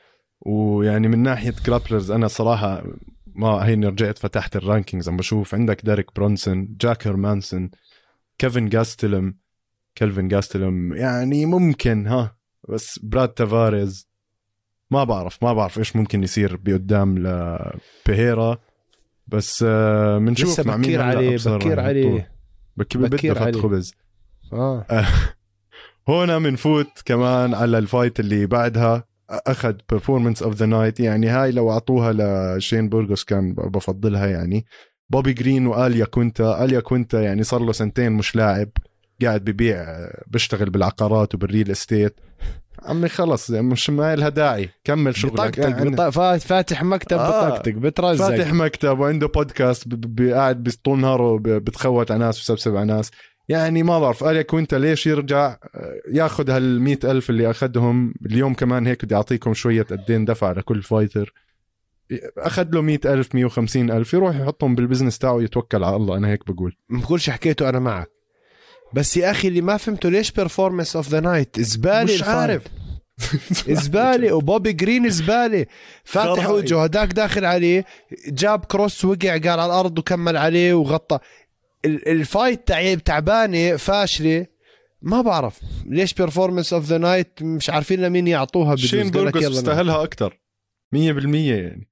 ويعني 0.41 1.07
من 1.07 1.19
ناحية 1.19 1.53
grapplers 1.65 2.11
أنا 2.11 2.27
صراحة 2.27 2.83
ما 3.35 3.65
هيني 3.65 3.87
رجعت 3.87 4.17
فتحت 4.17 4.55
ال 4.55 4.61
rankings 4.61 5.09
عم 5.09 5.17
بشوف 5.17 5.55
عندك 5.55 5.85
ديريك 5.85 6.15
برونسون 6.15 6.75
جاك 6.79 7.15
هرمانسون 7.15 7.71
كيفن 8.37 8.69
جاستلم 8.69 9.37
كيلفن 9.95 10.27
جاستلم 10.27 10.93
يعني 10.93 11.45
ممكن 11.45 12.07
ها 12.07 12.37
بس 12.69 12.99
براد 12.99 13.29
تافاريز 13.29 14.08
ما 14.91 15.03
بعرف 15.03 15.43
ما 15.43 15.53
بعرف 15.53 15.79
إيش 15.79 15.95
ممكن 15.95 16.23
يصير 16.23 16.57
بقدام 16.57 17.17
لبيريرا 17.17 18.57
بس 19.27 19.63
بنشوف 19.63 20.59
آه 20.59 20.63
مع 20.63 20.77
مين 20.77 20.99
عليه 21.01 21.37
بكير 21.45 21.79
عليه. 21.79 22.31
بكير, 22.77 23.01
بكير 23.07 23.43
عليه. 23.43 23.61
خبز. 23.61 23.93
آه. 24.53 24.85
هون 26.09 26.43
بنفوت 26.43 27.01
كمان 27.05 27.53
على 27.53 27.77
ال 27.77 27.84
fight 27.84 28.19
اللي 28.19 28.45
بعدها. 28.45 29.03
أخذ 29.29 29.75
performance 29.89 30.43
of 30.43 30.55
the 30.55 30.65
night 30.65 30.99
يعني 30.99 31.27
هاي 31.27 31.51
لو 31.51 31.71
أعطوها 31.71 32.13
لشين 32.57 32.89
بورغوس 32.89 33.23
كان 33.23 33.53
بفضلها 33.53 34.27
يعني. 34.27 34.65
بوبي 35.09 35.33
جرين 35.33 35.67
وآل 35.67 36.05
ياكوينتا. 36.05 36.63
آل 36.63 36.79
ياكوينتا 36.79 37.21
يعني 37.21 37.43
صار 37.43 37.61
له 37.61 37.71
سنتين 37.71 38.11
مش 38.11 38.35
لاعب. 38.35 38.69
قاعد 39.21 39.43
ببيع 39.43 39.85
بيشتغل 40.27 40.69
بالعقارات 40.69 41.35
وبال 41.35 41.51
real 41.51 41.71
estate 41.71 42.19
عمي 42.85 43.09
خلص 43.09 43.51
مش 43.51 43.89
ما 43.89 44.15
لها 44.15 44.29
داعي. 44.29 44.69
كمل 44.83 45.15
شغلك. 45.15 45.57
يعني 45.57 46.11
فاتح 46.39 46.83
مكتب 46.83 47.17
آه. 47.17 47.49
بطقطق 47.49 47.71
بترزق. 47.71 48.27
فاتح 48.27 48.53
مكتب 48.53 48.99
وعنده 48.99 49.27
بودكاست 49.27 49.87
قاعد 50.31 50.73
طول 50.83 50.99
نهاره 50.99 51.39
بتخوت 51.41 52.11
على 52.11 52.19
ناس 52.19 52.39
وبسبسب 52.39 52.75
على 52.75 52.85
ناس. 52.85 53.11
يعني 53.49 53.83
ما 53.83 53.99
بعرف 53.99 54.23
آل 54.23 54.53
ياكوينتا 54.53 54.73
ليش 54.73 55.07
يرجع 55.07 55.57
ياخذ 56.13 56.49
هال 56.49 56.97
ألف 57.05 57.29
اللي 57.29 57.49
أخذهم؟ 57.49 58.13
اليوم 58.25 58.53
كمان 58.53 58.87
هيك 58.87 59.05
بدي 59.05 59.15
أعطيكم 59.15 59.53
شوية 59.53 59.81
قدين 59.81 60.25
دفع 60.25 60.51
لكل 60.51 60.83
fighter 60.83 61.33
أخذ 62.37 62.67
له 62.73 62.81
مئة 62.81 63.13
ألف 63.13 63.35
مية 63.35 63.45
وخمسين 63.45 63.91
ألف 63.91 64.13
يروح 64.13 64.35
يحطهم 64.35 64.75
بال 64.75 64.84
business 64.84 65.17
تاعه 65.19 65.33
ويتوكل 65.33 65.83
على 65.83 65.95
الله. 65.95 66.17
أنا 66.17 66.27
هيك 66.27 66.51
بقول. 66.51 66.75
بقولش 66.89 67.29
حكيته 67.29 67.69
أنا 67.69 67.79
معك. 67.79 68.18
بس 68.93 69.17
يا 69.17 69.31
أخي 69.31 69.47
اللي 69.47 69.61
ما 69.61 69.77
فهمته 69.77 70.09
ليش 70.09 70.31
performance 70.31 70.95
of 70.95 71.09
the 71.09 71.19
night 71.19 71.59
زباله 71.59 72.13
مش 72.13 72.23
عارف. 72.23 72.63
زباله 73.67 74.33
وبوبي 74.37 74.73
جرين 74.73 75.09
زباله 75.09 75.65
فاتح 76.03 76.49
وجهه 76.49 76.83
هداك 76.83 77.13
داخل 77.13 77.45
عليه 77.45 77.85
جاب 78.27 78.65
cross 78.65 79.05
وقع 79.05 79.31
قال 79.37 79.47
على 79.49 79.65
الأرض 79.65 79.99
وكمل 79.99 80.37
عليه 80.37 80.73
وغطى. 80.73 81.19
ال 81.85 81.99
fight 81.99 82.67
تعبانة 83.05 83.75
فاشلة. 83.75 84.45
ما 85.01 85.21
بعرف 85.21 85.59
ليش 85.85 86.13
performance 86.13 86.73
of 86.73 86.85
the 86.85 86.97
night 86.97 87.43
مش 87.43 87.69
عارفين 87.69 88.01
لمين 88.01 88.27
يعطوها. 88.27 88.75
شين 88.75 89.07
يلا 89.07 89.31
يستاهلها 89.35 90.03
أكثر 90.03 90.39
100% 90.95 90.97
يعني. 91.35 91.89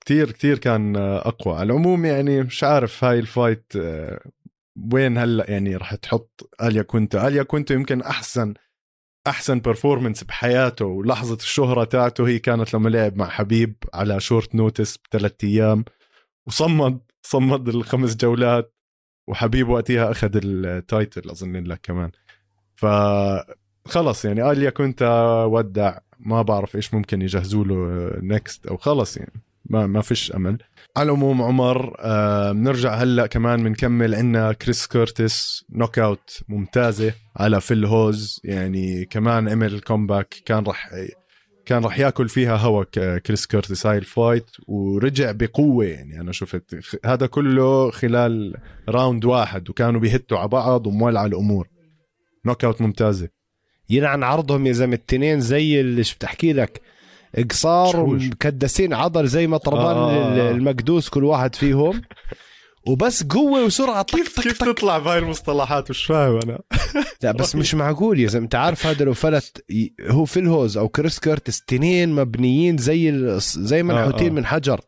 كتير 0.00 0.30
كتير 0.30 0.58
كان 0.58 0.96
أقوى. 0.96 1.54
على 1.54 1.66
العموم 1.72 2.04
يعني 2.04 2.42
مش 2.42 2.64
عارف 2.64 3.04
هاي 3.04 3.18
ال 3.18 3.27
fight 3.27 3.72
آه، 3.76 4.20
وين 4.92 5.18
هلا 5.18 5.50
يعني 5.50 5.76
رح 5.76 5.94
تحط 5.94 6.50
آل 6.62 6.82
ياكوينتا؟ 6.82 7.28
آل 7.28 7.42
ياكوينتا 7.42 7.74
يمكن 7.74 8.02
أحسن 8.02 8.54
أحسن 9.26 9.60
performance 9.60 10.24
بحياته 10.24 10.84
ولحظة 10.84 11.34
الشهرة 11.34 11.84
تاعته 11.84 12.28
هي 12.28 12.38
كانت 12.38 12.74
لما 12.74 12.88
لعب 12.88 13.16
مع 13.16 13.28
حبيب 13.28 13.76
على 13.94 14.20
short 14.20 14.54
notice 14.54 14.96
بثلاث 14.96 15.44
أيام 15.44 15.84
وصمد 16.46 17.00
صمد 17.22 17.68
الخمس 17.68 18.16
جولات 18.16 18.74
وحبيب 19.28 19.68
وقتها 19.68 20.10
أخذ 20.10 20.40
ال 20.44 20.58
title 20.58 21.30
أظن 21.30 21.56
لك 21.56 21.80
كمان. 21.82 22.10
ف 22.74 22.86
خلص 23.88 24.24
يعني 24.24 24.50
آل 24.50 24.70
ياكوينتا 24.70 25.02
ودع 25.50 25.98
ما 26.18 26.42
بعرف 26.42 26.76
إيش 26.76 26.94
ممكن 26.94 27.22
يجهزوا 27.22 27.64
له 27.64 28.10
next 28.22 28.66
أو 28.66 28.76
خلص 28.76 29.16
يعني. 29.16 29.42
ما 29.70 29.86
ما 29.86 30.00
فيش 30.02 30.32
أمل. 30.32 30.58
على 30.96 31.06
العموم 31.06 31.42
عمر 31.42 31.96
آه 31.98 32.52
بنرجع 32.52 32.94
هلأ 32.94 33.26
كمان 33.26 33.64
بنكمل. 33.64 34.14
عندنا 34.14 34.52
كريس 34.52 34.86
كورتس 34.86 35.64
knockout 35.72 36.40
ممتازة 36.48 37.12
على 37.36 37.60
فيل 37.60 37.84
هوز. 37.84 38.40
يعني 38.44 39.04
كمان 39.04 39.48
عمل 39.48 39.80
comeback 39.80 40.34
كان 40.46 40.64
رح 40.64 40.90
كان 41.66 41.84
رح 41.84 41.98
يأكل 41.98 42.28
فيها 42.28 42.56
هوا 42.56 42.84
ك- 42.84 43.22
كريس 43.22 43.46
كورتس 43.46 43.86
هاي 43.86 43.98
ال 43.98 44.06
fight 44.06 44.46
ورجع 44.68 45.32
بقوة. 45.32 45.84
يعني 45.84 46.20
أنا 46.20 46.32
شفت 46.32 46.76
هذا 47.04 47.26
كله 47.26 47.90
خلال 47.90 48.56
round 48.88 49.24
واحد 49.24 49.70
وكانوا 49.70 50.00
بيهتوا 50.00 50.38
على 50.38 50.48
بعض 50.48 50.86
ومولعة 50.86 51.26
الأمور. 51.26 51.68
knockout 52.46 52.82
ممتازة. 52.82 53.28
يلعن 53.90 54.22
عرضهم 54.22 54.66
يا 54.66 54.72
زلمة 54.72 54.94
التنين 54.94 55.40
زي 55.40 55.80
اللي 55.80 56.04
شو 56.04 56.14
بتحكي 56.16 56.52
لك. 56.52 56.80
قصار 57.50 57.92
شوش. 57.92 58.22
ومكدسين 58.22 58.94
عضل 58.94 59.26
زي 59.26 59.46
مطربان 59.46 59.96
آه. 59.96 60.50
المكدوس 60.50 61.08
كل 61.08 61.24
واحد 61.24 61.54
فيهم. 61.54 62.02
وبس 62.86 63.22
قوة 63.22 63.64
وسرعة 63.64 64.02
طق 64.02 64.16
كيف 64.16 64.36
طق 64.36 64.42
كيف 64.42 64.58
طق 64.58 64.72
تطلع 64.72 64.98
بهاي 64.98 65.18
المصطلحات؟ 65.18 65.90
مش 65.90 66.04
فاهم 66.04 66.40
أنا. 66.44 66.58
لا 67.22 67.32
بس 67.32 67.56
مش 67.56 67.74
معقول 67.74 68.20
يا 68.20 68.28
زلمة. 68.28 68.44
أنت 68.44 68.54
عارف 68.54 68.86
هذا 68.86 69.04
لو 69.04 69.14
فلت 69.14 69.64
هو 70.00 70.24
فيل 70.24 70.48
هوز 70.48 70.76
أو 70.76 70.88
كريس 70.88 71.18
كيرتس 71.18 71.62
تنين 71.62 72.12
مبنيين 72.12 72.76
زي 72.76 73.12
زي 73.40 73.82
منحوتين 73.82 74.28
آه. 74.28 74.32
من 74.32 74.46
حجر. 74.46 74.80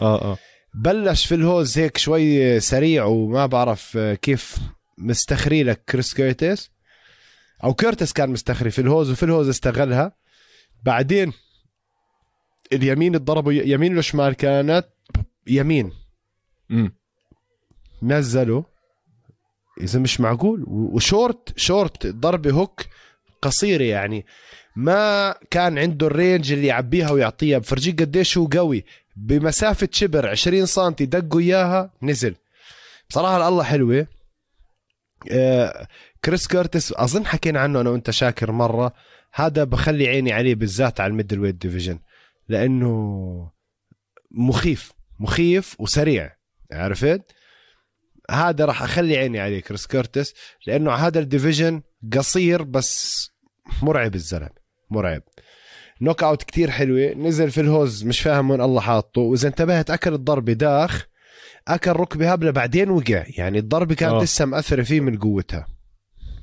آه 0.00 0.22
آه. 0.32 0.38
بلش 0.74 1.26
في 1.26 1.34
الهوز 1.34 1.78
هيك 1.78 1.98
شوي 1.98 2.60
سريع 2.60 3.04
وما 3.04 3.46
بعرف 3.46 3.98
كيف 3.98 4.56
مستخري 4.98 5.62
لك 5.62 5.84
كريس 5.88 6.14
كيرتس. 6.14 6.70
أو 7.64 7.74
كيرتس 7.74 8.12
كان 8.12 8.30
مستخري 8.30 8.70
في 8.70 8.80
الهوز 8.80 9.10
وفي 9.10 9.22
الهوز 9.22 9.48
استغلها. 9.48 10.12
بعدين 10.82 11.32
اليمين 12.72 13.16
ضربوا 13.16 13.52
يمين 13.52 13.98
وشمال 13.98 14.34
كانت 14.34 14.86
يمين. 15.46 15.92
امم 16.70 16.94
نزلوا. 18.02 18.62
إذا 19.80 19.98
مش 19.98 20.20
معقول. 20.20 20.64
وشورت 20.68 21.58
شورت 21.58 22.06
ضربة 22.06 22.50
هوك 22.50 22.82
قصيرة 23.42 23.84
يعني. 23.84 24.26
ما 24.76 25.34
كان 25.50 25.78
عنده 25.78 26.06
الرينج 26.06 26.52
اللي 26.52 26.66
يعبيها 26.66 27.10
ويعطيها. 27.10 27.58
بفرجيك 27.58 28.02
قديش 28.02 28.38
هو 28.38 28.46
قوي. 28.46 28.84
بمسافة 29.16 29.88
شبر 29.92 30.28
20 30.28 30.66
سم 30.66 30.90
دقوا 30.90 31.40
إياها 31.40 31.90
نزل. 32.02 32.34
بصراحة 33.10 33.48
الله 33.48 33.62
حلوة. 33.62 34.06
آه 35.30 35.88
كريس 36.24 36.48
كيرتس 36.48 36.92
أظن 36.92 37.26
حكينا 37.26 37.60
عنه 37.60 37.80
أنا 37.80 37.90
وأنت 37.90 38.10
شاكر 38.10 38.52
مرة. 38.52 38.92
هذا 39.32 39.64
بخلي 39.64 40.08
عيني 40.08 40.32
عليه 40.32 40.54
بالذات 40.54 41.00
على 41.00 41.10
ال 41.10 41.40
middleweight 41.40 41.54
division. 41.54 41.98
لأنه 42.48 43.50
مخيف 44.30 44.92
مخيف 45.20 45.80
وسريع 45.80 46.36
عرفت؟ 46.72 47.22
هذا 48.30 48.64
راح 48.64 48.82
أخلي 48.82 49.16
عيني 49.16 49.40
عليه 49.40 49.60
كريس 49.60 49.86
كيرتس 49.86 50.34
لأنه 50.66 50.92
هذا 50.92 51.18
ال 51.20 51.27
division 51.27 51.82
قصير 52.12 52.62
بس 52.62 53.28
مرعب 53.82 54.14
الزلمة 54.14 54.50
مرعب. 54.90 55.22
knockout 56.00 56.42
كتير 56.42 56.70
حلوة 56.70 57.12
نزل 57.14 57.50
فيل 57.50 57.60
هوز 57.60 58.04
مش 58.04 58.20
فاهم 58.20 58.50
وين 58.50 58.60
الله 58.60 58.80
حاطه 58.80 59.20
وإذا 59.20 59.48
انتبهت 59.48 59.90
أكل 59.90 60.14
الضربه 60.14 60.52
داخ 60.52 61.06
أكل 61.68 61.90
ركبة 61.90 62.32
هبلة 62.32 62.50
بعدين 62.50 62.90
وقع 62.90 63.24
يعني 63.36 63.58
الضربه 63.58 63.94
كانت 63.94 64.12
آه. 64.12 64.22
لسه 64.22 64.44
مأثرة 64.44 64.82
فيه 64.82 65.00
من 65.00 65.18
قوتها. 65.18 65.66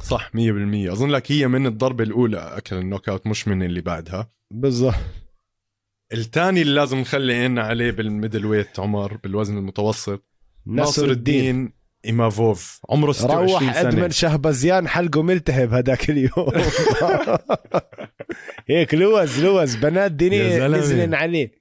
صح 0.03 0.29
100% 0.29 0.91
أظن 0.91 1.09
لك 1.09 1.31
هي 1.31 1.47
من 1.47 1.65
الضربة 1.65 2.03
الأولى 2.03 2.37
أكل 2.37 2.75
ال 2.75 3.09
knockout 3.09 3.27
مش 3.27 3.47
من 3.47 3.63
اللي 3.63 3.81
بعدها. 3.81 4.31
بالضبط. 4.51 4.95
الثاني 6.13 6.61
اللي 6.61 6.73
لازم 6.73 6.97
نخلي 6.97 7.33
عيننا 7.33 7.61
عليه 7.61 7.91
بال 7.91 8.45
middleweight 8.45 8.79
عمر 8.79 9.17
بالوزن 9.23 9.57
المتوسط 9.57 10.23
ناصر 10.65 11.05
الدين. 11.05 11.79
إيمافوف. 12.05 12.81
عمره 12.89 13.11
26 13.11 13.49
روح 13.49 13.73
سنة. 13.73 13.89
أدمن 13.89 14.11
شهبزيان 14.11 14.87
حلقه 14.87 15.21
ملتهب 15.21 15.73
هذاك 15.73 16.09
اليوم. 16.09 16.51
هيك 18.69 18.93
لوز 18.93 19.39
لوز. 19.43 19.75
بنات 19.75 20.23
زلمة. 20.23 20.77
نزلن 20.77 21.13
عليه. 21.13 21.51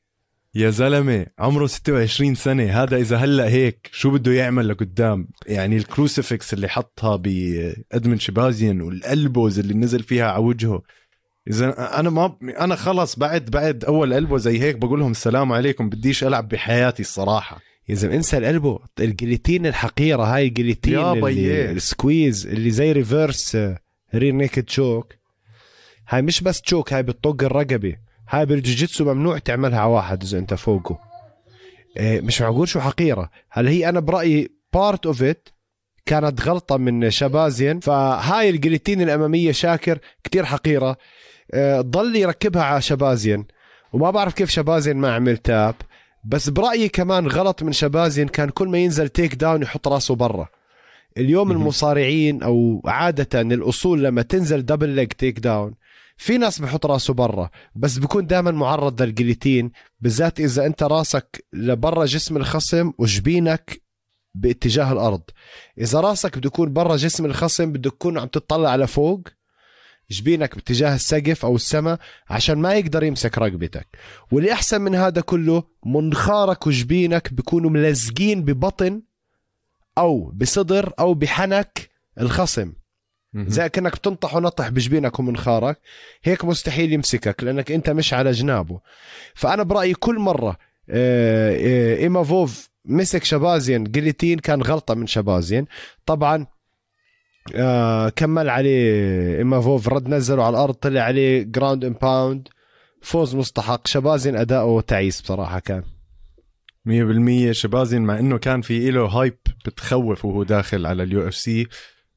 يا 0.54 0.70
زلمة 0.70 1.26
عمره 1.38 1.66
26 1.66 2.34
سنة. 2.34 2.82
هذا 2.82 2.96
إذا 2.96 3.16
هلأ 3.16 3.48
هيك 3.48 3.90
شو 3.92 4.10
بده 4.10 4.32
يعمل 4.32 4.68
لقدام؟ 4.68 5.28
يعني 5.46 5.76
ال 5.76 5.85
crucifix 5.85 6.54
اللي 6.54 6.68
حطها 6.68 7.16
بأدمن 7.16 8.18
شبازيان 8.18 8.80
وال 8.80 9.00
elbows 9.00 9.58
اللي 9.58 9.74
نزل 9.74 10.02
فيها 10.02 10.24
على 10.24 10.44
وجهه 10.44 10.82
إذا 11.48 11.98
أنا 12.00 12.10
ما 12.10 12.36
أنا 12.42 12.76
خلص 12.76 13.18
بعد 13.18 13.44
بعد 13.50 13.84
أول 13.84 14.12
elbow 14.12 14.36
زي 14.36 14.60
هيك 14.60 14.76
بقول 14.76 15.00
لهم 15.00 15.10
السلام 15.10 15.52
عليكم 15.52 15.88
بديش 15.88 16.24
ألعب 16.24 16.48
بحياتي 16.48 17.02
الصراحة. 17.02 17.60
يا 17.88 17.94
زلمه 17.94 18.14
انسى 18.14 18.38
القلبه 18.38 18.78
ال 19.00 19.06
guillotine 19.06 19.66
الحقيرة 19.66 20.22
هاي 20.22 20.46
ال 20.46 20.50
guillotine 20.50 20.92
يا 20.92 21.12
اللي. 21.12 21.70
ال 21.70 21.80
squeeze 21.80 22.46
اللي 22.46 22.70
زي 22.70 22.92
reverse 22.92 23.56
rear 24.14 24.32
naked 24.34 24.62
choke 24.62 25.14
هاي 26.08 26.22
مش 26.22 26.40
بس 26.40 26.60
choke 26.60 26.92
هاي 26.92 27.02
بتطق 27.02 27.44
الرقبه 27.44 27.96
هاي 28.30 28.46
بالجوجيتسو 28.46 29.04
ممنوع 29.04 29.38
تعملها 29.38 29.80
على 29.80 29.90
واحد 29.90 30.22
إذا 30.22 30.38
أنت 30.38 30.54
فوقه. 30.54 30.98
إيه، 31.96 32.20
مش 32.20 32.42
معقول 32.42 32.68
شو 32.68 32.80
حقيرة. 32.80 33.30
هل 33.50 33.68
هي 33.68 33.88
أنا 33.88 34.00
برأيي 34.00 34.50
part 34.72 35.06
of 35.06 35.22
it 35.22 35.48
كانت 36.06 36.48
غلطة 36.48 36.76
من 36.76 37.10
شبازين 37.10 37.80
فهاي 37.80 38.50
ال 38.50 38.55
guillotine 38.55 39.02
الأمامية 39.02 39.52
شاكر 39.52 39.98
كتير 40.24 40.44
حقيرة. 40.44 40.86
آه، 40.90 40.96
ضل 41.80 42.16
يركبها 42.16 42.62
على 42.62 42.82
شبازين 42.82 43.46
وما 43.92 44.10
بعرف 44.10 44.34
كيف 44.34 44.50
شبازين 44.50 44.96
ما 44.96 45.14
عمل 45.14 45.36
tap. 45.36 45.74
بس 46.24 46.48
برأيي 46.48 46.88
كمان 46.88 47.26
غلط 47.26 47.62
من 47.62 47.72
شبازين 47.72 48.28
كان 48.28 48.48
كل 48.48 48.68
ما 48.68 48.78
ينزل 48.78 49.08
takedown 49.08 49.62
يحط 49.62 49.88
راسه 49.88 50.14
برا. 50.14 50.48
اليوم. 51.16 51.50
المصارعين 51.50 52.42
أو 52.42 52.82
عادة 52.86 53.40
الأصول 53.40 54.04
لما 54.04 54.22
تنزل 54.22 54.64
double 54.64 54.88
leg 54.88 55.08
takedown 55.08 55.74
في 56.16 56.38
ناس 56.38 56.58
بحط 56.58 56.86
راسه 56.86 57.14
برا. 57.14 57.50
بس 57.74 57.98
بيكون 57.98 58.26
دائما 58.26 58.50
معرض 58.50 59.02
لل 59.02 59.14
guillotine 59.14 59.70
بالذات 60.00 60.40
إذا 60.40 60.66
أنت 60.66 60.82
راسك 60.82 61.44
لبرا 61.52 62.04
جسم 62.04 62.36
الخصم 62.36 62.92
وجبينك 62.98 63.82
باتجاه 64.34 64.92
الأرض. 64.92 65.22
إذا 65.78 66.00
راسك 66.00 66.38
بده 66.38 66.46
يكون 66.46 66.72
برا 66.72 66.96
جسم 66.96 67.24
الخصم 67.24 67.72
بدك 67.72 67.90
تكون 67.90 68.18
عم 68.18 68.26
تطلع 68.26 68.70
على 68.70 68.86
فوق 68.86 69.28
جبينك 70.10 70.54
باتجاه 70.54 70.94
السقف 70.94 71.44
أو 71.44 71.56
السماء 71.56 71.98
عشان 72.30 72.58
ما 72.58 72.74
يقدر 72.74 73.02
يمسك 73.02 73.38
رقبتك. 73.38 73.86
واللي 74.32 74.52
احسن 74.52 74.80
من 74.80 74.94
هذا 74.94 75.20
كله 75.20 75.62
منخارك 75.86 76.66
وجبينك 76.66 77.32
بيكونوا 77.32 77.70
ملزقين 77.70 78.42
ببطن 78.44 79.02
أو 79.98 80.30
بصدر 80.34 80.92
أو 80.98 81.14
بحنك 81.14 81.90
الخصم. 82.20 82.72
زي 83.34 83.68
كأنك 83.68 83.96
بتنطح 83.96 84.34
ونطح 84.34 84.68
بجبينك 84.68 85.18
ومنخارك. 85.18 85.78
هيك 86.24 86.44
مستحيل 86.44 86.92
يمسكك 86.92 87.44
لأنك 87.44 87.72
أنت 87.72 87.90
مش 87.90 88.14
على 88.14 88.30
جنابه. 88.30 88.80
فأنا 89.34 89.62
برأيي 89.62 89.94
كل 89.94 90.18
مرة 90.18 90.56
آه، 90.90 91.56
آه، 91.56 91.96
إيمافوف 91.96 92.70
مسك 92.84 93.24
شبازين 93.24 93.84
جليتين 93.84 94.38
كان 94.38 94.62
غلطة 94.62 94.94
من 94.94 95.06
شبازين. 95.06 95.66
طبعا 96.06 96.46
آه، 97.54 98.08
كمل 98.08 98.50
عليه 98.50 99.38
إيمافوف 99.38 99.88
رد 99.88 100.08
نزله 100.08 100.44
على 100.44 100.56
الأرض 100.56 100.74
طلع 100.74 101.00
عليه 101.00 101.42
ground 101.42 101.84
and 101.84 102.08
pound 102.08 102.48
فوز 103.02 103.34
مستحق. 103.36 103.86
شبازين 103.86 104.36
أداؤه 104.36 104.80
تعيس 104.80 105.20
بصراحة 105.20 105.58
كان. 105.58 105.82
100% 106.84 107.52
شبازين 107.52 108.02
مع 108.02 108.18
إنه 108.18 108.38
كان 108.38 108.60
في 108.60 108.90
له 108.90 109.04
hype 109.06 109.38
بتخوف 109.66 110.24
وهو 110.24 110.42
داخل 110.42 110.86
على 110.86 111.02
ال 111.02 111.28
UFC. 111.28 111.66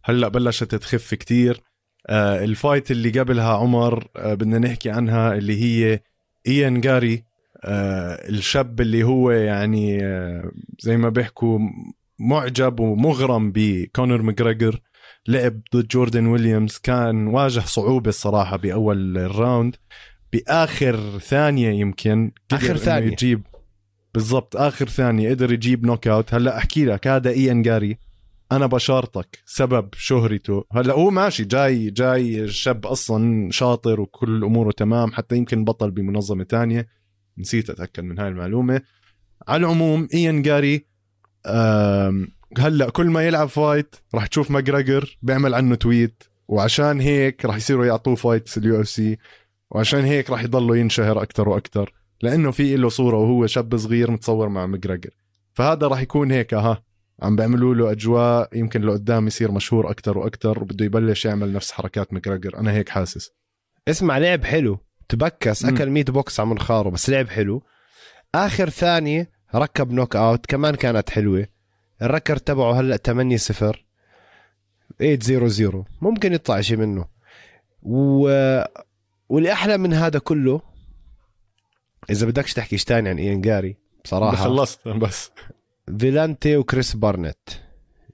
هلأ 0.03 0.27
بلشت 0.27 0.75
تخف 0.75 1.13
كتير. 1.13 1.61
آه 2.07 2.43
ال 2.43 2.51
fight 2.51 2.91
اللي 2.91 3.19
قبلها 3.19 3.53
عمر 3.53 4.07
آه 4.15 4.33
بدنا 4.33 4.59
نحكي 4.59 4.89
عنها 4.89 5.33
اللي 5.33 5.61
هي 5.63 5.99
إيان 6.47 6.81
جاري 6.81 7.23
آه 7.63 8.29
الشاب 8.29 8.81
اللي 8.81 9.03
هو 9.03 9.31
يعني 9.31 10.03
آه 10.05 10.51
زي 10.79 10.97
ما 10.97 11.09
بيحكوا 11.09 11.59
معجب 12.19 12.79
ومغرم 12.79 13.51
بكونر 13.55 14.21
ماجريجر. 14.21 14.81
لعب 15.27 15.61
ضد 15.75 15.87
جوردن 15.87 16.25
ويليامز. 16.25 16.77
كان 16.77 17.27
واجه 17.27 17.59
صعوبة 17.59 18.09
الصراحه 18.09 18.57
بأول 18.57 19.17
ال 19.17 19.25
round. 19.25 19.75
بآخر 20.33 21.19
ثانية 21.19 21.69
يمكن 21.69 22.31
إنه 22.51 22.59
ثانية. 22.59 23.11
يجيب 23.11 23.41
بالضبط 24.13 24.55
آخر 24.55 24.89
ثانية 24.89 25.29
قدر 25.29 25.53
يجيب 25.53 25.85
knockout 25.85 26.33
هلأ 26.33 26.57
أحكي 26.57 26.85
لك 26.85 27.07
هذا 27.07 27.29
إيان 27.29 27.61
جاري. 27.61 27.97
أنا 28.51 28.65
بشارطك 28.65 29.39
سبب 29.45 29.89
شهرته. 29.97 30.65
هلأ 30.71 30.93
هو 30.93 31.09
ماشي 31.09 31.43
جاي 31.43 31.89
جاي 31.89 32.47
شاب 32.47 32.85
أصلا 32.85 33.51
شاطر 33.51 34.01
وكل 34.01 34.43
أموره 34.43 34.71
تمام 34.71 35.11
حتى 35.11 35.37
يمكن 35.37 35.63
بطل 35.63 35.91
بمنظمة 35.91 36.43
تانية. 36.43 36.87
نسيت 37.37 37.69
أتأكد 37.69 38.03
من 38.03 38.19
هاي 38.19 38.27
المعلومة. 38.27 38.81
على 39.47 39.59
العموم 39.59 40.07
إيان 40.13 40.41
جاري 40.41 40.85
هلأ 42.57 42.89
كل 42.89 43.07
ما 43.07 43.27
يلعب 43.27 43.49
fight 43.49 43.95
راح 44.15 44.27
تشوف 44.27 44.51
ماجراجر 44.51 45.17
بيعمل 45.21 45.53
عنه 45.53 45.75
tweet 45.75 46.23
وعشان 46.47 46.99
هيك 47.01 47.45
راح 47.45 47.55
يصيروا 47.55 47.85
يعطوه 47.85 48.15
fights 48.15 48.57
ال 48.57 48.81
UFC 48.81 49.17
وعشان 49.71 49.99
هيك 49.99 50.29
راح 50.29 50.43
يضلوا 50.43 50.75
ينشهر 50.75 51.21
أكثر 51.21 51.49
وأكثر 51.49 51.93
لأنه 52.21 52.51
في 52.51 52.75
له 52.75 52.89
صورة 52.89 53.17
وهو 53.17 53.47
شاب 53.47 53.77
صغير 53.77 54.11
متصور 54.11 54.49
مع 54.49 54.65
ماجراجر. 54.65 55.09
فهذا 55.53 55.87
راح 55.87 56.01
يكون 56.01 56.31
هيك 56.31 56.53
ها 56.53 56.83
عم 57.21 57.35
بيعملوا 57.35 57.75
له 57.75 57.91
أجواء 57.91 58.57
يمكن 58.57 58.81
لقدام 58.81 59.27
يصير 59.27 59.51
مشهور 59.51 59.91
أكثر 59.91 60.17
وأكثر 60.17 60.63
وبده 60.63 60.85
يبلش 60.85 61.25
يعمل 61.25 61.53
نفس 61.53 61.71
حركات 61.71 62.13
ماجراجر. 62.13 62.57
أنا 62.57 62.71
هيك 62.71 62.89
حاسس. 62.89 63.31
اسمع 63.87 64.17
لعب 64.17 64.43
حلو. 64.43 64.79
تبكس. 65.09 65.65
أكل 65.65 65.89
100 65.89 66.03
بوكس 66.03 66.39
على 66.39 66.49
منخاره 66.49 66.89
بس 66.89 67.09
لعب 67.09 67.29
حلو. 67.29 67.63
آخر 68.35 68.69
ثانية 68.69 69.29
ركب 69.55 69.91
knockout 69.91 70.45
كمان 70.45 70.75
كانت 70.75 71.09
حلوة. 71.09 71.47
ال 72.01 72.06
record 72.06 72.37
تبعه 72.37 72.79
هلأ 72.79 72.97
8 72.97 73.37
0 73.37 73.85
8 74.99 75.19
0 75.19 75.47
0 75.47 75.83
ممكن 76.01 76.33
يطلع 76.33 76.61
شيء 76.61 76.77
منه 76.77 77.05
و... 77.83 78.29
واللي 79.29 79.51
أحلى 79.51 79.77
من 79.77 79.93
هذا 79.93 80.19
كله 80.19 80.61
إذا 82.09 82.27
بدكش 82.27 82.53
تحكي 82.53 82.73
إيش 82.73 82.83
تاني 82.83 83.09
عن 83.09 83.17
إيان 83.17 83.41
جاري 83.41 83.77
بصراحة 84.03 84.35
خلصت 84.35 84.87
بس 84.87 85.31
فيلانتي 85.99 86.57
وكريس 86.57 86.95
بارنت 86.95 87.49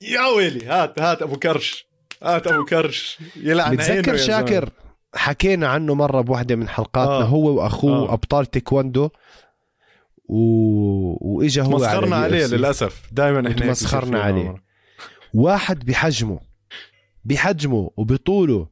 يا 0.01 0.25
ويلي 0.25 0.65
هات 0.65 1.01
هات 1.01 1.21
أبو 1.21 1.35
كرش 1.35 1.87
هات 2.23 2.47
أبو 2.47 2.65
كرش 2.65 3.19
يلعن 3.35 3.75
بتذكر. 3.75 4.17
شاكر 4.17 4.69
حكينا 5.15 5.67
عنه 5.67 5.93
مرة 5.95 6.21
بوحدة 6.21 6.55
من 6.55 6.69
حلقاتنا 6.69 7.15
آه. 7.15 7.23
هو 7.23 7.55
وأخوه 7.55 8.09
آه. 8.09 8.13
أبطال 8.13 8.45
تايكوندو 8.45 9.09
و... 10.27 10.37
وإجا 11.21 11.63
هو 11.63 11.69
مسخرنا 11.69 12.15
على 12.15 12.25
عليه. 12.25 12.45
للأسف 12.45 13.01
دائما 13.11 13.51
إحنا 13.51 13.73
فينا 13.73 14.19
عليه. 14.19 14.49
عمر. 14.49 14.61
واحد 15.33 15.85
بحجمه 15.85 16.39
بحجمه 17.25 17.91
وبطوله 17.97 18.67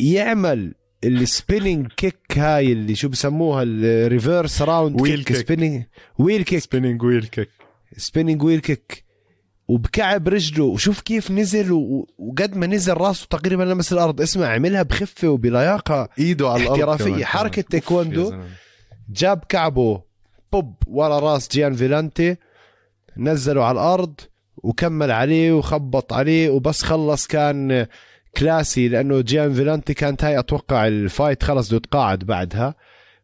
يعمل 0.00 0.74
ال 1.04 1.13
spinning 1.13 1.86
kick 1.86 2.38
هاي 2.38 2.72
اللي 2.72 2.94
شو 2.94 3.08
بسموها 3.08 3.62
ال 3.62 3.74
reverse 3.74 4.62
round 4.62 5.00
wheel 5.00 5.24
kick. 5.24 5.36
spinning 5.36 5.84
wheel 6.18 6.42
kick 6.42 6.58
spinning 6.58 7.02
wheel 7.02 7.24
kick 7.24 7.50
spinning 7.96 8.42
wheel 8.42 8.60
kick 8.60 9.04
وبكعب 9.68 10.28
رجله 10.28 10.64
وشوف 10.64 11.00
كيف 11.00 11.30
نزل 11.30 11.72
وقد 12.18 12.56
ما 12.56 12.66
نزل 12.66 12.94
راسه 12.94 13.26
تقريبا 13.30 13.62
لمس 13.62 13.92
الأرض 13.92 14.20
اسمع 14.20 14.46
عملها 14.46 14.82
بخفة 14.82 15.28
وبلياقة 15.28 16.08
إيده 16.18 16.48
على 16.48 16.62
الأرض. 16.62 17.22
حركة 17.22 17.60
of 17.60 17.68
تايكوندو. 17.68 18.34
جاب 19.08 19.44
كعبه 19.48 20.02
بوب 20.52 20.74
ورا 20.86 21.18
راس 21.18 21.48
جيان 21.48 21.74
فيلانتي 21.74 22.36
نزله 23.16 23.64
على 23.64 23.80
الأرض 23.80 24.20
وكمل 24.56 25.10
عليه 25.10 25.52
وخبط 25.52 26.12
عليه 26.12 26.50
وبس 26.50 26.82
خلص 26.82 27.26
كان 27.26 27.86
classy 28.36 28.88
لأنه 28.88 29.20
جيان 29.20 29.54
فيلانتي 29.54 29.94
كانت 29.94 30.24
هاي 30.24 30.38
أتوقع 30.38 30.86
ال 30.86 30.95
fight 30.95 31.42
خلص 31.42 31.68
بده 31.68 31.76
يتقاعد 31.76 32.18
بعدها 32.18 32.74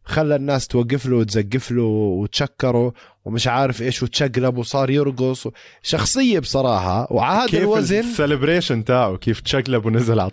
خلى 0.03 0.35
الناس 0.35 0.67
توقف 0.67 1.05
له 1.05 1.15
وتزقف 1.15 1.71
له 1.71 1.83
وتشكره 1.83 2.93
ومش 3.25 3.47
عارف 3.47 3.81
إيش 3.81 4.03
وتشقلب 4.03 4.57
وصار 4.57 4.89
يرقص 4.89 5.47
شخصية 5.81 6.39
بصراحة 6.39 7.07
كيف 7.47 7.61
الوزن 7.61 7.99
ال 7.99 8.06
celebration 8.06 8.85
تاعه 8.85 9.17
كيف 9.17 9.39
تشقلب 9.41 9.85
ونزل 9.85 10.19
على 10.19 10.31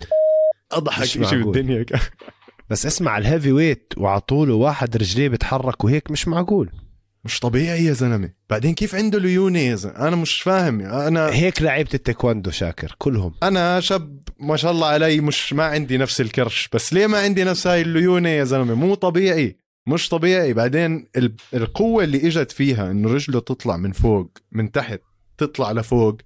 أضحك 0.71 1.03
شيء. 1.05 1.43
بالدنيا. 1.43 1.85
بس 2.73 2.85
اسمع 2.85 3.17
ال 3.17 3.51
heavyweight 3.51 3.93
وعطوله 3.97 4.53
واحد 4.53 4.97
رجليه 4.97 5.27
بتحرك 5.29 5.83
وهيك 5.83 6.11
مش 6.11 6.27
معقول. 6.27 6.71
مش 7.25 7.39
طبيعي 7.39 7.85
يا 7.85 7.93
زلمة. 7.93 8.29
بعدين 8.49 8.73
كيف 8.73 8.95
عنده 8.95 9.19
ليونة 9.19 9.59
يا 9.59 9.75
زلمة؟ 9.75 9.95
أنا 10.07 10.15
مش 10.15 10.41
فاهم. 10.41 10.81
أنا 10.81 11.29
هيك 11.33 11.61
لعيبة 11.61 11.89
التايكوندو 11.93 12.51
شاكر 12.51 12.95
كلهم. 12.97 13.33
أنا 13.43 13.79
شاب 13.79 14.19
ما 14.39 14.55
شاء 14.57 14.71
الله 14.71 14.87
علي 14.87 15.19
مش 15.21 15.53
ما 15.53 15.63
عندي 15.63 15.97
نفس 15.97 16.21
الكرش. 16.21 16.69
بس 16.73 16.93
ليه 16.93 17.07
ما 17.07 17.17
عندي 17.17 17.43
نفس 17.43 17.67
هاي 17.67 17.81
الليونة 17.81 18.29
يا 18.29 18.43
زلمة؟ 18.43 18.73
مو 18.73 18.93
طبيعي 18.95 19.57
مش 19.87 20.09
طبيعي. 20.09 20.53
بعدين 20.53 21.07
ال- 21.15 21.35
القوة 21.53 22.03
اللي 22.03 22.27
إجت 22.27 22.51
فيها 22.51 22.91
إنه 22.91 23.13
رجله 23.13 23.39
تطلع 23.39 23.77
من 23.77 23.91
فوق 23.91 24.31
من 24.51 24.71
تحت 24.71 25.01
تطلع 25.37 25.71
لفوق 25.71 26.17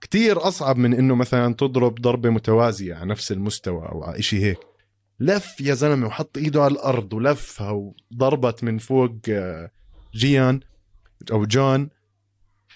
كتير 0.00 0.48
أصعب 0.48 0.76
من 0.76 0.94
إنه 0.94 1.14
مثلا 1.14 1.54
تضرب 1.54 1.94
ضربة 2.00 2.30
متوازية 2.30 2.94
على 2.94 3.10
نفس 3.10 3.32
المستوى 3.32 3.88
أو 3.88 4.04
على 4.04 4.22
شيء 4.22 4.40
هيك. 4.40 4.58
لف 5.20 5.60
يا 5.60 5.74
زلمة 5.74 6.06
وحط 6.06 6.38
إيده 6.38 6.62
على 6.62 6.72
الأرض 6.72 7.12
ولفها 7.12 7.70
وضربت 8.12 8.64
من 8.64 8.78
فوق 8.78 9.12
آه، 9.28 9.70
جيان 10.14 10.60
أو 11.32 11.44
جون 11.44 11.88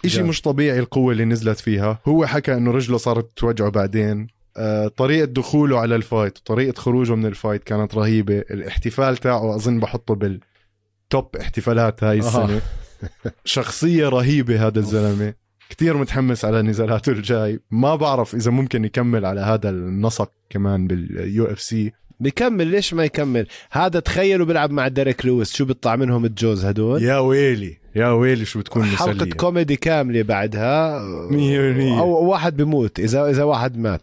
جون. 0.05 0.29
مش 0.29 0.43
طبيعي 0.43 0.79
القوة 0.79 1.13
اللي 1.13 1.25
نزلت 1.25 1.59
فيها. 1.59 1.99
هو 2.07 2.27
حكى 2.27 2.55
إنه 2.55 2.71
رجله 2.71 2.97
صارت 2.97 3.39
توجعه 3.39 3.71
بعدين. 3.71 4.27
آه، 4.57 4.89
طريقة 4.89 5.25
دخوله 5.25 5.79
على 5.79 5.97
ال 5.97 6.04
fight 6.04 6.39
وطريقة 6.39 6.81
خروجه 6.81 7.15
من 7.15 7.27
ال 7.27 7.33
fight 7.33 7.65
كانت 7.65 7.95
رهيبة. 7.95 8.39
الاحتفال 8.39 9.17
تاعه 9.17 9.55
أظن 9.55 9.81
بحطه 9.81 10.15
بال 10.15 10.63
top 10.63 11.37
احتفالات 11.37 12.05
هاي 12.05 12.19
السنة. 12.19 12.61
شخصية 13.45 14.09
رهيبة 14.09 14.67
هذا 14.67 14.79
الزلمة. 14.79 15.35
كتير 15.71 15.97
متحمس 15.97 16.45
على 16.45 16.63
نزالاته 16.63 17.13
الجاي. 17.13 17.61
ما 17.71 17.97
بعرف 17.97 18.35
إذا 18.35 18.51
ممكن 18.51 18.85
يكمل 18.85 19.25
على 19.27 19.41
هذا 19.41 19.71
النسق 19.71 20.33
كمان 20.51 20.87
بال 20.87 21.45
UFC 21.45 21.93
بيكمل 22.21 22.67
ليش 22.67 22.95
ما 22.95 23.05
يكمل؟ 23.05 23.47
هذا 23.71 24.01
تخيلوا 24.01 24.47
بيلعب 24.47 24.71
مع 24.71 24.89
ديريك 24.89 25.27
لويس 25.27 25.57
شو 25.57 25.65
بيطلع 25.65 25.97
منهم 25.97 26.25
الجوز 26.25 26.65
هدول؟ 26.65 27.03
يا 27.03 27.19
ويلي 27.19 27.77
يا 27.97 28.09
ويلي 28.09 28.45
شو 28.45 28.59
بتكون 28.59 28.85
حلقة 28.85 29.13
مسلية. 29.13 29.33
كوميدي 29.33 29.77
كاملة 29.77 30.23
بعدها. 30.23 31.03
مية 31.31 31.59
بالمية. 31.59 31.99
أو 31.99 32.25
واحد 32.25 32.57
بيموت 32.57 33.01
إذا 33.01 33.31
إذا 33.31 33.43
واحد 33.43 33.79
مات. 33.79 34.03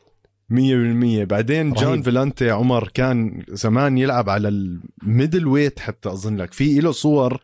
مية 0.49 0.75
بالمية. 0.75 1.23
بعدين 1.23 1.73
رهيب. 1.73 1.83
جون 1.83 2.01
فيلانتي 2.01 2.49
عمر 2.51 2.91
كان 2.93 3.43
زمان 3.49 3.97
يلعب 3.97 4.29
على 4.29 4.47
ال 4.47 5.47
middleweight 5.47 5.79
حتى 5.79 6.09
أظن 6.09 6.37
لك. 6.37 6.53
في 6.53 6.79
له 6.79 6.91
صور 6.91 7.41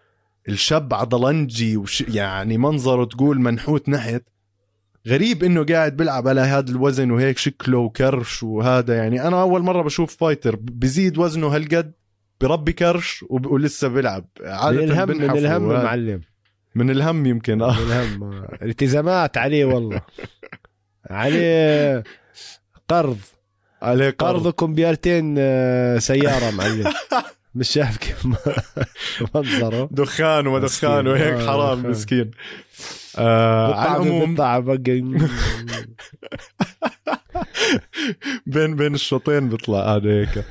الشاب 0.50 0.94
عضلنجي 0.94 1.78
وش 1.78 2.02
يعني 2.02 2.58
منظره 2.58 3.06
تقول 3.06 3.42
منحوت 3.42 3.90
نحت. 3.90 4.22
غريب 5.08 5.44
إنه 5.44 5.66
قاعد 5.66 5.98
بيلعب 5.98 6.28
على 6.28 6.42
هذا 6.42 6.72
الوزن 6.72 7.12
وهيك 7.12 7.38
شكله 7.38 7.78
وكرش 7.78 8.44
وهذا. 8.44 8.96
يعني 8.98 9.28
أنا 9.28 9.42
أول 9.42 9.62
مرة 9.62 9.82
بشوف 9.82 10.16
فايتر 10.18 10.56
بزيد 10.56 11.18
وزنه 11.18 11.48
هالقد 11.48 11.92
بربي 12.42 12.74
كرش 12.74 13.26
وب- 13.30 13.46
ولسه 13.46 13.88
بيلعب. 13.88 14.26
من 14.42 14.48
عادة 14.48 14.84
الهم 14.84 15.10
من 15.10 15.30
الهم. 15.38 15.68
معلم. 15.68 16.22
من 16.76 16.90
الهم 16.90 17.26
يمكن 17.26 17.62
آه. 17.62 17.80
من 17.82 17.92
الهم. 17.92 18.46
التزامات 18.62 19.38
عليه 19.38 19.66
والله. 19.66 20.02
عليه 21.10 22.04
قرض. 22.90 23.18
عليه 23.82 24.10
قرض. 24.10 24.34
قرضكم 24.44 24.74
بيارتين 24.74 25.36
آه، 25.40 25.98
سيارة 25.98 26.52
معلم. 26.52 26.84
مش 27.56 27.70
شايف 27.70 27.98
كيف 27.98 28.26
منظره. 29.36 29.90
دخان 29.92 30.48
وما 30.48 30.60
مسكين. 30.60 30.90
دخان 30.90 31.08
وهيك 31.08 31.34
آه، 31.34 31.48
حرام. 31.48 31.90
مسكين. 31.92 32.32
آه 33.18 33.76
على 33.76 33.92
العموم 33.92 34.36
بين 38.46 38.76
بين 38.76 38.94
الشوطين 38.96 39.50
بيطلع 39.50 39.96
هذا 39.96 40.10
هيك. 40.10 40.46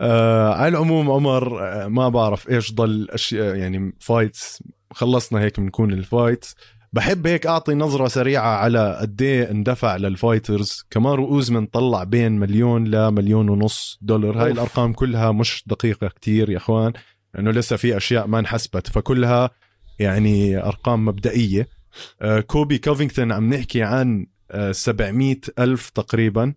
آه 0.00 0.54
على 0.54 0.68
العموم 0.68 1.10
عمر 1.10 1.64
آه 1.64 1.88
ما 1.88 2.08
بعرف 2.08 2.48
إيش 2.50 2.72
ضل 2.74 3.08
اشياء 3.10 3.56
يعني 3.56 3.92
fights 4.00 4.62
خلصنا 4.90 5.40
هيك 5.40 5.60
بنكون 5.60 5.92
ال 5.92 6.01
fights 6.01 6.54
بحب 6.94 7.26
هيك 7.26 7.46
أعطي 7.46 7.74
نظرة 7.74 8.08
سريعة 8.08 8.56
على 8.56 8.96
قد 9.00 9.22
إيه 9.22 9.50
اندفع 9.50 9.96
لل 9.96 10.12
fighters. 10.12 10.84
كمارو 10.90 11.28
اوزمن 11.28 11.66
طلع 11.66 12.04
بين 12.04 12.32
مليون 12.32 12.84
لمليون 12.84 13.48
ونص 13.48 13.98
دولار. 14.02 14.36
هاي 14.36 14.48
أوف. 14.48 14.52
الأرقام 14.52 14.92
كلها 14.92 15.32
مش 15.32 15.64
دقيقة 15.66 16.08
كتير 16.08 16.50
يا 16.50 16.56
إخوان 16.56 16.92
لأنه 17.34 17.50
لسه 17.50 17.76
في 17.76 17.96
أشياء 17.96 18.26
ما 18.26 18.38
انحسبت. 18.38 18.86
فكلها 18.86 19.50
يعني 19.98 20.58
أرقام 20.58 21.04
مبدئية. 21.04 21.68
آه 22.22 22.40
كولبي 22.40 22.78
كوفينغتون 22.78 23.32
عم 23.32 23.54
نحكي 23.54 23.82
عن 23.82 24.26
آه 24.50 24.72
700 24.72 25.36
ألف 25.58 25.90
تقريبا. 25.90 26.54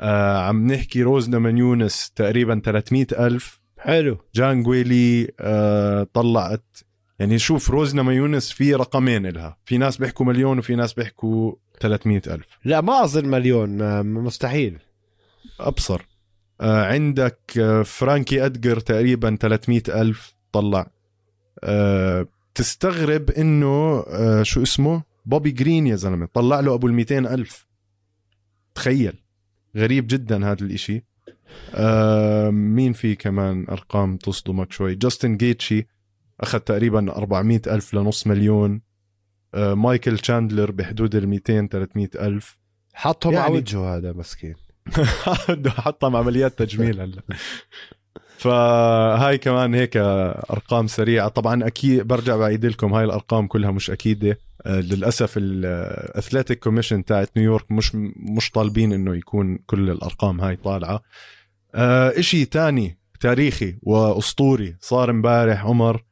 آه 0.00 0.38
عم 0.38 0.66
نحكي 0.72 1.02
روز 1.02 1.38
نمايونس 1.38 2.10
تقريبا 2.10 2.60
300 2.64 3.06
ألف. 3.18 3.60
حلو. 3.78 4.18
جانغ 4.34 4.62
ويلي 4.62 5.28
آه 5.40 6.06
طلعت 6.14 6.78
يعني 7.18 7.38
شوف 7.38 7.70
روز 7.70 8.02
نمايونس 8.02 8.52
في 8.52 8.74
رقمين 8.74 9.26
لها 9.26 9.56
في 9.64 9.78
ناس 9.78 9.96
بيحكوا 9.96 10.26
مليون 10.26 10.58
وفي 10.58 10.74
ناس 10.74 10.92
بيحكوا 10.92 11.52
300 11.80 12.22
ألف. 12.26 12.58
لا 12.64 12.80
ما 12.80 13.04
أظن 13.04 13.28
مليون 13.28 14.02
مستحيل. 14.06 14.78
أبصر. 15.60 16.06
آه 16.60 16.84
عندك 16.84 17.40
آه 17.58 17.82
فرانكي 17.82 18.46
إدغار 18.46 18.80
تقريبا 18.80 19.36
300 19.40 19.82
ألف 19.88 20.34
طلع. 20.52 20.90
آه 21.64 22.26
تستغرب 22.54 23.30
إنه 23.30 24.04
آه 24.08 24.42
شو 24.42 24.62
اسمه؟ 24.62 25.02
بوبي 25.26 25.50
جرين 25.50 25.86
يا 25.86 25.96
زلمة 25.96 26.28
طلع 26.34 26.60
له 26.60 26.74
أبو 26.74 26.86
ال 26.86 26.92
200 26.92 27.18
ألف. 27.18 27.66
تخيل. 28.74 29.22
غريب 29.76 30.06
جدا 30.06 30.52
هذا 30.52 30.64
الإشي. 30.64 31.04
آه 31.74 32.50
مين 32.50 32.92
في 32.92 33.14
كمان 33.14 33.66
أرقام 33.68 34.16
تصدمك 34.16 34.72
شوي؟ 34.72 34.94
جاستن 34.94 35.36
غيتشي. 35.36 35.86
أخذ 36.40 36.58
تقريبا 36.58 37.16
400 37.16 37.60
ألف 37.66 37.94
لنص 37.94 38.26
مليون. 38.26 38.80
آه 39.54 39.74
مايكل 39.74 40.18
تشاندلر 40.18 40.70
بحدود 40.70 41.14
ال 41.14 41.28
200 41.28 41.66
300 41.66 42.08
ألف. 42.14 42.58
حطهم 42.94 43.32
يعني... 43.32 43.44
على 43.44 43.54
وجهه 43.54 43.96
هذا 43.96 44.12
مسكين. 44.12 44.54
بده 45.48 45.70
حطم 45.70 46.16
عمليات 46.16 46.58
تجميل 46.58 47.00
هلا. 47.00 47.22
فهاي 48.38 49.38
كمان 49.38 49.74
هيك 49.74 49.96
أرقام 49.96 50.86
سريعة. 50.86 51.28
طبعا 51.28 51.66
أكيد 51.66 52.02
برجع 52.02 52.36
بعيد 52.36 52.66
لكم 52.66 52.94
هاي 52.94 53.04
الأرقام 53.04 53.46
كلها 53.46 53.70
مش 53.70 53.90
أكيدة. 53.90 54.38
آه، 54.66 54.80
للأسف 54.80 55.34
ال 55.36 55.50
athletic 55.50 56.58
commission 56.58 57.04
تاعت 57.04 57.30
نيويورك 57.36 57.72
مش 57.72 57.92
مش 58.16 58.50
طالبين 58.50 58.92
إنه 58.92 59.16
يكون 59.16 59.58
كل 59.66 59.90
الأرقام 59.90 60.40
هاي 60.40 60.56
طالعة. 60.56 61.02
آه، 61.74 62.18
إشي 62.18 62.44
تاني 62.44 62.98
تاريخي 63.20 63.78
وأسطوري 63.82 64.76
صار 64.80 65.10
امبارح 65.10 65.64
عمر. 65.64 66.04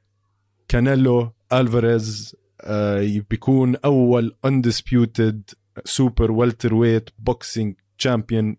كانيلو 0.75 1.33
ألفاريز 1.53 2.37
آه، 2.61 3.22
بيكون 3.31 3.77
أول 3.77 4.37
undisputed 4.47 5.55
super 5.85 6.51
welter 6.51 6.72
weight 6.73 7.11
boxing 7.19 7.75
champion 7.99 8.57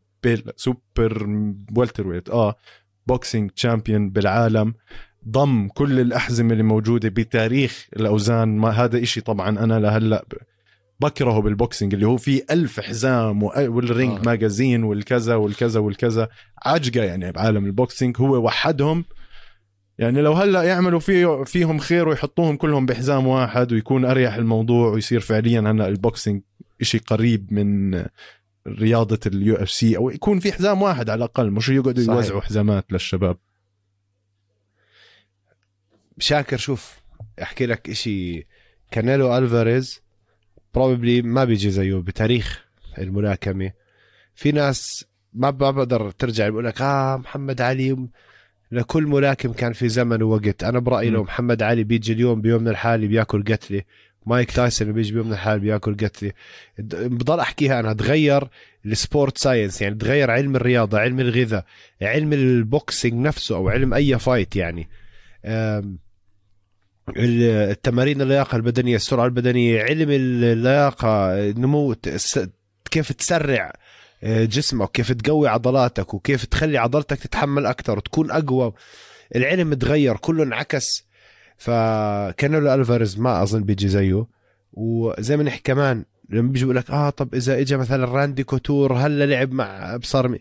super 0.55 1.27
welter 1.79 2.05
weight 2.05 2.29
آه 2.29 2.55
boxing 3.07 3.51
champion 3.51 4.09
بالعالم 4.09 4.73
ضم 5.29 5.67
كل 5.67 5.99
الأحزمة 5.99 6.51
اللي 6.51 6.63
موجودة 6.63 7.09
بتاريخ 7.09 7.87
الأوزان 7.95 8.57
ما 8.57 8.69
هذا 8.69 9.03
إشي 9.03 9.21
طبعا 9.21 9.49
أنا 9.49 9.79
لهلأ 9.79 10.25
بكرهه 10.99 11.41
بال 11.41 11.54
boxing 11.54 11.93
اللي 11.93 12.07
هو 12.07 12.17
فيه 12.17 12.45
ألف 12.51 12.79
حزام 12.79 13.43
وال 13.43 13.66
Ring 13.66 14.11
آه. 14.11 14.19
آه. 14.19 14.25
Magazine 14.25 14.83
والكذا 14.83 15.35
والكذا 15.35 15.79
والكذا 15.79 16.29
عجقة 16.65 17.03
يعني 17.03 17.31
بعالم 17.31 17.65
ال 17.65 17.72
boxing 17.72 18.15
هو 18.19 18.45
وحدهم 18.45 19.05
يعني 19.97 20.21
لو 20.21 20.33
هلا 20.33 20.63
يعملوا 20.63 20.99
فيه 20.99 21.43
فيهم 21.43 21.79
خير 21.79 22.07
ويحطوهم 22.07 22.57
كلهم 22.57 22.85
بحزام 22.85 23.27
واحد 23.27 23.73
ويكون 23.73 24.05
أريح 24.05 24.33
الموضوع 24.33 24.89
ويصير 24.89 25.19
فعليا 25.19 25.59
هلا 25.59 25.87
ال 25.87 25.95
boxing 25.95 26.41
إشي 26.81 26.97
قريب 26.97 27.53
من 27.53 28.05
رياضة 28.67 29.19
ال 29.25 29.55
UFC 29.55 29.97
أو 29.97 30.09
يكون 30.09 30.39
في 30.39 30.51
حزام 30.51 30.81
واحد 30.81 31.09
على 31.09 31.17
الأقل 31.17 31.51
مش 31.51 31.69
يقعدوا. 31.69 32.03
يوزعوا 32.03 32.41
حزامات 32.41 32.91
للشباب. 32.91 33.37
شاكر 36.19 36.57
شوف 36.57 36.99
أحكي 37.41 37.65
لك 37.65 37.89
إشي. 37.89 38.47
كانيلو 38.91 39.37
ألفاريز 39.37 40.01
probably 40.73 41.21
ما 41.21 41.43
بيجي 41.43 41.69
زيه 41.69 41.95
بتاريخ 41.95 42.65
الملاكمة. 42.97 43.71
في 44.35 44.51
ناس 44.51 45.05
ما 45.33 45.49
بقدر 45.49 46.11
ترجع 46.11 46.49
بقول 46.49 46.65
لك 46.65 46.81
آه 46.81 47.17
محمد 47.17 47.61
علي 47.61 48.07
لكل 48.71 49.03
ملاكم 49.03 49.53
كان 49.53 49.73
في 49.73 49.89
زمن 49.89 50.23
ووقت. 50.23 50.63
أنا 50.63 50.79
برأيي 50.79 51.09
لو. 51.09 51.23
محمد 51.23 51.63
علي 51.63 51.83
بيجي 51.83 52.13
اليوم 52.13 52.41
بيوم 52.41 52.61
من 52.61 52.67
الحال 52.67 53.07
بياكل 53.07 53.43
قتله 53.43 53.81
مايك 54.25 54.51
تايسون 54.51 54.91
بيجي 54.91 55.13
بيوم 55.13 55.27
من 55.27 55.33
الحال 55.33 55.59
بياكل 55.59 55.93
قتله 55.93 56.31
بضل 56.79 57.39
أحكيها 57.39 57.79
أنا. 57.79 57.93
تغير 57.93 58.47
ال 58.85 58.94
sport 58.94 59.37
science 59.37 59.81
يعني 59.81 59.95
تغير 59.95 60.31
علم 60.31 60.55
الرياضة 60.55 60.99
علم 60.99 61.19
الغذاء 61.19 61.65
علم 62.01 62.33
ال 62.33 62.45
boxing 62.45 63.13
نفسه 63.13 63.55
أو 63.55 63.69
علم 63.69 63.93
أي 63.93 64.19
fight 64.19 64.55
يعني. 64.55 64.89
التمارين 67.17 68.21
اللياقة 68.21 68.55
البدنية 68.55 68.95
السرعة 68.95 69.25
البدنية 69.25 69.83
علم 69.83 70.09
اللياقة 70.11 71.35
نمو 71.51 71.95
كيف 72.91 73.11
تسرع 73.11 73.73
جسمك 74.25 74.91
كيف 74.91 75.11
تقوي 75.11 75.47
عضلاتك 75.47 76.13
وكيف 76.13 76.45
تخلي 76.45 76.77
عضلتك 76.77 77.19
تتحمل 77.19 77.65
أكثر 77.65 77.97
وتكون 77.97 78.31
أقوى. 78.31 78.73
العلم 79.35 79.73
تغير 79.73 80.17
كله 80.17 80.43
انعكس. 80.43 81.05
فكانيلو 81.57 82.73
الفاريز 82.73 83.19
ما 83.19 83.43
أظن 83.43 83.63
بيجي 83.63 83.87
زيه. 83.87 84.27
وزي 84.73 85.37
ما 85.37 85.43
نحكي 85.43 85.61
كمان 85.63 86.05
لما 86.29 86.51
بيجي 86.51 86.65
بيقول 86.65 86.75
لك 86.75 86.91
آه 86.91 87.09
طب 87.09 87.35
إذا 87.35 87.59
اجى 87.59 87.77
مثلا 87.77 88.05
راندي 88.05 88.43
كوتور 88.43 88.93
هلا 88.93 89.25
لعب 89.25 89.51
مع 89.51 89.95
أبصر 89.95 90.39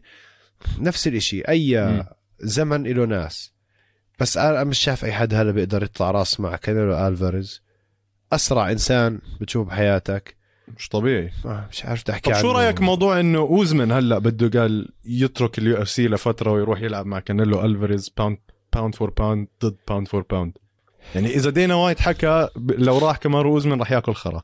نفس 0.78 1.06
الإشي 1.06 1.40
أي 1.40 1.84
مم. 1.86 2.04
زمن 2.40 2.82
له 2.82 3.04
ناس. 3.04 3.52
بس 4.20 4.36
أنا 4.36 4.64
مش 4.64 4.78
شايف 4.78 5.04
أي 5.04 5.12
حد 5.12 5.34
هلا 5.34 5.50
بيقدر 5.50 5.82
يطلع 5.82 6.10
راس 6.10 6.40
مع 6.40 6.56
كانيلو 6.56 7.06
الفاريز 7.08 7.62
أسرع 8.32 8.70
إنسان 8.70 9.20
بتشوف 9.40 9.66
بحياتك. 9.68 10.43
مش 10.76 10.88
طبيعي 10.88 11.30
آه، 11.44 11.68
مش 11.70 11.84
عارف 11.84 12.02
تحكي 12.02 12.30
طب 12.30 12.40
شو. 12.40 12.50
رأيك 12.52 12.80
موضوع 12.80 13.20
إنه 13.20 13.38
أوزمن 13.38 13.92
هلأ 13.92 14.18
بده 14.18 14.60
قال 14.60 14.88
يترك 15.04 15.58
ال 15.58 15.82
UFC 15.82 16.08
لفترة 16.08 16.52
ويروح 16.52 16.80
يلعب 16.80 17.06
مع 17.06 17.20
كانيلو 17.20 17.64
ألفاريز 17.64 18.08
pound 18.08 18.38
pound 18.72 18.94
for 18.94 19.10
pound 19.10 19.48
ضد 19.64 19.76
pound 19.88 20.08
for 20.08 20.24
pound 20.30 20.52
يعني 21.14 21.34
إذا 21.34 21.50
دينا 21.50 21.74
وايت 21.74 22.00
حكى 22.00 22.48
لو 22.56 22.98
راح 22.98 23.16
كمان 23.16 23.46
أوزمن 23.46 23.78
راح 23.78 23.92
يأكل 23.92 24.14
خرا 24.14 24.42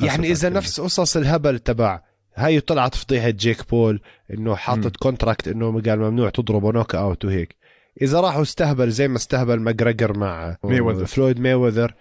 يعني 0.00 0.30
إذا 0.30 0.48
نفس 0.48 0.80
قصص 0.80 1.16
الهبل 1.16 1.58
تبع 1.58 2.00
هاي 2.34 2.60
طلعت 2.60 2.94
فضيحة 2.94 3.30
جيك 3.30 3.70
بول 3.70 4.00
إنه. 4.30 4.54
حاطط 4.56 4.96
contract 4.96 5.48
إنه 5.48 5.82
قال 5.82 5.98
ممنوع 5.98 6.30
تضربه 6.30 6.72
knockout 6.72 7.24
وهيك 7.24 7.56
إذا 8.02 8.20
راح 8.20 8.36
واستهبل 8.36 8.90
زي 8.90 9.08
ما 9.08 9.16
استهبل 9.16 9.60
ماجريجر 9.60 10.18
مع 10.18 10.56
مايوذر. 10.64 11.06
فلويد 11.06 11.40
مايوذر 11.40 11.82
على 11.82 11.94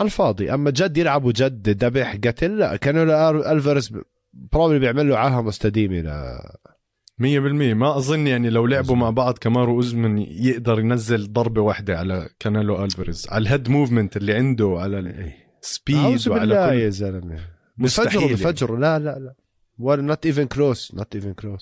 الفاضي. 0.00 0.54
أما 0.54 0.70
جد 0.70 0.96
يلعبوا 0.96 1.32
جد 1.32 1.84
ذبح 1.84 2.16
قتل 2.24 2.58
لا 2.58 2.76
كانيلو 2.76 3.52
ألفاريز 3.52 3.92
probably 4.32 4.78
بيعمل 4.78 5.08
له 5.08 5.18
عاهه 5.18 5.42
مستديمه 5.42 6.00
ل... 6.00 6.38
100% 7.22 7.24
ما 7.74 7.96
أظن 7.96 8.26
يعني 8.26 8.50
لو 8.50 8.66
لعبوا 8.66 8.96
مع 8.96 9.10
بعض 9.10 9.38
كمارو 9.38 9.74
أوزمن 9.74 10.18
يقدر 10.18 10.80
ينزل 10.80 11.32
ضربة 11.32 11.60
واحدة 11.60 11.98
على 11.98 12.28
كانيلو 12.40 12.84
الفاريز 12.84 13.26
على 13.30 13.42
ال 13.42 13.47
head 13.47 13.68
movement 13.68 14.16
اللي 14.16 14.34
عنده 14.34 14.76
على 14.78 14.98
ال 15.62 15.68
speed 15.68 15.96
بالله 16.28 16.30
وعلى 16.30 16.70
كل 16.70 16.82
يا 16.82 16.90
زلمة. 16.90 17.40
مستحيل 17.78 18.06
بفجروا 18.08 18.22
يعني. 18.30 18.34
بفجروا. 18.34 18.78
لا 18.78 18.98
لا 18.98 19.18
لا. 19.18 19.34
ولا 19.78 20.02
not 20.02 20.26
even 20.26 20.44
close 20.44 20.90
not 20.94 21.14
even 21.14 21.32
close 21.32 21.60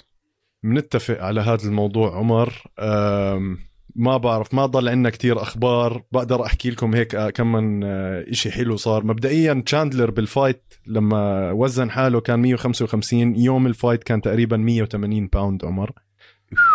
بنتفق 0.62 1.22
على 1.22 1.40
هذا 1.40 1.68
الموضوع 1.68 2.16
عمر. 2.16 2.62
أم، 2.78 3.58
ما 3.96 4.16
بعرف 4.16 4.54
ما 4.54 4.66
ضل 4.66 4.88
عندنا 4.88 5.10
كتير 5.10 5.42
أخبار. 5.42 6.02
بقدر 6.12 6.46
أحكي 6.46 6.70
لكم 6.70 6.94
هيك 6.94 7.14
آه، 7.14 7.30
كم 7.30 7.52
من 7.52 7.84
آه، 7.84 8.24
إشي 8.30 8.50
حلو 8.50 8.76
صار. 8.76 9.04
مبدئيا 9.04 9.62
تشاندلر 9.66 10.10
بال 10.10 10.28
fight 10.28 10.74
لما 10.86 11.50
وزن 11.50 11.90
حاله 11.90 12.20
كان 12.20 12.38
155 12.38 13.36
يوم 13.36 13.66
ال 13.66 13.72
fight 13.72 14.04
كان 14.04 14.20
تقريبا 14.20 14.56
180 14.56 15.26
pound 15.26 15.64
عمر. 15.64 15.92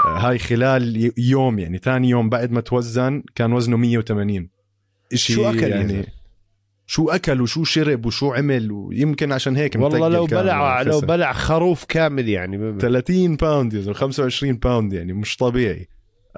آه، 0.06 0.18
هاي 0.18 0.40
خلال 0.40 1.12
يوم 1.18 1.60
يعني 1.60 1.78
ثاني 1.78 2.10
يوم 2.10 2.30
بعد 2.30 2.52
ما 2.52 2.62
توزن 2.62 3.24
كان 3.36 3.54
وزنه 3.54 3.78
180 3.78 4.50
إشي 5.14 5.34
شو 5.34 5.42
يا 5.42 5.68
يعني؟ 5.68 6.06
شو 6.88 7.10
أكل 7.10 7.42
وشو 7.42 7.64
شرب 7.64 8.06
وشو 8.06 8.34
عمل 8.34 8.72
ويمكن 8.72 9.32
عشان 9.32 9.56
هيك 9.56 9.76
والله 9.76 10.08
لو 10.08 10.26
بلع 10.26 10.82
لو. 10.82 11.00
بلع 11.00 11.34
خروف 11.34 11.86
كامل 11.86 12.30
يعني. 12.30 12.80
30 12.80 13.36
pound 13.36 13.74
يا 13.74 13.82
زلمة 13.82 13.94
25 13.94 14.58
pound 14.58 14.94
يعني 14.94 15.14
مش 15.14 15.38
طبيعي. 15.38 15.88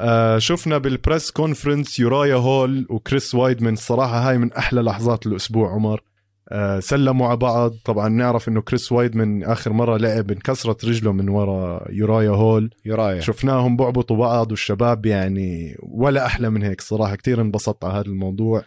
آه 0.04 0.38
شفنا 0.38 0.78
بال 0.78 0.93
press 0.93 1.32
conference 1.32 2.00
يورايا 2.00 2.36
هول 2.36 2.88
وكريس 2.90 3.36
وايدمان 3.36 3.74
الصراحه 3.74 4.30
هاي 4.30 4.38
من 4.38 4.54
أحلى 4.54 4.82
لحظات 4.82 5.28
الأسبوع 5.28 5.72
عمر. 5.74 6.02
آه 6.50 6.80
سلموا 6.80 7.28
على 7.28 7.38
بعض. 7.38 7.74
طبعا 7.86 8.10
نعرف 8.10 8.48
إنه 8.48 8.62
كريس 8.62 8.92
وايدمان 8.92 9.44
آخر 9.44 9.74
مرة 9.74 9.98
لعب 9.98 10.32
انكسرت 10.32 10.86
رجله 10.86 11.12
من 11.12 11.30
ورا 11.30 11.86
يورايا 11.90 12.30
هول. 12.30 12.74
يورايا 12.86 13.22
شفناهم 13.22 13.78
بعبطوا 13.78 14.18
بعض 14.18 14.52
والشباب 14.52 15.06
يعني 15.06 15.78
ولا 15.82 16.26
أحلى 16.26 16.50
من 16.50 16.64
هيك 16.64 16.82
صراحة. 16.82 17.16
كتير 17.16 17.42
انبسطت 17.42 17.84
على 17.86 17.94
هذا 17.94 18.06
الموضوع. 18.06 18.64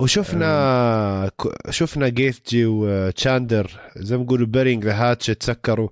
وشفنا 0.00 1.30
ك- 1.40 1.70
شفنا 1.70 2.08
جيتجي 2.08 2.66
وتشاندلر 2.66 3.70
زي 3.96 4.16
ما 4.16 4.22
بيقولوا 4.22 4.46
burying 4.46 4.84
the 4.84 4.94
hatchet 4.94 5.26
تسكروا. 5.26 5.88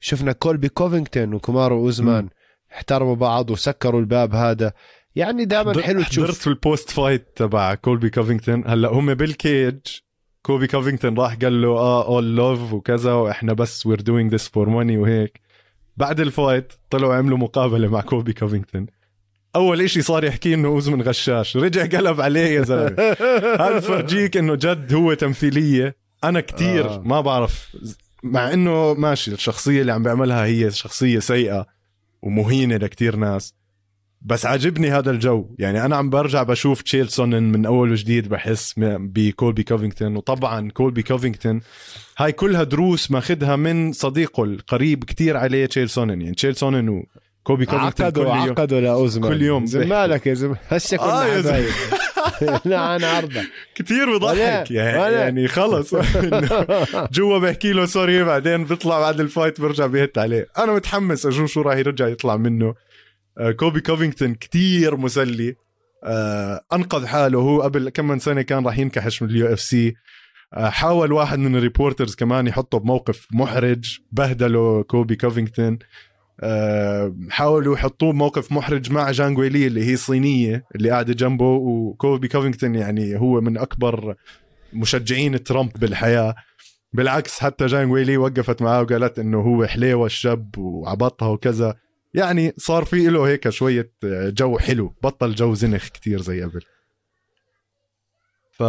شفنا 0.00 0.32
كولبي 0.32 0.68
كوفينغتون 0.68 1.34
وكومارو 1.34 1.78
أوزمان. 1.78 2.22
مم. 2.24 2.30
احترموا 2.74 3.14
بعض 3.14 3.50
وسكروا 3.50 4.00
الباب 4.00 4.34
هذا. 4.34 4.72
يعني 5.16 5.44
دائما 5.44 5.82
حلو 5.82 6.02
حضرت 6.02 6.08
تشوف 6.08 6.38
في 6.38 6.46
ال 6.46 6.55
post 6.55 6.90
fight 6.90 7.26
تبع 7.36 7.74
كولبي 7.74 8.10
كوفينغتون 8.10 8.64
هلأ 8.66 8.88
هم 8.88 9.14
بال 9.14 9.35
cage 9.35 9.78
كولبي 10.42 10.66
كوفينغتون 10.66 11.18
راح 11.18 11.34
قال 11.34 11.62
له 11.62 11.68
آه 11.68 12.06
all 12.06 12.36
love 12.36 12.72
وكذا 12.72 13.12
وإحنا 13.12 13.52
بس 13.52 13.86
we're 13.86 14.00
doing 14.00 14.34
this 14.34 14.48
for 14.48 14.68
money 14.68 14.98
وهيك. 14.98 15.40
بعد 15.96 16.20
ال 16.20 16.29
fight 16.29 16.72
طلعوا 16.90 17.14
عملوا 17.14 17.38
مقابلة 17.38 17.88
مع 17.88 18.00
كولبي 18.00 18.32
كوفينغتون 18.32 18.86
أول 19.56 19.80
إشي 19.80 20.02
صار 20.02 20.24
يحكي 20.24 20.54
إنه 20.54 20.68
اوزمن 20.68 21.02
غشاش. 21.02 21.56
رجع 21.56 21.98
قلب 21.98 22.20
عليه 22.20 22.48
يا 22.48 22.62
زلمة. 22.62 22.96
هذا 23.64 23.80
فرجيك 23.80 24.36
إنه 24.36 24.54
جد 24.54 24.94
هو 24.94 25.14
تمثيلية. 25.14 25.96
أنا 26.24 26.40
كتير. 26.40 26.90
آه. 26.90 27.02
ما 27.04 27.20
بعرف. 27.20 27.76
مع 28.22 28.52
إنه 28.52 28.94
ماشي 28.94 29.32
الشخصية 29.32 29.80
اللي 29.80 29.92
عم 29.92 30.02
بيعملها 30.02 30.44
هي 30.44 30.70
شخصية 30.70 31.18
سيئة. 31.18 31.66
ومهينة 32.24 32.76
لكتير 32.76 33.16
ناس. 33.16 33.54
بس 34.22 34.46
عاجبني 34.46 34.90
هذا 34.90 35.10
الجو. 35.10 35.46
يعني 35.58 35.84
أنا 35.84 35.96
عم 35.96 36.10
برجع 36.10 36.42
بشوف 36.42 36.82
تشيل 36.82 37.08
سونن 37.08 37.42
من 37.42 37.66
أول 37.66 37.90
وجديد 37.92 38.28
بحس 38.28 38.74
بكولبي 38.78 39.62
كوفينغتون. 39.62 40.16
وطبعا 40.16 40.70
كولبي 40.70 41.02
كوفينغتون 41.02 41.60
هاي 42.18 42.32
كلها 42.32 42.62
دروس 42.62 43.10
ماخذها 43.10 43.56
من 43.56 43.92
صديقه 43.92 44.44
القريب 44.44 45.04
كتير 45.04 45.36
عليه 45.36 45.66
تشيل 45.66 45.88
سونن 45.90 46.20
يعني 46.22 46.34
تشيل 46.34 46.56
سونن 46.56 46.88
وكولبي 46.88 47.66
كوفينغتون 47.66 48.06
عقدوا 48.06 48.32
عقدوا 48.34 48.80
لاوزمان 48.80 49.30
كل 49.32 49.42
يوم. 49.42 49.66
زي 49.66 49.78
بيحكي. 49.78 49.94
مالك 49.94 50.26
يا 50.26 50.34
زلمه 50.34 50.56
هسه 50.68 50.96
كنا 50.96 51.38
آه 51.38 51.40
لا 52.64 52.96
أنا 52.96 53.06
عرضه 53.06 53.42
كتير 53.74 54.18
بضحك. 54.18 54.70
يعني. 54.70 55.14
يعني 55.14 55.48
خلص. 55.48 55.94
جوا 57.16 57.38
بحكي 57.38 57.72
له 57.72 57.86
sorry 57.86 58.24
بعدين 58.24 58.64
بيطلع 58.64 59.00
بعد 59.00 59.20
ال 59.20 59.27
fight 59.27 59.60
برجع 59.60 59.86
بيهت 59.86 60.18
عليه. 60.18 60.46
أنا 60.58 60.72
متحمس 60.72 61.26
أشوف 61.26 61.50
شو 61.50 61.62
راح 61.62 61.76
يرجع 61.76 62.08
يطلع 62.08 62.36
منه. 62.36 62.74
آه، 63.38 63.50
كولبي 63.50 63.80
كوفينغتون 63.80 64.34
كتير 64.34 64.96
مسلي. 64.96 65.56
آه، 66.04 66.60
أنقذ 66.72 67.06
حاله. 67.06 67.38
هو 67.38 67.62
قبل 67.62 67.88
كم 67.88 68.08
من 68.08 68.18
سنة 68.18 68.42
كان 68.42 68.66
راح 68.66 68.78
ينكحش 68.78 69.22
من 69.22 69.30
ال 69.30 69.52
UFC. 69.52 69.94
حاول 70.54 71.12
واحد 71.12 71.38
من 71.38 71.56
ال 71.56 71.62
reporters 71.62 72.14
كمان 72.14 72.46
يحطه 72.46 72.78
بموقف 72.78 73.26
محرج. 73.32 73.98
بهدله 74.12 74.82
كولبي 74.82 75.16
كوفينغتون. 75.16 75.72
آه، 75.72 75.78
حاولوا 77.30 77.74
يحطوه 77.74 78.12
بموقف 78.12 78.52
محرج 78.52 78.92
مع 78.92 79.10
جانغ 79.10 79.34
ويلي 79.34 79.66
اللي 79.66 79.90
هي 79.90 79.96
صينية 79.96 80.64
اللي 80.74 80.90
قاعدة 80.90 81.12
جنبه 81.12 81.44
وكولبي 81.44 82.28
كوفينغتون 82.28 82.74
يعني 82.74 83.20
هو 83.20 83.40
من 83.40 83.58
أكبر 83.58 84.14
مشجعين 84.72 85.44
ترامب 85.44 85.72
بالحياة. 85.78 86.34
بالعكس 86.92 87.40
حتى 87.40 87.66
جانغ 87.66 87.90
ويلي 87.90 88.16
وقفت 88.16 88.62
معاه 88.62 88.82
وقالت 88.82 89.18
إنه 89.18 89.40
هو 89.40 89.66
حليوة 89.66 90.06
الشاب 90.06 90.58
وعبطها 90.58 91.28
وكذا. 91.28 91.74
يعني 92.14 92.54
صار 92.56 92.84
في 92.84 93.06
له 93.06 93.28
هيك 93.28 93.48
شوية 93.48 93.92
جو 94.04 94.58
حلو 94.58 94.94
بطل 95.02 95.34
جو 95.34 95.54
زنخ 95.54 95.88
كتير 95.88 96.20
زي 96.20 96.42
قبل. 96.42 96.60
ف 98.52 98.62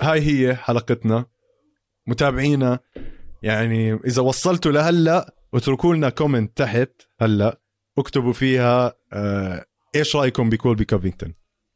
هاي 0.00 0.20
هي 0.20 0.54
حلقتنا. 0.54 1.24
متابعينا 2.06 2.78
يعني 3.42 3.94
إذا 3.94 4.22
وصلتوا 4.22 4.72
لهلأ 4.72 5.34
اتركوا 5.54 5.94
لنا 5.94 6.08
comment 6.08 6.56
تحت 6.56 6.90
هلا. 7.20 7.60
اكتبوا 7.98 8.32
فيها 8.32 8.94
آه 9.12 9.64
إيش 9.94 10.16
رأيكم 10.16 10.50
بكولبي 10.50 10.84
كوفينغتون 10.84 11.34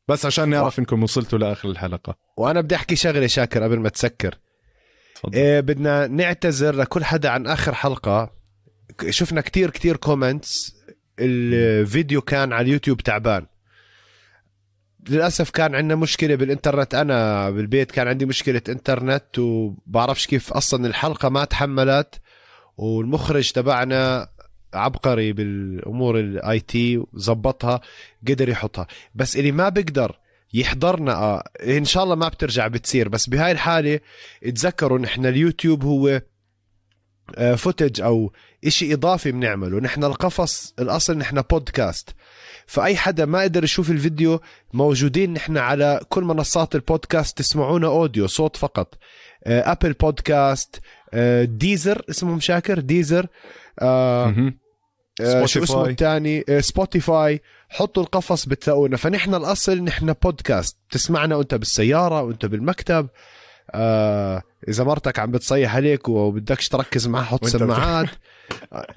بس 0.08 0.26
عشان 0.26 0.48
نعرف 0.48 0.78
إنكم 0.78 1.02
وصلتوا 1.02 1.38
لآخر 1.38 1.68
الحلقة. 1.70 2.18
وأنا 2.36 2.60
بدي 2.60 2.74
أحكي 2.74 2.96
شغلة 2.96 3.26
شاكر 3.26 3.62
قبل 3.62 3.80
ما 3.80 3.88
تسكر. 3.88 4.38
تفضل. 5.14 5.38
إيه 5.38 5.60
بدنا 5.60 6.06
نعتذر 6.06 6.74
لكل 6.74 7.04
حدا 7.04 7.28
عن 7.28 7.46
آخر 7.46 7.74
حلقة. 7.74 8.30
شفنا 9.10 9.40
كتير 9.40 9.70
كتير 9.70 9.96
كومنتس 9.96 10.76
الفيديو 11.18 12.20
كان 12.20 12.52
على 12.52 12.64
اليوتيوب 12.64 13.00
تعبان. 13.00 13.46
للأسف 15.08 15.50
كان 15.50 15.74
عندنا 15.74 15.94
مشكلة 15.94 16.34
بالإنترنت. 16.34 16.94
أنا 16.94 17.50
بالبيت 17.50 17.90
كان 17.90 18.08
عندي 18.08 18.26
مشكلة 18.26 18.62
إنترنت 18.68 19.38
وبعرفش 19.38 20.26
كيف 20.26 20.52
أصلا 20.52 20.86
الحلقة 20.86 21.28
ما 21.28 21.44
تحملت. 21.44 22.20
والمخرج 22.76 23.52
تبعنا 23.52 24.28
عبقري 24.74 25.32
بالأمور 25.32 26.20
ال 26.20 26.60
IT 26.60 27.04
زبطها 27.14 27.80
قدر 28.28 28.48
يحطها. 28.48 28.86
بس 29.14 29.36
اللي 29.36 29.52
ما 29.52 29.68
بيقدر 29.68 30.18
يحضرنا 30.54 31.14
آه 31.14 31.44
إن 31.62 31.84
شاء 31.84 32.04
الله 32.04 32.14
ما 32.14 32.28
بترجع 32.28 32.66
بتصير. 32.66 33.08
بس 33.08 33.28
بهاي 33.28 33.52
الحالة 33.52 34.00
تذكروا 34.42 34.98
نحن 34.98 35.26
اليوتيوب 35.26 35.84
هو 35.84 36.22
footage 37.56 38.00
أو 38.00 38.32
إشي 38.66 38.94
إضافي 38.94 39.32
بنعمله. 39.32 39.80
نحن 39.80 40.04
القفص 40.04 40.74
الأصل 40.78 41.18
نحن 41.18 41.40
بودكاست 41.40 42.10
فأي 42.66 42.96
حدا 42.96 43.24
ما 43.24 43.40
قدر 43.40 43.64
يشوف 43.64 43.90
الفيديو 43.90 44.40
موجودين 44.72 45.32
نحن 45.32 45.56
على 45.58 46.00
كل 46.08 46.24
منصات 46.24 46.74
البودكاست 46.74 47.38
تسمعونا 47.38 47.86
audio 47.86 48.26
صوت 48.26 48.56
فقط. 48.56 48.94
آه، 49.44 49.72
Apple 49.72 49.92
Podcast 49.92 50.76
آه، 50.76 50.80
Deezer 51.44 52.02
اسمهم 52.10 52.40
شاكر 52.40 52.80
Deezer 52.80 53.26
آه،. 53.78 54.52
آه، 55.20 55.46
شو 55.46 55.62
اسمه. 55.62 55.86
الثاني؟ 55.86 56.44
آه، 56.48 56.60
Spotify 56.60 57.40
حطوا 57.68 58.02
القفص 58.02 58.46
بتلاقونا 58.46 58.96
فنحن 58.96 59.34
الأصل 59.34 59.82
نحن 59.84 60.12
بودكاست 60.12 60.76
تسمعنا 60.90 61.36
وأنت 61.36 61.54
بالسيارة 61.54 62.22
وأنت 62.22 62.46
بالمكتب. 62.46 63.08
آه 63.70 64.42
إذا 64.68 64.84
مرتك 64.84 65.18
عم 65.18 65.30
بتصيح 65.30 65.76
عليك 65.76 66.08
وبدكش 66.08 66.68
تركز 66.68 67.06
معها 67.06 67.24
حط 67.24 67.46
سماعات. 67.46 68.08
آه، 68.72 68.94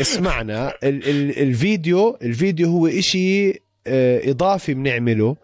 اسمعنا. 0.00 0.68
ال 0.68 1.08
ال 1.08 1.42
الفيديو 1.42 2.18
الفيديو 2.22 2.68
هو 2.68 2.86
إشي 2.86 3.50
آه 3.86 4.30
إضافي 4.30 4.74
بنعمله. 4.74 5.36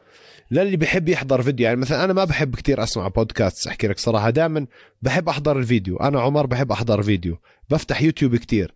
للي 0.51 0.77
بحب 0.77 1.09
يحضر 1.09 1.43
فيديو 1.43 1.67
يعني 1.67 1.81
مثلا 1.81 2.05
أنا 2.05 2.13
ما 2.13 2.25
بحب 2.25 2.57
كتير 2.57 2.83
أسمع 2.83 3.09
بودكاست 3.09 3.67
أحكي 3.67 3.89
لك 3.89 3.99
صراحة. 3.99 4.31
دائما 4.31 4.67
بحب 5.03 5.29
أحضر 5.29 5.59
الفيديو. 5.59 5.97
أنا 5.97 6.21
عمر 6.21 6.47
بحب 6.47 6.73
أحضر 6.73 7.03
فيديو. 7.03 7.39
بفتح 7.71 8.03
يوتيوب 8.03 8.37
كتير. 8.37 8.75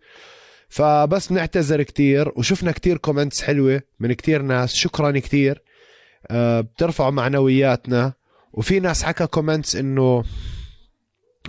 فبس 0.69 1.31
نعتذر 1.31 1.83
كتير 1.83 2.31
وشفنا 2.35 2.71
كتير 2.71 2.97
comments 2.97 3.41
حلوة 3.41 3.81
من 3.99 4.13
كتير 4.13 4.41
ناس. 4.41 4.73
شكرا 4.73 5.11
كتير. 5.11 5.61
آه، 6.27 6.61
بترفعوا 6.61 7.11
معنوياتنا. 7.11 8.13
وفي 8.53 8.79
ناس 8.79 9.03
حكى 9.03 9.27
comments 9.27 9.75
إنه 9.75 10.23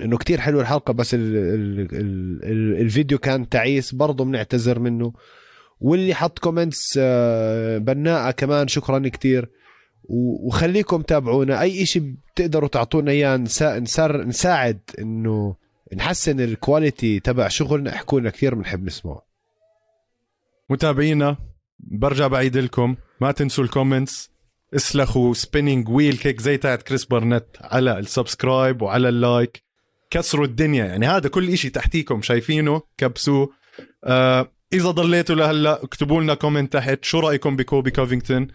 إنه 0.02 0.18
كتير 0.18 0.40
حلو 0.40 0.60
الحلقة 0.60 0.92
بس 0.92 1.14
ال 1.14 1.20
ال 1.20 1.80
ال 1.80 2.40
ال 2.44 2.80
الفيديو 2.80 3.18
كان 3.18 3.48
تعيس. 3.48 3.94
برضه 3.94 4.24
بنعتذر 4.24 4.78
منه. 4.78 5.12
واللي 5.80 6.14
حط 6.14 6.38
comments 6.38 6.98
آه، 6.98 7.78
بناءة 7.78 8.30
كمان 8.30 8.68
شكرا 8.68 9.08
كتير. 9.08 9.48
وخليكم 10.08 11.02
تابعونا. 11.02 11.60
أي 11.60 11.82
إشي 11.82 12.00
بتقدروا 12.00 12.68
تعطونا 12.68 13.10
إياه 13.10 13.36
نسا... 13.36 13.78
نسر... 13.78 14.24
نساعد 14.24 14.80
إنه 14.98 15.56
نحسن 15.96 16.40
ال 16.40 16.50
quality 16.50 17.20
تبع 17.20 17.48
شغلنا. 17.48 17.94
احكوا 17.94 18.20
لنا 18.20 18.30
كثير 18.30 18.54
بنحب 18.54 18.84
نسمعه. 18.84 19.26
متابعينا 20.70 21.36
برجع 21.78 22.26
بعيد 22.26 22.56
لكم. 22.56 22.96
ما 23.20 23.32
تنسوا 23.32 23.64
ال 23.64 23.72
comments 23.72 24.30
اسلخوا 24.76 25.34
spinning 25.34 25.88
wheel 25.88 26.16
kick 26.16 26.40
زي 26.40 26.56
تاعت 26.56 26.82
كريس 26.82 27.04
بارنت 27.04 27.46
على 27.60 27.98
ال 27.98 28.07
subscribe 28.07 28.82
وعلى 28.82 29.08
ال 29.08 29.17
like. 29.17 29.62
كسروا 30.10 30.46
الدنيا. 30.46 30.84
يعني 30.84 31.06
هذا 31.06 31.28
كل 31.28 31.48
إشي 31.48 31.70
تحتيكم 31.70 32.22
شايفينه. 32.22 32.82
كبسوه. 32.98 33.50
آه 34.04 34.52
إذا 34.72 34.90
ضليتوا 34.90 35.34
لهلأ 35.34 35.84
اكتبوا 35.84 36.22
لنا 36.22 36.34
comment 36.34 36.72
تحت. 36.72 37.04
شو 37.04 37.20
رأيكم 37.20 37.56
بكولبي 37.56 37.90
كوفينغتون؟ 37.90 38.48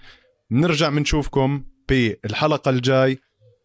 بنرجع 0.51 0.89
بنشوفكم 0.89 1.63
بالحلقة 1.89 2.69
الجاي. 2.69 3.19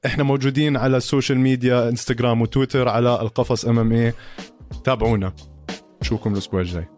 إحنا 0.06 0.24
موجودين 0.24 0.76
على 0.76 0.96
ال 0.96 1.02
social 1.02 1.38
media 1.38 1.88
Instagram 1.88 2.42
و 2.42 2.48
Twitter 2.48 2.88
على 2.88 3.20
القفص 3.20 3.64
MMA 3.64 4.12
تابعونا. 4.84 5.32
نشوفكم 6.02 6.32
الأسبوع 6.32 6.60
الجاي. 6.60 6.95